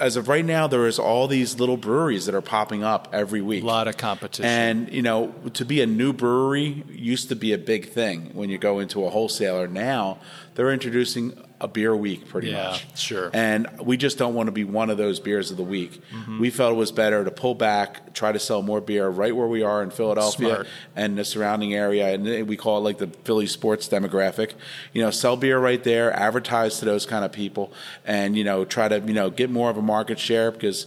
as 0.00 0.16
of 0.16 0.28
right 0.28 0.44
now, 0.44 0.66
there 0.66 0.86
is 0.86 0.98
all 0.98 1.28
these 1.28 1.60
little 1.60 1.76
breweries 1.76 2.26
that 2.26 2.34
are 2.34 2.40
popping 2.40 2.82
up 2.82 3.08
every 3.12 3.42
week. 3.42 3.62
A 3.62 3.66
lot 3.66 3.86
of 3.86 3.96
competition. 3.96 4.46
And 4.46 4.92
you 4.92 5.02
know, 5.02 5.34
to 5.54 5.64
be 5.64 5.82
a 5.82 5.86
new 5.86 6.12
brewery 6.12 6.84
used 6.88 7.28
to 7.28 7.36
be 7.36 7.52
a 7.52 7.58
big 7.58 7.90
thing 7.90 8.30
when 8.32 8.48
you 8.48 8.58
go 8.58 8.78
into 8.78 9.04
a 9.04 9.10
wholesaler. 9.10 9.68
Now 9.68 10.18
they're 10.54 10.72
introducing 10.72 11.40
a 11.60 11.68
beer 11.68 11.94
week, 11.94 12.26
pretty 12.28 12.48
Yeah, 12.48 12.70
much. 12.70 12.98
sure. 12.98 13.30
And 13.34 13.68
we 13.82 13.96
just 13.98 14.16
don't 14.16 14.34
want 14.34 14.46
to 14.46 14.52
be 14.52 14.64
one 14.64 14.88
of 14.88 14.96
those 14.96 15.20
beers 15.20 15.50
of 15.50 15.56
the 15.58 15.62
week. 15.62 16.00
Mm-hmm. 16.10 16.40
We 16.40 16.48
felt 16.50 16.72
it 16.72 16.76
was 16.76 16.90
better 16.90 17.22
to 17.22 17.30
pull 17.30 17.54
back, 17.54 18.14
try 18.14 18.32
to 18.32 18.38
sell 18.38 18.62
more 18.62 18.80
beer 18.80 19.08
right 19.08 19.36
where 19.36 19.46
we 19.46 19.62
are 19.62 19.82
in 19.82 19.90
Philadelphia 19.90 20.48
Smart. 20.48 20.66
and 20.96 21.18
the 21.18 21.24
surrounding 21.24 21.74
area, 21.74 22.14
and 22.14 22.48
we 22.48 22.56
call 22.56 22.78
it 22.78 22.80
like 22.80 22.98
the 22.98 23.08
Philly 23.24 23.46
sports 23.46 23.88
demographic. 23.88 24.52
You 24.92 25.02
know, 25.02 25.10
sell 25.10 25.36
beer 25.36 25.58
right 25.58 25.84
there, 25.84 26.12
advertise 26.12 26.78
to 26.78 26.84
those 26.86 27.04
kind 27.04 27.24
of 27.24 27.32
people, 27.32 27.72
and 28.06 28.38
you 28.38 28.44
know, 28.44 28.64
try 28.64 28.88
to 28.88 28.98
you 29.00 29.12
know 29.14 29.28
get 29.28 29.50
more 29.50 29.68
of 29.68 29.76
a 29.76 29.82
market 29.82 30.18
share 30.18 30.50
because 30.50 30.86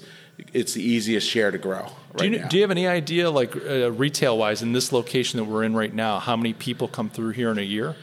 it's 0.53 0.73
the 0.73 0.81
easiest 0.81 1.29
share 1.29 1.51
to 1.51 1.59
grow. 1.59 1.89
Right 2.13 2.17
do 2.17 2.25
you, 2.29 2.45
do 2.49 2.55
you 2.57 2.61
have 2.63 2.71
any 2.71 2.87
idea, 2.87 3.29
like 3.29 3.55
uh, 3.55 3.91
retail 3.91 4.37
wise, 4.37 4.61
in 4.63 4.71
this 4.73 4.91
location 4.91 5.37
that 5.37 5.45
we're 5.45 5.63
in 5.63 5.75
right 5.75 5.93
now, 5.93 6.17
how 6.19 6.35
many 6.35 6.53
people 6.53 6.87
come 6.87 7.09
through 7.09 7.29
here 7.31 7.51
in 7.51 7.59
a 7.59 7.63
year? 7.63 7.95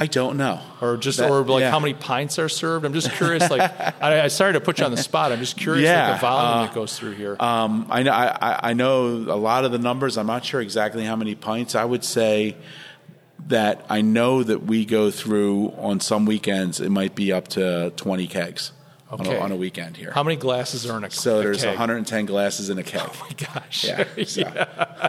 I 0.00 0.06
don't 0.06 0.36
know. 0.36 0.60
Or 0.80 0.96
just, 0.96 1.18
That- 1.18 1.28
or 1.30 1.42
like 1.42 1.62
yeah. 1.62 1.70
how 1.72 1.80
many 1.80 1.92
pints 1.94 2.38
are 2.38 2.48
served? 2.48 2.84
I'm 2.84 2.92
just 2.92 3.10
curious. 3.12 3.50
Like, 3.50 3.62
I, 4.02 4.22
I 4.22 4.28
sorry 4.28 4.52
to 4.52 4.60
put 4.60 4.78
you 4.78 4.84
on 4.84 4.92
the 4.92 4.96
spot. 4.96 5.32
I'm 5.32 5.40
just 5.40 5.56
curious, 5.56 5.84
Yeah, 5.84 6.10
like 6.12 6.20
the 6.20 6.26
volume 6.26 6.58
uh, 6.58 6.66
that 6.66 6.74
goes 6.74 6.96
through 6.96 7.12
here. 7.14 7.36
Um, 7.40 7.86
I 7.90 8.02
know. 8.04 8.12
I, 8.12 8.70
I- 8.70 8.72
know 8.74 9.06
a 9.06 9.34
lot 9.36 9.64
of 9.64 9.72
the 9.72 9.78
numbers. 9.78 10.16
I'm 10.16 10.26
not 10.28 10.44
sure 10.44 10.60
exactly 10.60 11.04
how 11.04 11.16
many 11.16 11.34
pints. 11.34 11.74
I 11.74 11.84
would 11.84 12.04
say 12.04 12.56
that 13.48 13.84
I 13.88 14.02
know 14.02 14.42
that 14.44 14.64
we 14.64 14.84
go 14.84 15.10
through 15.10 15.72
on 15.78 15.98
some 16.00 16.26
weekends. 16.26 16.80
It 16.80 16.90
might 16.90 17.14
be 17.16 17.32
up 17.32 17.48
to 17.48 17.92
20 17.96 18.26
kegs 18.28 18.72
on, 19.10 19.26
a, 19.26 19.38
on 19.38 19.52
a 19.52 19.56
weekend 19.56 19.96
here. 19.96 20.12
how 20.12 20.22
many 20.22 20.36
glasses 20.36 20.84
are 20.88 20.96
in 20.98 21.02
a 21.04 21.08
keg? 21.08 21.12
so 21.18 21.38
a 21.40 21.42
there's 21.42 21.58
keg? 21.62 21.68
110 21.70 22.26
glasses 22.26 22.68
in 22.68 22.78
a 22.78 22.82
keg. 22.84 23.00
Oh 23.02 23.16
my 23.20 23.30
gosh. 23.52 23.84
Yeah, 23.84 24.04
so. 24.24 24.42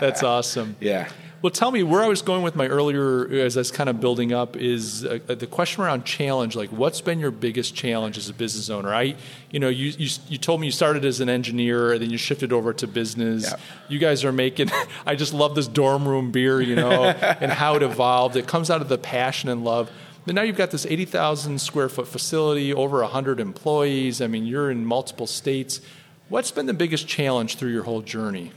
That's 0.00 0.22
awesome. 0.22 0.76
Yeah. 0.80 1.08
Well, 1.46 1.52
tell 1.52 1.70
me 1.70 1.84
where 1.84 2.02
I 2.02 2.08
was 2.08 2.22
going 2.22 2.42
with 2.42 2.56
my 2.56 2.66
earlier, 2.66 3.28
as 3.28 3.56
I 3.56 3.60
was 3.60 3.70
kind 3.70 3.88
of 3.88 4.00
building 4.00 4.32
up, 4.32 4.56
is 4.56 5.04
uh, 5.04 5.20
the 5.28 5.46
question 5.46 5.84
around 5.84 6.04
challenge. 6.04 6.56
Like, 6.56 6.70
what's 6.70 7.00
been 7.00 7.20
your 7.20 7.30
biggest 7.30 7.72
challenge 7.72 8.18
as 8.18 8.28
a 8.28 8.34
business 8.34 8.68
owner? 8.68 8.92
I, 8.92 9.14
you 9.52 9.60
know, 9.60 9.68
you 9.68 9.92
you, 9.96 10.10
you 10.28 10.38
told 10.38 10.60
me 10.60 10.66
you 10.66 10.72
started 10.72 11.04
as 11.04 11.20
an 11.20 11.28
engineer, 11.28 11.92
and 11.92 12.02
then 12.02 12.10
you 12.10 12.18
shifted 12.18 12.52
over 12.52 12.72
to 12.72 12.88
business. 12.88 13.44
Yeah. 13.44 13.58
You 13.88 14.00
guys 14.00 14.24
are 14.24 14.32
making. 14.32 14.72
I 15.06 15.14
just 15.14 15.32
love 15.32 15.54
this 15.54 15.68
dorm 15.68 16.08
room 16.08 16.32
beer, 16.32 16.60
you 16.60 16.74
know, 16.74 17.04
and 17.40 17.52
how 17.52 17.76
it 17.76 17.84
evolved. 17.84 18.34
It 18.34 18.48
comes 18.48 18.68
out 18.68 18.80
of 18.80 18.88
the 18.88 18.98
passion 18.98 19.48
and 19.48 19.62
love. 19.62 19.88
But 20.24 20.34
now 20.34 20.42
you've 20.42 20.56
got 20.56 20.72
this 20.72 20.84
eighty 20.84 21.04
thousand 21.04 21.60
square 21.60 21.88
foot 21.88 22.08
facility, 22.08 22.74
over 22.74 23.04
hundred 23.04 23.38
employees. 23.38 24.20
I 24.20 24.26
mean, 24.26 24.46
you're 24.46 24.68
in 24.68 24.84
multiple 24.84 25.28
states. 25.28 25.80
What's 26.28 26.50
been 26.50 26.66
the 26.66 26.74
biggest 26.74 27.06
challenge 27.06 27.54
through 27.54 27.70
your 27.70 27.84
whole 27.84 28.02
journey? 28.02 28.50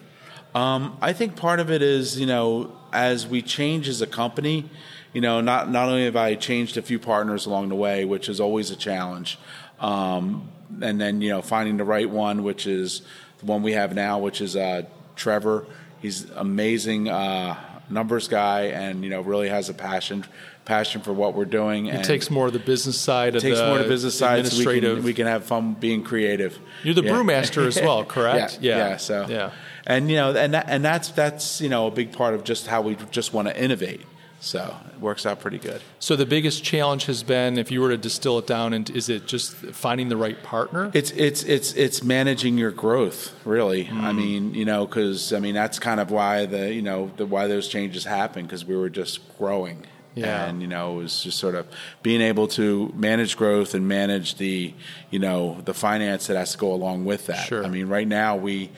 Um, 0.55 0.97
I 1.01 1.13
think 1.13 1.35
part 1.35 1.59
of 1.59 1.69
it 1.71 1.81
is, 1.81 2.19
you 2.19 2.25
know, 2.25 2.71
as 2.91 3.27
we 3.27 3.41
change 3.41 3.87
as 3.87 4.01
a 4.01 4.07
company, 4.07 4.69
you 5.13 5.21
know, 5.21 5.41
not 5.41 5.69
not 5.69 5.89
only 5.89 6.05
have 6.05 6.15
I 6.15 6.35
changed 6.35 6.77
a 6.77 6.81
few 6.81 6.99
partners 6.99 7.45
along 7.45 7.69
the 7.69 7.75
way, 7.75 8.05
which 8.05 8.29
is 8.29 8.39
always 8.39 8.71
a 8.71 8.75
challenge, 8.75 9.39
um, 9.79 10.49
and 10.81 10.99
then 10.99 11.21
you 11.21 11.29
know 11.29 11.41
finding 11.41 11.77
the 11.77 11.83
right 11.83 12.09
one, 12.09 12.43
which 12.43 12.67
is 12.67 13.01
the 13.39 13.45
one 13.45 13.63
we 13.63 13.73
have 13.73 13.93
now, 13.95 14.19
which 14.19 14.41
is 14.41 14.55
uh, 14.55 14.83
Trevor. 15.15 15.65
He's 16.01 16.29
amazing 16.31 17.09
uh, 17.09 17.57
numbers 17.89 18.27
guy, 18.27 18.65
and 18.65 19.03
you 19.03 19.09
know 19.09 19.21
really 19.21 19.49
has 19.49 19.69
a 19.69 19.73
passion 19.73 20.25
passion 20.65 21.01
for 21.01 21.11
what 21.11 21.33
we're 21.33 21.45
doing. 21.45 21.87
It 21.87 21.95
and 21.95 22.03
takes 22.05 22.29
more 22.29 22.45
of 22.45 22.53
the 22.53 22.59
business 22.59 22.95
side 22.99 23.35
of 23.35 23.41
takes 23.41 23.57
the 23.57 23.65
more 23.65 23.79
to 23.79 23.87
business 23.87 24.15
side, 24.15 24.45
so 24.45 24.57
we 24.69 24.79
can 24.79 25.03
we 25.03 25.13
can 25.15 25.25
have 25.25 25.43
fun 25.45 25.73
being 25.73 26.03
creative. 26.03 26.57
You're 26.83 26.93
the 26.93 27.03
Yeah. 27.03 27.11
brewmaster 27.11 27.65
as 27.65 27.81
well, 27.81 28.05
correct? 28.15 28.59
yeah, 28.61 28.77
Yeah. 28.77 28.89
yeah. 28.89 28.97
So 28.97 29.25
Yeah. 29.27 29.51
And 29.89 30.09
you 30.09 30.15
know, 30.15 30.35
and 30.35 30.53
that, 30.53 30.65
and 30.69 30.85
that's 30.85 31.09
that's 31.09 31.59
you 31.59 31.67
know 31.67 31.87
a 31.87 31.91
big 31.91 32.13
part 32.13 32.33
of 32.33 32.43
just 32.43 32.67
how 32.67 32.81
we 32.81 32.95
just 33.11 33.33
want 33.33 33.47
to 33.47 33.61
innovate. 33.61 34.01
So 34.41 34.73
it 34.93 35.01
works 35.01 35.25
out 35.25 35.41
pretty 35.41 35.57
good. 35.57 35.81
So 35.99 36.15
the 36.15 36.25
biggest 36.25 36.63
challenge 36.63 37.05
has 37.07 37.23
been, 37.23 37.57
if 37.57 37.71
you 37.71 37.81
were 37.81 37.89
to 37.89 37.97
distill 37.97 38.39
it 38.39 38.47
down, 38.47 38.71
and 38.71 38.89
is 38.89 39.09
it 39.09 39.27
just 39.27 39.53
finding 39.53 40.07
the 40.07 40.15
right 40.15 40.41
partner? 40.43 40.91
It's 40.93 41.11
it's 41.11 41.43
it's 41.43 41.73
it's 41.73 42.03
managing 42.03 42.57
your 42.57 42.71
growth, 42.71 43.35
really. 43.43 43.85
Mm. 43.85 44.01
I 44.01 44.13
mean, 44.13 44.53
you 44.53 44.63
know, 44.63 44.85
because 44.85 45.33
I 45.33 45.39
mean 45.39 45.55
that's 45.55 45.79
kind 45.79 45.99
of 45.99 46.11
why 46.11 46.45
the 46.45 46.73
you 46.73 46.81
know 46.81 47.11
the, 47.17 47.25
why 47.25 47.47
those 47.47 47.67
changes 47.67 48.05
happen 48.05 48.45
because 48.45 48.63
we 48.63 48.77
were 48.77 48.89
just 48.89 49.37
growing. 49.37 49.85
Yeah. 50.15 50.45
And 50.45 50.61
you 50.61 50.67
know, 50.67 50.93
it 50.93 51.03
was 51.03 51.23
just 51.23 51.37
sort 51.37 51.55
of 51.55 51.67
being 52.01 52.21
able 52.21 52.47
to 52.49 52.91
manage 52.95 53.37
growth 53.37 53.73
and 53.73 53.87
manage 53.87 54.35
the 54.35 54.73
you 55.09 55.19
know 55.19 55.59
the 55.65 55.73
finance 55.73 56.27
that 56.27 56.37
has 56.37 56.53
to 56.53 56.57
go 56.57 56.71
along 56.73 57.05
with 57.05 57.25
that. 57.27 57.47
Sure. 57.47 57.65
I 57.65 57.69
mean, 57.69 57.87
right 57.87 58.07
now 58.07 58.35
we 58.35 58.69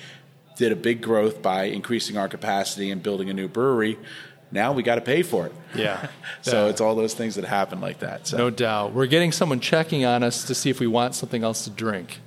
did 0.62 0.72
a 0.72 0.76
big 0.76 1.02
growth 1.02 1.42
by 1.42 1.64
increasing 1.64 2.18
our 2.18 2.28
capacity 2.30 2.92
and 2.92 3.02
building 3.02 3.30
a 3.32 3.34
new 3.34 3.48
brewery. 3.48 3.98
Now 4.52 4.74
we 4.74 4.84
got 4.84 4.96
to 4.96 5.02
pay 5.02 5.24
for 5.24 5.48
it. 5.48 5.54
Yeah. 5.76 6.08
So 6.44 6.66
Yeah. 6.66 6.70
it's 6.72 6.82
all 6.82 6.96
those 6.96 7.14
things 7.16 7.36
that 7.36 7.46
happen 7.46 7.82
like 7.82 8.00
that. 8.00 8.28
So 8.28 8.38
No 8.38 8.50
doubt. 8.50 8.94
We're 8.94 9.08
getting 9.08 9.32
someone 9.32 9.60
checking 9.60 10.06
on 10.06 10.22
us 10.24 10.44
to 10.46 10.56
see 10.56 10.70
if 10.70 10.80
we 10.80 10.88
want 10.88 11.16
something 11.16 11.44
else 11.44 11.64
to 11.66 11.70
drink. 11.72 12.20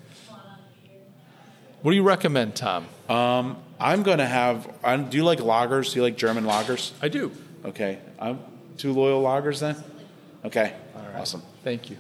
What 1.83 1.91
do 1.93 1.97
you 1.97 2.03
recommend, 2.03 2.55
Tom? 2.57 2.87
Um, 3.09 3.57
I'm 3.79 4.03
going 4.03 4.19
to 4.19 4.27
have. 4.27 4.69
i 4.83 4.97
do 4.97 5.17
you 5.17 5.25
like 5.25 5.39
lagers? 5.41 5.93
Do 5.93 5.97
you 5.99 6.03
like 6.03 6.17
German 6.17 6.45
lagers? 6.45 6.93
I 7.03 7.09
do. 7.09 7.31
Okay, 7.65 7.99
I'm 8.19 8.39
two 8.79 8.93
loyal 8.93 9.23
lagers 9.23 9.61
then. 9.61 9.77
Okay, 10.45 10.75
All 10.97 11.03
right. 11.03 11.21
awesome. 11.21 11.43
Thank 11.63 11.91
you. 11.91 11.97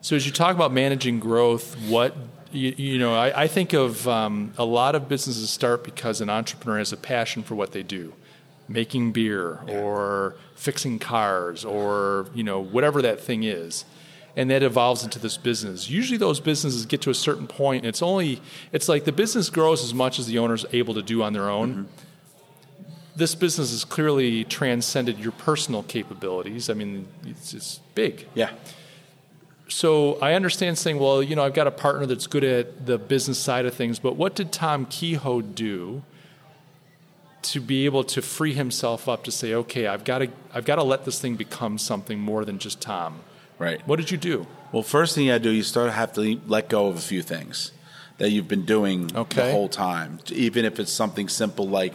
So, 0.00 0.16
as 0.16 0.26
you 0.26 0.32
talk 0.32 0.54
about 0.54 0.72
managing 0.72 1.18
growth, 1.20 1.76
what 1.88 2.14
you, 2.54 2.74
you 2.76 2.98
know, 2.98 3.14
I, 3.14 3.42
I 3.42 3.46
think 3.46 3.72
of 3.72 4.06
um, 4.08 4.52
a 4.56 4.64
lot 4.64 4.94
of 4.94 5.08
businesses 5.08 5.50
start 5.50 5.84
because 5.84 6.20
an 6.20 6.30
entrepreneur 6.30 6.78
has 6.78 6.92
a 6.92 6.96
passion 6.96 7.42
for 7.42 7.54
what 7.54 7.72
they 7.72 7.82
do, 7.82 8.14
making 8.68 9.12
beer 9.12 9.60
or 9.68 10.36
fixing 10.54 10.98
cars 10.98 11.64
or 11.64 12.26
you 12.34 12.44
know 12.44 12.60
whatever 12.60 13.02
that 13.02 13.20
thing 13.20 13.42
is, 13.42 13.84
and 14.36 14.50
that 14.50 14.62
evolves 14.62 15.04
into 15.04 15.18
this 15.18 15.36
business. 15.36 15.90
Usually, 15.90 16.18
those 16.18 16.40
businesses 16.40 16.86
get 16.86 17.02
to 17.02 17.10
a 17.10 17.14
certain 17.14 17.46
point, 17.46 17.84
and 17.84 17.88
it's 17.88 18.02
only 18.02 18.40
it's 18.72 18.88
like 18.88 19.04
the 19.04 19.12
business 19.12 19.50
grows 19.50 19.82
as 19.82 19.92
much 19.92 20.18
as 20.18 20.26
the 20.26 20.38
owner's 20.38 20.64
able 20.72 20.94
to 20.94 21.02
do 21.02 21.22
on 21.22 21.32
their 21.32 21.48
own 21.50 21.88
this 23.16 23.34
business 23.34 23.70
has 23.70 23.84
clearly 23.84 24.44
transcended 24.44 25.18
your 25.18 25.32
personal 25.32 25.82
capabilities. 25.84 26.68
I 26.68 26.74
mean, 26.74 27.06
it's, 27.24 27.54
it's 27.54 27.80
big. 27.94 28.26
Yeah, 28.34 28.50
So 29.74 30.20
I 30.22 30.34
understand 30.34 30.78
saying, 30.78 31.00
well, 31.00 31.20
you 31.20 31.34
know, 31.34 31.42
I've 31.42 31.52
got 31.52 31.66
a 31.66 31.72
partner 31.72 32.06
that's 32.06 32.28
good 32.28 32.44
at 32.44 32.86
the 32.86 32.96
business 32.96 33.40
side 33.40 33.66
of 33.66 33.74
things, 33.74 33.98
but 33.98 34.14
what 34.14 34.36
did 34.36 34.52
Tom 34.52 34.86
Kehoe 34.86 35.42
do 35.42 36.04
to 37.42 37.60
be 37.60 37.84
able 37.84 38.04
to 38.04 38.22
free 38.22 38.54
himself 38.54 39.08
up 39.08 39.24
to 39.24 39.32
say, 39.32 39.52
okay, 39.52 39.88
I've 39.88 40.04
got 40.04 40.18
to, 40.18 40.28
I've 40.54 40.64
got 40.64 40.76
to 40.76 40.84
let 40.84 41.04
this 41.04 41.20
thing 41.20 41.34
become 41.34 41.78
something 41.78 42.20
more 42.20 42.44
than 42.44 42.60
just 42.60 42.80
Tom? 42.80 43.22
right. 43.58 43.84
What 43.84 43.96
did 43.96 44.12
you 44.12 44.16
do? 44.16 44.46
Well, 44.70 44.84
first 44.84 45.16
thing 45.16 45.24
you 45.24 45.32
got 45.32 45.38
to 45.38 45.42
do, 45.42 45.50
you 45.50 45.64
start 45.64 45.88
to 45.88 45.92
have 45.92 46.12
to 46.12 46.40
let 46.46 46.68
go 46.68 46.86
of 46.86 46.96
a 46.96 47.00
few 47.00 47.20
things 47.22 47.72
that 48.18 48.30
you've 48.30 48.46
been 48.46 48.64
doing 48.64 49.10
Okay. 49.12 49.46
the 49.46 49.50
whole 49.50 49.68
time, 49.68 50.20
even 50.30 50.64
if 50.64 50.78
it's 50.78 50.92
something 50.92 51.28
simple 51.28 51.68
like 51.68 51.94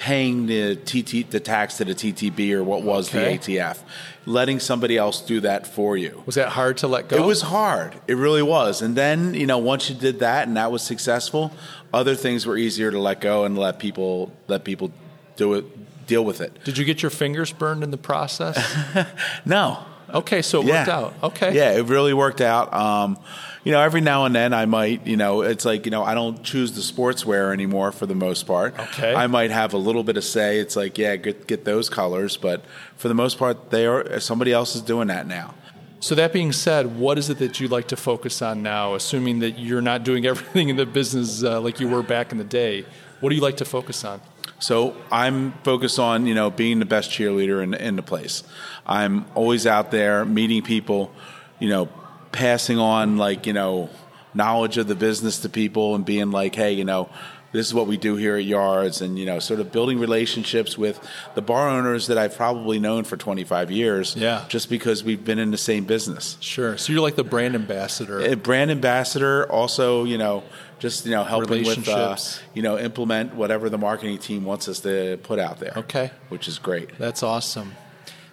paying 0.00 0.46
the 0.46 0.76
TT 0.76 1.30
the 1.30 1.38
tax 1.40 1.76
to 1.76 1.84
the 1.84 1.94
TTB 1.94 2.52
or 2.54 2.64
what 2.64 2.82
was 2.82 3.08
Okay. 3.14 3.36
the 3.36 3.56
ATF, 3.58 3.78
letting 4.24 4.58
somebody 4.58 4.96
else 4.96 5.20
do 5.20 5.40
that 5.40 5.66
for 5.66 5.94
you. 5.94 6.22
Was 6.24 6.36
that 6.36 6.48
hard 6.48 6.78
to 6.78 6.88
let 6.88 7.08
go? 7.08 7.16
It 7.16 7.26
was 7.26 7.42
hard. 7.42 7.94
It 8.08 8.14
really 8.16 8.42
was. 8.42 8.80
And 8.80 8.96
then, 8.96 9.34
you 9.34 9.46
know, 9.46 9.58
once 9.58 9.90
you 9.90 9.94
did 9.94 10.20
that 10.20 10.48
and 10.48 10.56
that 10.56 10.72
was 10.72 10.82
successful, 10.82 11.52
other 11.92 12.14
things 12.14 12.46
were 12.46 12.56
easier 12.56 12.90
to 12.90 12.98
let 12.98 13.20
go 13.20 13.44
and 13.44 13.58
let 13.58 13.78
people 13.78 14.32
let 14.48 14.64
people 14.64 14.90
do 15.36 15.52
it 15.54 16.06
deal 16.06 16.24
with 16.24 16.40
it. 16.40 16.64
Did 16.64 16.78
you 16.78 16.86
get 16.86 17.02
your 17.02 17.10
fingers 17.10 17.52
burned 17.52 17.82
in 17.84 17.90
the 17.90 17.98
process? 17.98 18.56
No. 19.44 19.84
okay, 20.14 20.40
so 20.42 20.60
it 20.62 20.66
worked 20.66 20.88
out. 20.88 21.12
Okay. 21.22 21.54
Yeah, 21.54 21.72
it 21.72 21.84
really 21.86 22.14
worked 22.14 22.40
out. 22.40 22.72
Um, 22.72 23.18
you 23.64 23.72
know, 23.72 23.80
every 23.80 24.00
now 24.00 24.24
and 24.24 24.34
then 24.34 24.54
I 24.54 24.64
might, 24.64 25.06
you 25.06 25.16
know, 25.16 25.42
it's 25.42 25.64
like, 25.64 25.84
you 25.84 25.90
know, 25.90 26.02
I 26.02 26.14
don't 26.14 26.42
choose 26.42 26.72
the 26.72 26.80
sportswear 26.80 27.52
anymore 27.52 27.92
for 27.92 28.06
the 28.06 28.14
most 28.14 28.46
part. 28.46 28.78
Okay. 28.78 29.14
I 29.14 29.26
might 29.26 29.50
have 29.50 29.74
a 29.74 29.78
little 29.78 30.02
bit 30.02 30.16
of 30.16 30.24
say. 30.24 30.58
It's 30.58 30.76
like, 30.76 30.96
yeah, 30.96 31.16
get 31.16 31.46
get 31.46 31.64
those 31.64 31.88
colors, 31.90 32.36
but 32.36 32.64
for 32.96 33.08
the 33.08 33.14
most 33.14 33.38
part, 33.38 33.70
they 33.70 33.86
are 33.86 34.18
somebody 34.20 34.52
else 34.52 34.74
is 34.74 34.82
doing 34.82 35.08
that 35.08 35.26
now. 35.26 35.54
So 36.02 36.14
that 36.14 36.32
being 36.32 36.52
said, 36.52 36.98
what 36.98 37.18
is 37.18 37.28
it 37.28 37.38
that 37.38 37.60
you'd 37.60 37.70
like 37.70 37.88
to 37.88 37.96
focus 37.96 38.40
on 38.40 38.62
now? 38.62 38.94
Assuming 38.94 39.40
that 39.40 39.58
you're 39.58 39.82
not 39.82 40.02
doing 40.02 40.24
everything 40.32 40.70
in 40.70 40.76
the 40.76 40.86
business 40.86 41.44
uh, 41.44 41.60
like 41.60 41.80
you 41.80 41.88
were 41.88 42.02
back 42.02 42.32
in 42.32 42.38
the 42.38 42.44
day, 42.44 42.86
what 43.20 43.28
do 43.28 43.34
you 43.34 43.42
like 43.42 43.58
to 43.58 43.66
focus 43.66 44.04
on? 44.04 44.22
So 44.58 44.96
I'm 45.10 45.52
focused 45.64 45.98
on 45.98 46.26
you 46.26 46.34
know 46.34 46.50
being 46.50 46.78
the 46.78 46.86
best 46.86 47.10
cheerleader 47.10 47.62
in, 47.62 47.74
in 47.74 47.96
the 47.96 48.02
place. 48.02 48.42
I'm 48.86 49.26
always 49.34 49.66
out 49.66 49.90
there 49.90 50.24
meeting 50.24 50.62
people, 50.62 51.12
you 51.58 51.68
know, 51.68 51.90
passing 52.32 52.78
on 52.78 53.16
like 53.16 53.46
you 53.46 53.52
know 53.52 53.90
knowledge 54.34 54.78
of 54.78 54.86
the 54.86 54.94
business 54.94 55.40
to 55.40 55.48
people 55.48 55.94
and 55.94 56.04
being 56.04 56.30
like, 56.30 56.54
hey, 56.54 56.72
you 56.72 56.84
know, 56.84 57.08
this 57.52 57.66
is 57.66 57.74
what 57.74 57.88
we 57.88 57.96
do 57.96 58.14
here 58.14 58.36
at 58.36 58.44
Yards, 58.44 59.00
and 59.00 59.18
you 59.18 59.26
know, 59.26 59.38
sort 59.40 59.58
of 59.60 59.72
building 59.72 59.98
relationships 59.98 60.78
with 60.78 61.00
the 61.34 61.42
bar 61.42 61.68
owners 61.68 62.06
that 62.06 62.16
I've 62.16 62.36
probably 62.36 62.78
known 62.78 63.02
for 63.04 63.16
25 63.16 63.70
years. 63.70 64.14
Yeah. 64.16 64.44
just 64.48 64.70
because 64.70 65.02
we've 65.02 65.24
been 65.24 65.38
in 65.40 65.50
the 65.50 65.58
same 65.58 65.84
business. 65.84 66.36
Sure. 66.40 66.76
So 66.78 66.92
you're 66.92 67.02
like 67.02 67.16
the 67.16 67.24
brand 67.24 67.54
ambassador. 67.56 68.20
A 68.20 68.36
brand 68.36 68.70
ambassador, 68.70 69.50
also, 69.50 70.04
you 70.04 70.16
know, 70.16 70.44
just 70.78 71.04
you 71.06 71.10
know, 71.12 71.24
helping 71.24 71.64
with 71.64 71.88
uh, 71.88 72.16
you 72.54 72.62
know 72.62 72.78
implement 72.78 73.34
whatever 73.34 73.68
the 73.68 73.78
marketing 73.78 74.18
team 74.18 74.44
wants 74.44 74.68
us 74.68 74.80
to 74.80 75.18
put 75.24 75.38
out 75.38 75.58
there. 75.58 75.72
Okay. 75.76 76.10
which 76.28 76.46
is 76.46 76.58
great. 76.58 76.96
That's 76.98 77.22
awesome. 77.22 77.72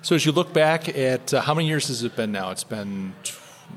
So 0.03 0.15
as 0.15 0.25
you 0.25 0.31
look 0.31 0.53
back 0.53 0.87
at 0.95 1.33
uh, 1.33 1.41
how 1.41 1.53
many 1.55 1.67
years 1.67 1.87
has 1.87 2.03
it 2.03 2.15
been 2.15 2.31
now? 2.31 2.51
It's 2.51 2.63
been 2.63 3.13
t- 3.23 3.33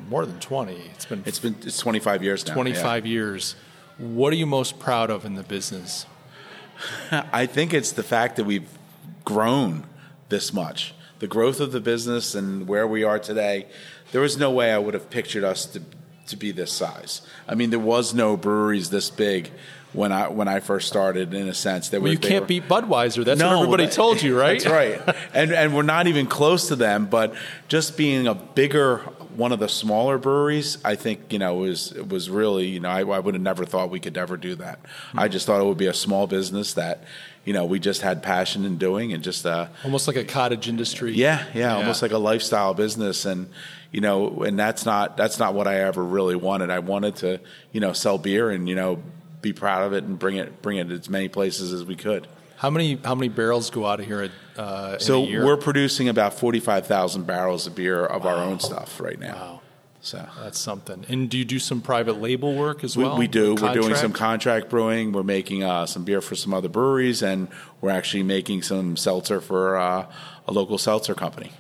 more 0.09 0.27
than 0.27 0.39
20. 0.41 0.75
It's 0.95 1.07
been 1.07 1.23
It's 1.27 1.39
been 1.39 1.57
it's 1.63 1.79
25 1.79 2.23
years 2.23 2.47
now. 2.47 2.55
25 2.55 3.07
years. 3.07 3.55
What 3.99 4.33
are 4.33 4.37
you 4.37 4.47
most 4.47 4.79
proud 4.79 5.11
of 5.11 5.25
in 5.25 5.35
the 5.35 5.43
business? 5.43 6.07
I 7.11 7.47
think 7.47 7.75
it's 7.75 7.93
the 7.93 8.03
fact 8.03 8.37
that 8.37 8.45
we've 8.45 8.69
grown 9.25 9.85
this 10.29 10.53
much. 10.53 10.95
The 11.19 11.27
growth 11.27 11.61
of 11.61 11.73
the 11.73 11.81
business 11.81 12.35
and 12.35 12.67
where 12.67 12.87
we 12.87 13.05
are 13.05 13.19
today. 13.19 13.67
There 14.13 14.23
was 14.23 14.39
no 14.39 14.51
way 14.51 14.73
I 14.73 14.79
would 14.79 14.95
have 14.95 15.11
pictured 15.11 15.45
us 15.45 15.67
to 15.67 15.83
to 16.29 16.37
be 16.37 16.53
this 16.53 16.71
size. 16.73 17.23
I 17.49 17.57
mean, 17.57 17.71
there 17.71 17.79
was 17.81 18.15
no 18.15 18.37
breweries 18.37 18.91
this 18.91 19.11
big 19.11 19.51
when 19.93 20.13
I 20.13 20.29
when 20.29 20.49
I 20.49 20.61
first 20.61 20.89
started. 20.89 21.35
In 21.35 21.49
a 21.49 21.55
sense, 21.55 21.91
that 21.91 22.01
Well, 22.01 22.13
you 22.13 22.19
can't 22.19 22.43
were- 22.43 22.47
beat 22.47 22.69
Budweiser. 22.69 23.25
That's 23.25 23.43
what 23.43 23.53
everybody 23.53 23.85
that- 23.87 23.93
told 23.93 24.23
you, 24.23 24.39
right? 24.39 24.61
That's 24.63 24.73
right. 24.73 25.17
And 25.35 25.53
and 25.53 25.75
we're 25.75 25.83
not 25.83 26.07
even 26.07 26.27
close 26.27 26.69
to 26.69 26.77
them. 26.77 27.07
But 27.07 27.35
just 27.69 27.97
being 27.99 28.27
a 28.27 28.35
bigger 28.35 29.03
one 29.37 29.53
of 29.53 29.59
the 29.59 29.69
smaller 29.69 30.19
breweries, 30.19 30.79
I 30.85 30.95
think 30.95 31.33
you 31.33 31.39
know 31.39 31.57
was 31.57 31.93
was 31.95 32.29
really 32.31 32.67
you 32.67 32.81
know 32.81 32.89
I, 32.89 33.01
I 33.01 33.19
would 33.19 33.35
have 33.35 33.43
never 33.43 33.65
thought 33.65 33.91
we 33.91 34.01
could 34.01 34.17
ever 34.17 34.37
do 34.37 34.55
that. 34.57 34.81
I 35.15 35.29
just 35.29 35.47
thought 35.47 35.61
it 35.61 35.65
would 35.65 35.79
be 35.79 35.87
a 35.87 35.95
small 35.95 36.27
business 36.27 36.75
that 36.75 37.05
you 37.45 37.53
know 37.53 37.65
we 37.65 37.79
just 37.79 38.03
had 38.03 38.23
passion 38.23 38.65
in 38.65 38.77
doing 38.79 39.13
and 39.13 39.23
just 39.23 39.47
uh, 39.47 39.69
Almost 39.85 40.07
like 40.07 40.17
a 40.17 40.25
cottage 40.25 40.69
industry. 40.69 41.13
yeah, 41.13 41.45
yeah, 41.55 41.77
almost 41.77 42.03
like 42.03 42.13
a 42.13 42.19
lifestyle 42.19 42.75
business, 42.75 43.25
and 43.25 43.49
you 43.93 44.01
know, 44.01 44.43
and 44.43 44.59
that's 44.59 44.85
not 44.85 45.17
that's 45.17 45.39
not 45.39 45.55
what 45.55 45.67
I 45.67 45.81
ever 45.81 46.05
really 46.05 46.37
wanted. 46.37 46.71
I 46.71 46.79
wanted 46.81 47.17
to, 47.17 47.41
you 47.73 47.81
know, 47.81 47.93
sell 47.93 48.19
beer 48.19 48.51
and 48.51 48.69
you 48.69 48.75
know, 48.75 49.03
be 49.43 49.53
proud 49.53 49.83
of 49.85 49.93
it 49.93 50.05
and 50.05 50.19
bring 50.19 50.37
it 50.37 50.63
bring 50.63 50.77
it 50.77 50.89
to 50.89 50.95
as 50.95 51.09
many 51.09 51.29
places 51.29 51.73
as 51.73 51.85
we 51.85 51.97
could. 51.97 52.29
How 52.61 52.69
many 52.69 52.99
how 53.03 53.15
many 53.15 53.31
barrels 53.31 53.71
go 53.71 53.87
out 53.87 54.01
of 54.01 54.07
here 54.07 54.31
uh, 54.59 54.91
in 54.93 55.01
So 55.01 55.23
a 55.23 55.27
year? 55.27 55.47
we're 55.47 55.57
producing 55.57 56.11
about 56.11 56.35
forty 56.35 56.61
five 56.61 56.87
thousand 56.87 57.27
barrels 57.27 57.67
of 57.67 57.75
beer 57.75 58.05
of 58.05 58.27
our 58.27 58.37
own 58.37 58.61
stuff 58.61 59.01
right 59.01 59.19
now. 59.19 59.35
Wow. 59.35 59.61
So 60.03 60.29
That's 60.43 60.59
something. 60.59 61.07
And 61.09 61.31
do 61.31 61.39
you 61.39 61.47
do 61.47 61.59
some 61.59 61.81
private 61.81 62.21
label 62.21 62.55
work 62.55 62.85
as 62.85 62.99
well? 62.99 63.17
we 63.17 63.29
do. 63.29 63.55
We're 63.55 63.73
doing 63.73 63.95
some 63.95 64.13
contract 64.13 64.69
brewing. 64.69 65.13
We're 65.13 65.23
making 65.23 65.63
uh, 65.65 65.87
some 65.87 66.05
beer 66.05 66.21
for 66.21 66.35
some 66.35 66.53
other 66.53 66.69
breweries, 66.69 67.23
and 67.23 67.49
we're 67.81 67.91
actually 67.91 68.25
making 68.25 68.61
some 68.63 68.99
seltzer 68.99 69.41
for 69.41 69.79
uh, 69.79 70.07
a 70.47 70.53
local 70.53 70.77
seltzer 70.77 71.15
company. 71.15 71.53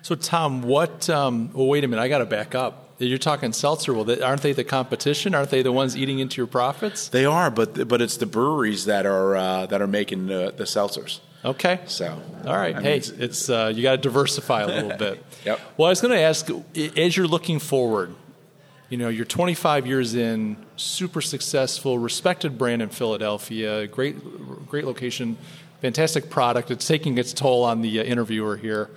So, 0.00 0.14
Tom, 0.14 0.62
what? 0.62 1.10
Um, 1.10 1.50
well, 1.52 1.66
wait 1.66 1.84
a 1.84 1.88
minute. 1.88 2.00
I 2.00 2.08
got 2.08 2.18
to 2.18 2.26
back 2.26 2.54
up. 2.54 2.85
You're 2.98 3.18
talking 3.18 3.52
seltzer. 3.52 3.92
Well, 3.92 4.22
aren't 4.24 4.40
they 4.42 4.52
the 4.54 4.64
competition? 4.64 5.34
Aren't 5.34 5.50
they 5.50 5.60
the 5.62 5.72
ones 5.72 5.96
eating 5.96 6.18
into 6.18 6.38
your 6.38 6.46
profits? 6.46 7.08
They 7.08 7.26
are, 7.26 7.50
but 7.50 7.86
but 7.88 8.00
it's 8.00 8.16
the 8.16 8.24
breweries 8.26 8.86
that 8.86 9.04
are 9.04 9.36
uh, 9.36 9.66
that 9.66 9.82
are 9.82 9.86
making 9.86 10.28
the, 10.28 10.52
the 10.56 10.64
seltzers. 10.64 11.20
Okay. 11.44 11.80
So 11.86 12.20
All 12.46 12.56
right. 12.56 12.74
I 12.74 12.78
mean, 12.78 12.84
hey, 12.84 12.96
it's- 12.96 13.10
it's 13.10 13.50
uh, 13.50 13.70
you 13.74 13.82
got 13.82 13.92
to 13.92 13.98
diversify 13.98 14.62
a 14.62 14.66
little 14.66 14.96
bit. 14.98 15.22
Yep. 15.44 15.60
Well, 15.76 15.86
I 15.86 15.90
was 15.90 16.00
going 16.00 16.14
to 16.14 16.20
ask, 16.20 16.48
as 16.96 17.16
you're 17.16 17.28
looking 17.28 17.58
forward, 17.60 18.14
you 18.88 18.96
know, 18.96 19.08
you're 19.08 19.24
25 19.26 19.86
years 19.86 20.14
in, 20.14 20.56
super 20.76 21.20
successful, 21.20 21.98
respected 21.98 22.56
brand 22.58 22.82
in 22.82 22.88
Philadelphia, 22.88 23.86
great, 23.86 24.16
great 24.68 24.84
location, 24.86 25.36
fantastic 25.82 26.30
product. 26.30 26.70
It's 26.70 26.86
taking 26.86 27.18
its 27.18 27.32
toll 27.32 27.62
on 27.62 27.80
the 27.82 28.00
uh, 28.00 28.04
interviewer 28.04 28.56
here. 28.56 28.88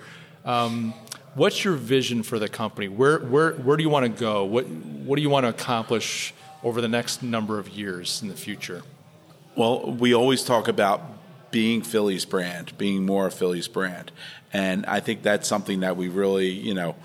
Um, 0.44 0.94
what's 1.34 1.64
your 1.64 1.74
vision 1.74 2.22
for 2.22 2.38
the 2.38 2.48
company? 2.48 2.88
Where, 2.88 3.18
where, 3.18 3.52
where 3.52 3.76
do 3.76 3.82
you 3.82 3.88
want 3.88 4.04
to 4.04 4.20
go? 4.20 4.44
What, 4.44 4.66
what 4.66 5.16
do 5.16 5.22
you 5.22 5.30
want 5.30 5.44
to 5.44 5.50
accomplish 5.50 6.34
over 6.62 6.80
the 6.80 6.88
next 6.88 7.22
number 7.22 7.58
of 7.58 7.68
years 7.68 8.20
in 8.22 8.28
the 8.28 8.34
future? 8.34 8.82
Well, 9.56 9.92
we 9.92 10.14
always 10.14 10.44
talk 10.44 10.68
about 10.68 11.02
being 11.50 11.82
Philly's 11.82 12.24
brand, 12.24 12.76
being 12.78 13.04
more 13.04 13.26
a 13.26 13.30
Philly's 13.30 13.68
brand. 13.68 14.12
And 14.52 14.86
I 14.86 15.00
think 15.00 15.22
that's 15.22 15.48
something 15.48 15.80
that 15.80 15.96
we 15.96 16.08
really, 16.08 16.50
you 16.50 16.74
know, 16.74 16.96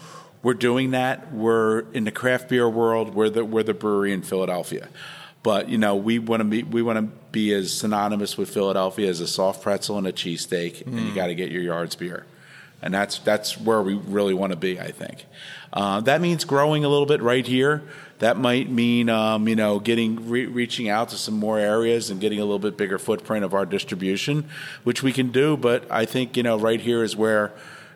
we're 0.44 0.54
doing 0.54 0.92
that. 0.92 1.34
We're 1.34 1.92
in 1.92 2.04
the 2.04 2.12
craft 2.12 2.50
beer 2.50 2.70
world. 2.70 3.16
We're 3.16 3.32
the 3.32 3.44
we're 3.44 3.64
the 3.64 3.74
brewery 3.74 4.14
in 4.14 4.22
Philadelphia. 4.22 4.90
But 5.42 5.70
you 5.70 5.78
know, 5.80 5.96
we 5.96 6.20
want 6.20 6.42
to 6.42 6.44
be 6.44 6.62
we 6.62 6.84
want 6.84 6.98
to 6.98 7.16
be 7.32 7.52
as 7.54 7.72
synonymous 7.72 8.38
with 8.38 8.50
Philadelphia 8.50 9.10
as 9.10 9.22
a 9.22 9.28
soft 9.28 9.64
pretzel 9.64 9.98
and 9.98 10.06
a 10.06 10.12
cheesesteak, 10.12 10.86
and 10.86 11.00
you 11.00 11.12
mm. 11.12 11.16
got 11.16 11.28
to 11.28 11.36
get 11.36 11.52
your 11.52 11.64
yards 11.64 11.96
beer. 11.96 12.26
And 12.82 12.94
that's 12.94 13.20
that's 13.20 13.60
where 13.60 13.82
we 13.82 13.96
really 13.96 14.34
want 14.34 14.52
to 14.52 14.58
be. 14.58 14.80
I 14.80 14.92
think 14.92 15.26
uh, 15.74 16.02
that 16.02 16.22
means 16.22 16.46
growing 16.46 16.86
a 16.86 16.90
little 16.90 17.06
bit 17.06 17.22
right 17.22 17.46
here. 17.46 17.84
That 18.20 18.38
might 18.38 18.70
mean 18.70 19.10
um, 19.10 19.48
you 19.48 19.56
know 19.56 19.80
getting 19.80 20.30
re- 20.30 20.46
reaching 20.46 20.88
out 20.88 21.10
to 21.10 21.18
some 21.18 21.36
more 21.36 21.60
areas 21.60 22.10
and 22.10 22.22
getting 22.22 22.40
a 22.40 22.44
little 22.44 22.60
bit 22.60 22.78
bigger 22.78 22.98
footprint 22.98 23.44
of 23.44 23.54
our 23.54 23.66
distribution, 23.66 24.48
which 24.84 25.04
we 25.04 25.12
can 25.12 25.32
do. 25.32 25.58
But 25.58 25.90
I 25.92 26.06
think 26.06 26.38
you 26.38 26.44
know 26.44 26.58
right 26.58 26.80
here 26.80 27.04
is 27.04 27.16
where 27.16 27.52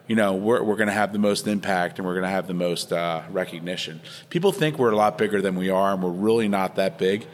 you 0.06 0.16
know 0.16 0.34
we're 0.34 0.62
we're 0.62 0.76
going 0.76 0.88
to 0.88 0.92
have 0.94 1.12
the 1.12 1.18
most 1.18 1.46
impact 1.46 1.98
and 1.98 2.06
we're 2.06 2.14
going 2.14 2.24
to 2.24 2.30
have 2.30 2.46
the 2.46 2.54
most 2.54 2.92
uh, 2.92 3.22
recognition. 3.30 4.00
People 4.28 4.52
think 4.52 4.78
we're 4.78 4.90
a 4.90 4.96
lot 4.96 5.16
bigger 5.16 5.40
than 5.40 5.56
we 5.56 5.70
are, 5.70 5.92
and 5.94 6.02
we're 6.02 6.10
really 6.10 6.48
not 6.48 6.76
that 6.76 6.98
big. 6.98 7.26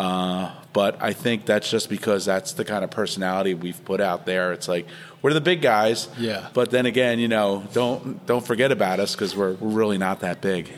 Uh, 0.00 0.50
but 0.72 1.02
I 1.02 1.12
think 1.12 1.46
that's 1.46 1.68
just 1.70 1.88
because 1.90 2.24
that's 2.24 2.52
the 2.52 2.64
kind 2.64 2.84
of 2.84 2.90
personality 2.90 3.54
we've 3.54 3.84
put 3.84 4.00
out 4.00 4.24
there. 4.24 4.52
It's 4.52 4.68
like 4.68 4.86
we're 5.20 5.34
the 5.34 5.40
big 5.40 5.60
guys, 5.60 6.08
Yeah. 6.16 6.48
But 6.54 6.70
then 6.70 6.86
again, 6.86 7.18
you 7.18 7.28
know, 7.28 7.64
don't 7.72 8.24
don't 8.26 8.46
forget 8.46 8.72
about 8.72 9.00
us 9.00 9.14
because 9.14 9.36
we're 9.36 9.54
we're 9.54 9.68
really 9.68 9.98
not 9.98 10.20
that 10.20 10.40
big. 10.40 10.70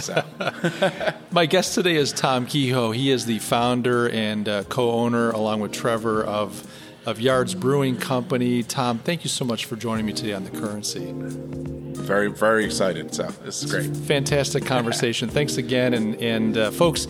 So. 0.00 0.22
My 1.30 1.46
guest 1.46 1.74
today 1.74 1.96
is 1.96 2.12
Tom 2.12 2.44
Kehoe. 2.46 2.90
He 2.90 3.10
is 3.10 3.24
the 3.24 3.38
founder 3.38 4.08
and 4.10 4.48
uh, 4.48 4.64
co-owner, 4.64 5.30
along 5.30 5.60
with 5.60 5.72
Trevor, 5.72 6.22
of 6.24 6.66
of 7.06 7.20
Yards 7.20 7.54
Brewing 7.54 7.96
Company. 7.96 8.62
Tom, 8.64 8.98
thank 8.98 9.22
you 9.24 9.30
so 9.30 9.44
much 9.44 9.64
for 9.64 9.76
joining 9.76 10.04
me 10.04 10.12
today 10.12 10.32
on 10.34 10.44
the 10.44 10.50
Currency. 10.50 11.12
very 11.14 12.28
very 12.28 12.64
excited. 12.64 13.14
So 13.14 13.24
this 13.44 13.62
is 13.62 13.70
great. 13.70 13.96
Fantastic 13.96 14.66
conversation. 14.66 15.28
Thanks 15.28 15.56
again, 15.56 15.94
and 15.94 16.16
and 16.20 16.58
uh, 16.58 16.70
folks, 16.72 17.06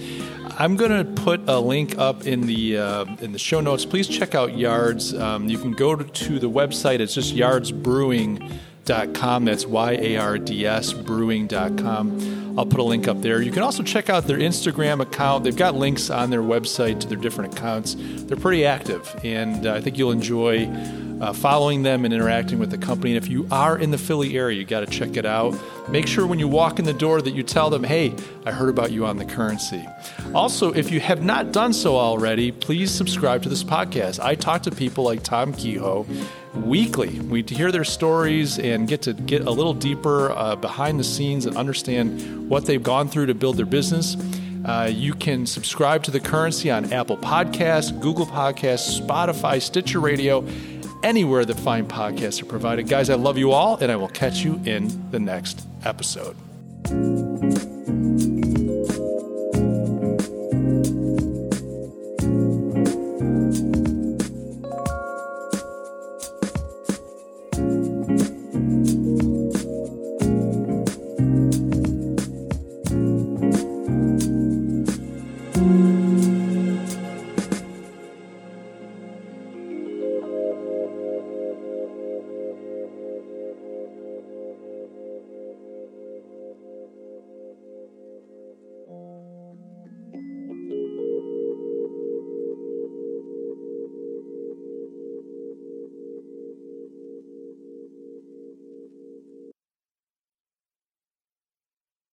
I'm 0.59 0.77
going 0.77 0.91
to 0.91 1.05
put 1.23 1.47
a 1.49 1.61
link 1.61 1.99
up 1.99 2.27
in 2.27 2.47
the 2.47 2.79
uh, 2.79 3.05
in 3.21 3.33
the 3.33 3.39
show 3.39 3.61
notes. 3.61 3.85
Please 3.85 4.09
check 4.09 4.35
out 4.35 4.57
Yards. 4.57 5.13
Um, 5.13 5.51
you 5.51 5.59
can 5.59 5.73
go 5.73 5.95
to, 5.95 6.39
the 6.39 6.49
website. 6.49 7.01
It's 7.01 7.13
just 7.13 7.35
yardsbrewing.com. 7.35 9.45
That's 9.45 9.67
Y 9.67 9.93
A 9.93 10.17
R 10.17 10.39
D 10.39 10.65
S 10.65 10.95
brewing.com. 10.95 12.55
I'll 12.59 12.65
put 12.65 12.81
a 12.81 12.85
link 12.85 13.07
up 13.07 13.21
there. 13.21 13.43
You 13.43 13.53
can 13.53 13.63
also 13.63 13.83
check 13.83 14.09
out 14.09 14.25
their 14.25 14.39
Instagram 14.39 15.03
account. 15.03 15.45
They've 15.45 15.55
got 15.55 15.75
links 15.75 16.09
on 16.09 16.31
their 16.31 16.41
website 16.41 17.01
to 17.01 17.07
their 17.07 17.19
different 17.19 17.53
accounts. 17.53 17.95
They're 17.99 18.39
pretty 18.39 18.65
active, 18.65 19.15
and 19.23 19.67
uh, 19.67 19.75
I 19.75 19.83
think 19.83 19.99
you'll 19.99 20.13
enjoy 20.13 20.65
uh, 21.21 21.33
following 21.33 21.83
them 21.83 22.05
and 22.05 22.13
interacting 22.13 22.59
with 22.59 22.71
the 22.71 22.79
company. 22.79 23.17
And 23.17 23.25
if 23.25 23.31
you 23.31 23.47
are 23.51 23.79
in 23.79 23.91
the 23.91 23.99
Philly 23.99 24.37
area, 24.37 24.59
you 24.59 24.65
got 24.65 24.81
to 24.81 24.87
check 24.87 25.17
it 25.17 25.25
out. 25.27 25.57
Make 25.89 26.07
sure 26.07 26.27
when 26.27 26.39
you 26.39 26.49
walk 26.49 26.79
in 26.79 26.85
the 26.85 26.93
door 26.93 27.23
that 27.23 27.35
you 27.35 27.43
tell 27.43 27.71
them, 27.71 27.85
hey, 27.85 28.15
I 28.45 28.53
heard 28.53 28.69
about 28.69 28.91
you 28.93 29.07
on 29.07 29.17
the 29.17 29.25
currency. 29.25 29.87
Also, 30.35 30.73
if 30.73 30.91
you 30.91 31.01
have 31.01 31.23
not 31.23 31.53
done 31.53 31.73
so 31.73 31.97
already, 31.97 32.53
please 32.53 32.91
subscribe 32.91 33.43
to 33.45 33.49
this 33.49 33.65
podcast. 33.65 34.21
I 34.21 34.35
talk 34.35 34.63
to 34.65 34.71
people 34.71 35.05
like 35.05 35.23
Tom 35.23 35.53
Kehoe 35.53 36.07
weekly. 36.55 37.21
We 37.21 37.43
hear 37.43 37.71
their 37.71 37.85
stories 37.85 38.59
and 38.59 38.89
get 38.89 39.03
to 39.03 39.13
get 39.13 39.43
a 39.43 39.51
little 39.51 39.75
deeper 39.75 40.31
uh, 40.33 40.57
behind 40.57 40.99
the 40.99 41.05
scenes 41.05 41.47
and 41.47 41.57
understand 41.57 42.49
what 42.49 42.67
they've 42.67 42.83
gone 42.83 43.09
through 43.09 43.27
to 43.27 43.35
build 43.35 43.57
their 43.57 43.67
business. 43.67 44.17
Uh, 44.65 44.91
you 44.93 45.15
can 45.15 45.47
subscribe 45.47 46.03
to 46.03 46.11
the 46.11 46.19
currency 46.19 46.73
on 46.73 46.93
Apple 46.93 47.17
Podcasts, 47.17 47.99
Google 48.01 48.27
Podcasts, 48.27 49.01
Spotify, 49.01 49.63
Stitcher 49.63 50.01
Radio, 50.01 50.45
anywhere 51.03 51.45
that 51.45 51.59
fine 51.59 51.87
podcasts 51.87 52.43
are 52.43 52.47
provided. 52.47 52.89
Guys, 52.89 53.11
I 53.11 53.15
love 53.15 53.39
you 53.39 53.53
all, 53.53 53.77
and 53.77 53.91
I 53.91 53.97
will 53.97 54.09
catch 54.09 54.41
you 54.41 54.61
in 54.65 55.11
the 55.11 55.21
next 55.21 55.67
episode. 55.85 56.37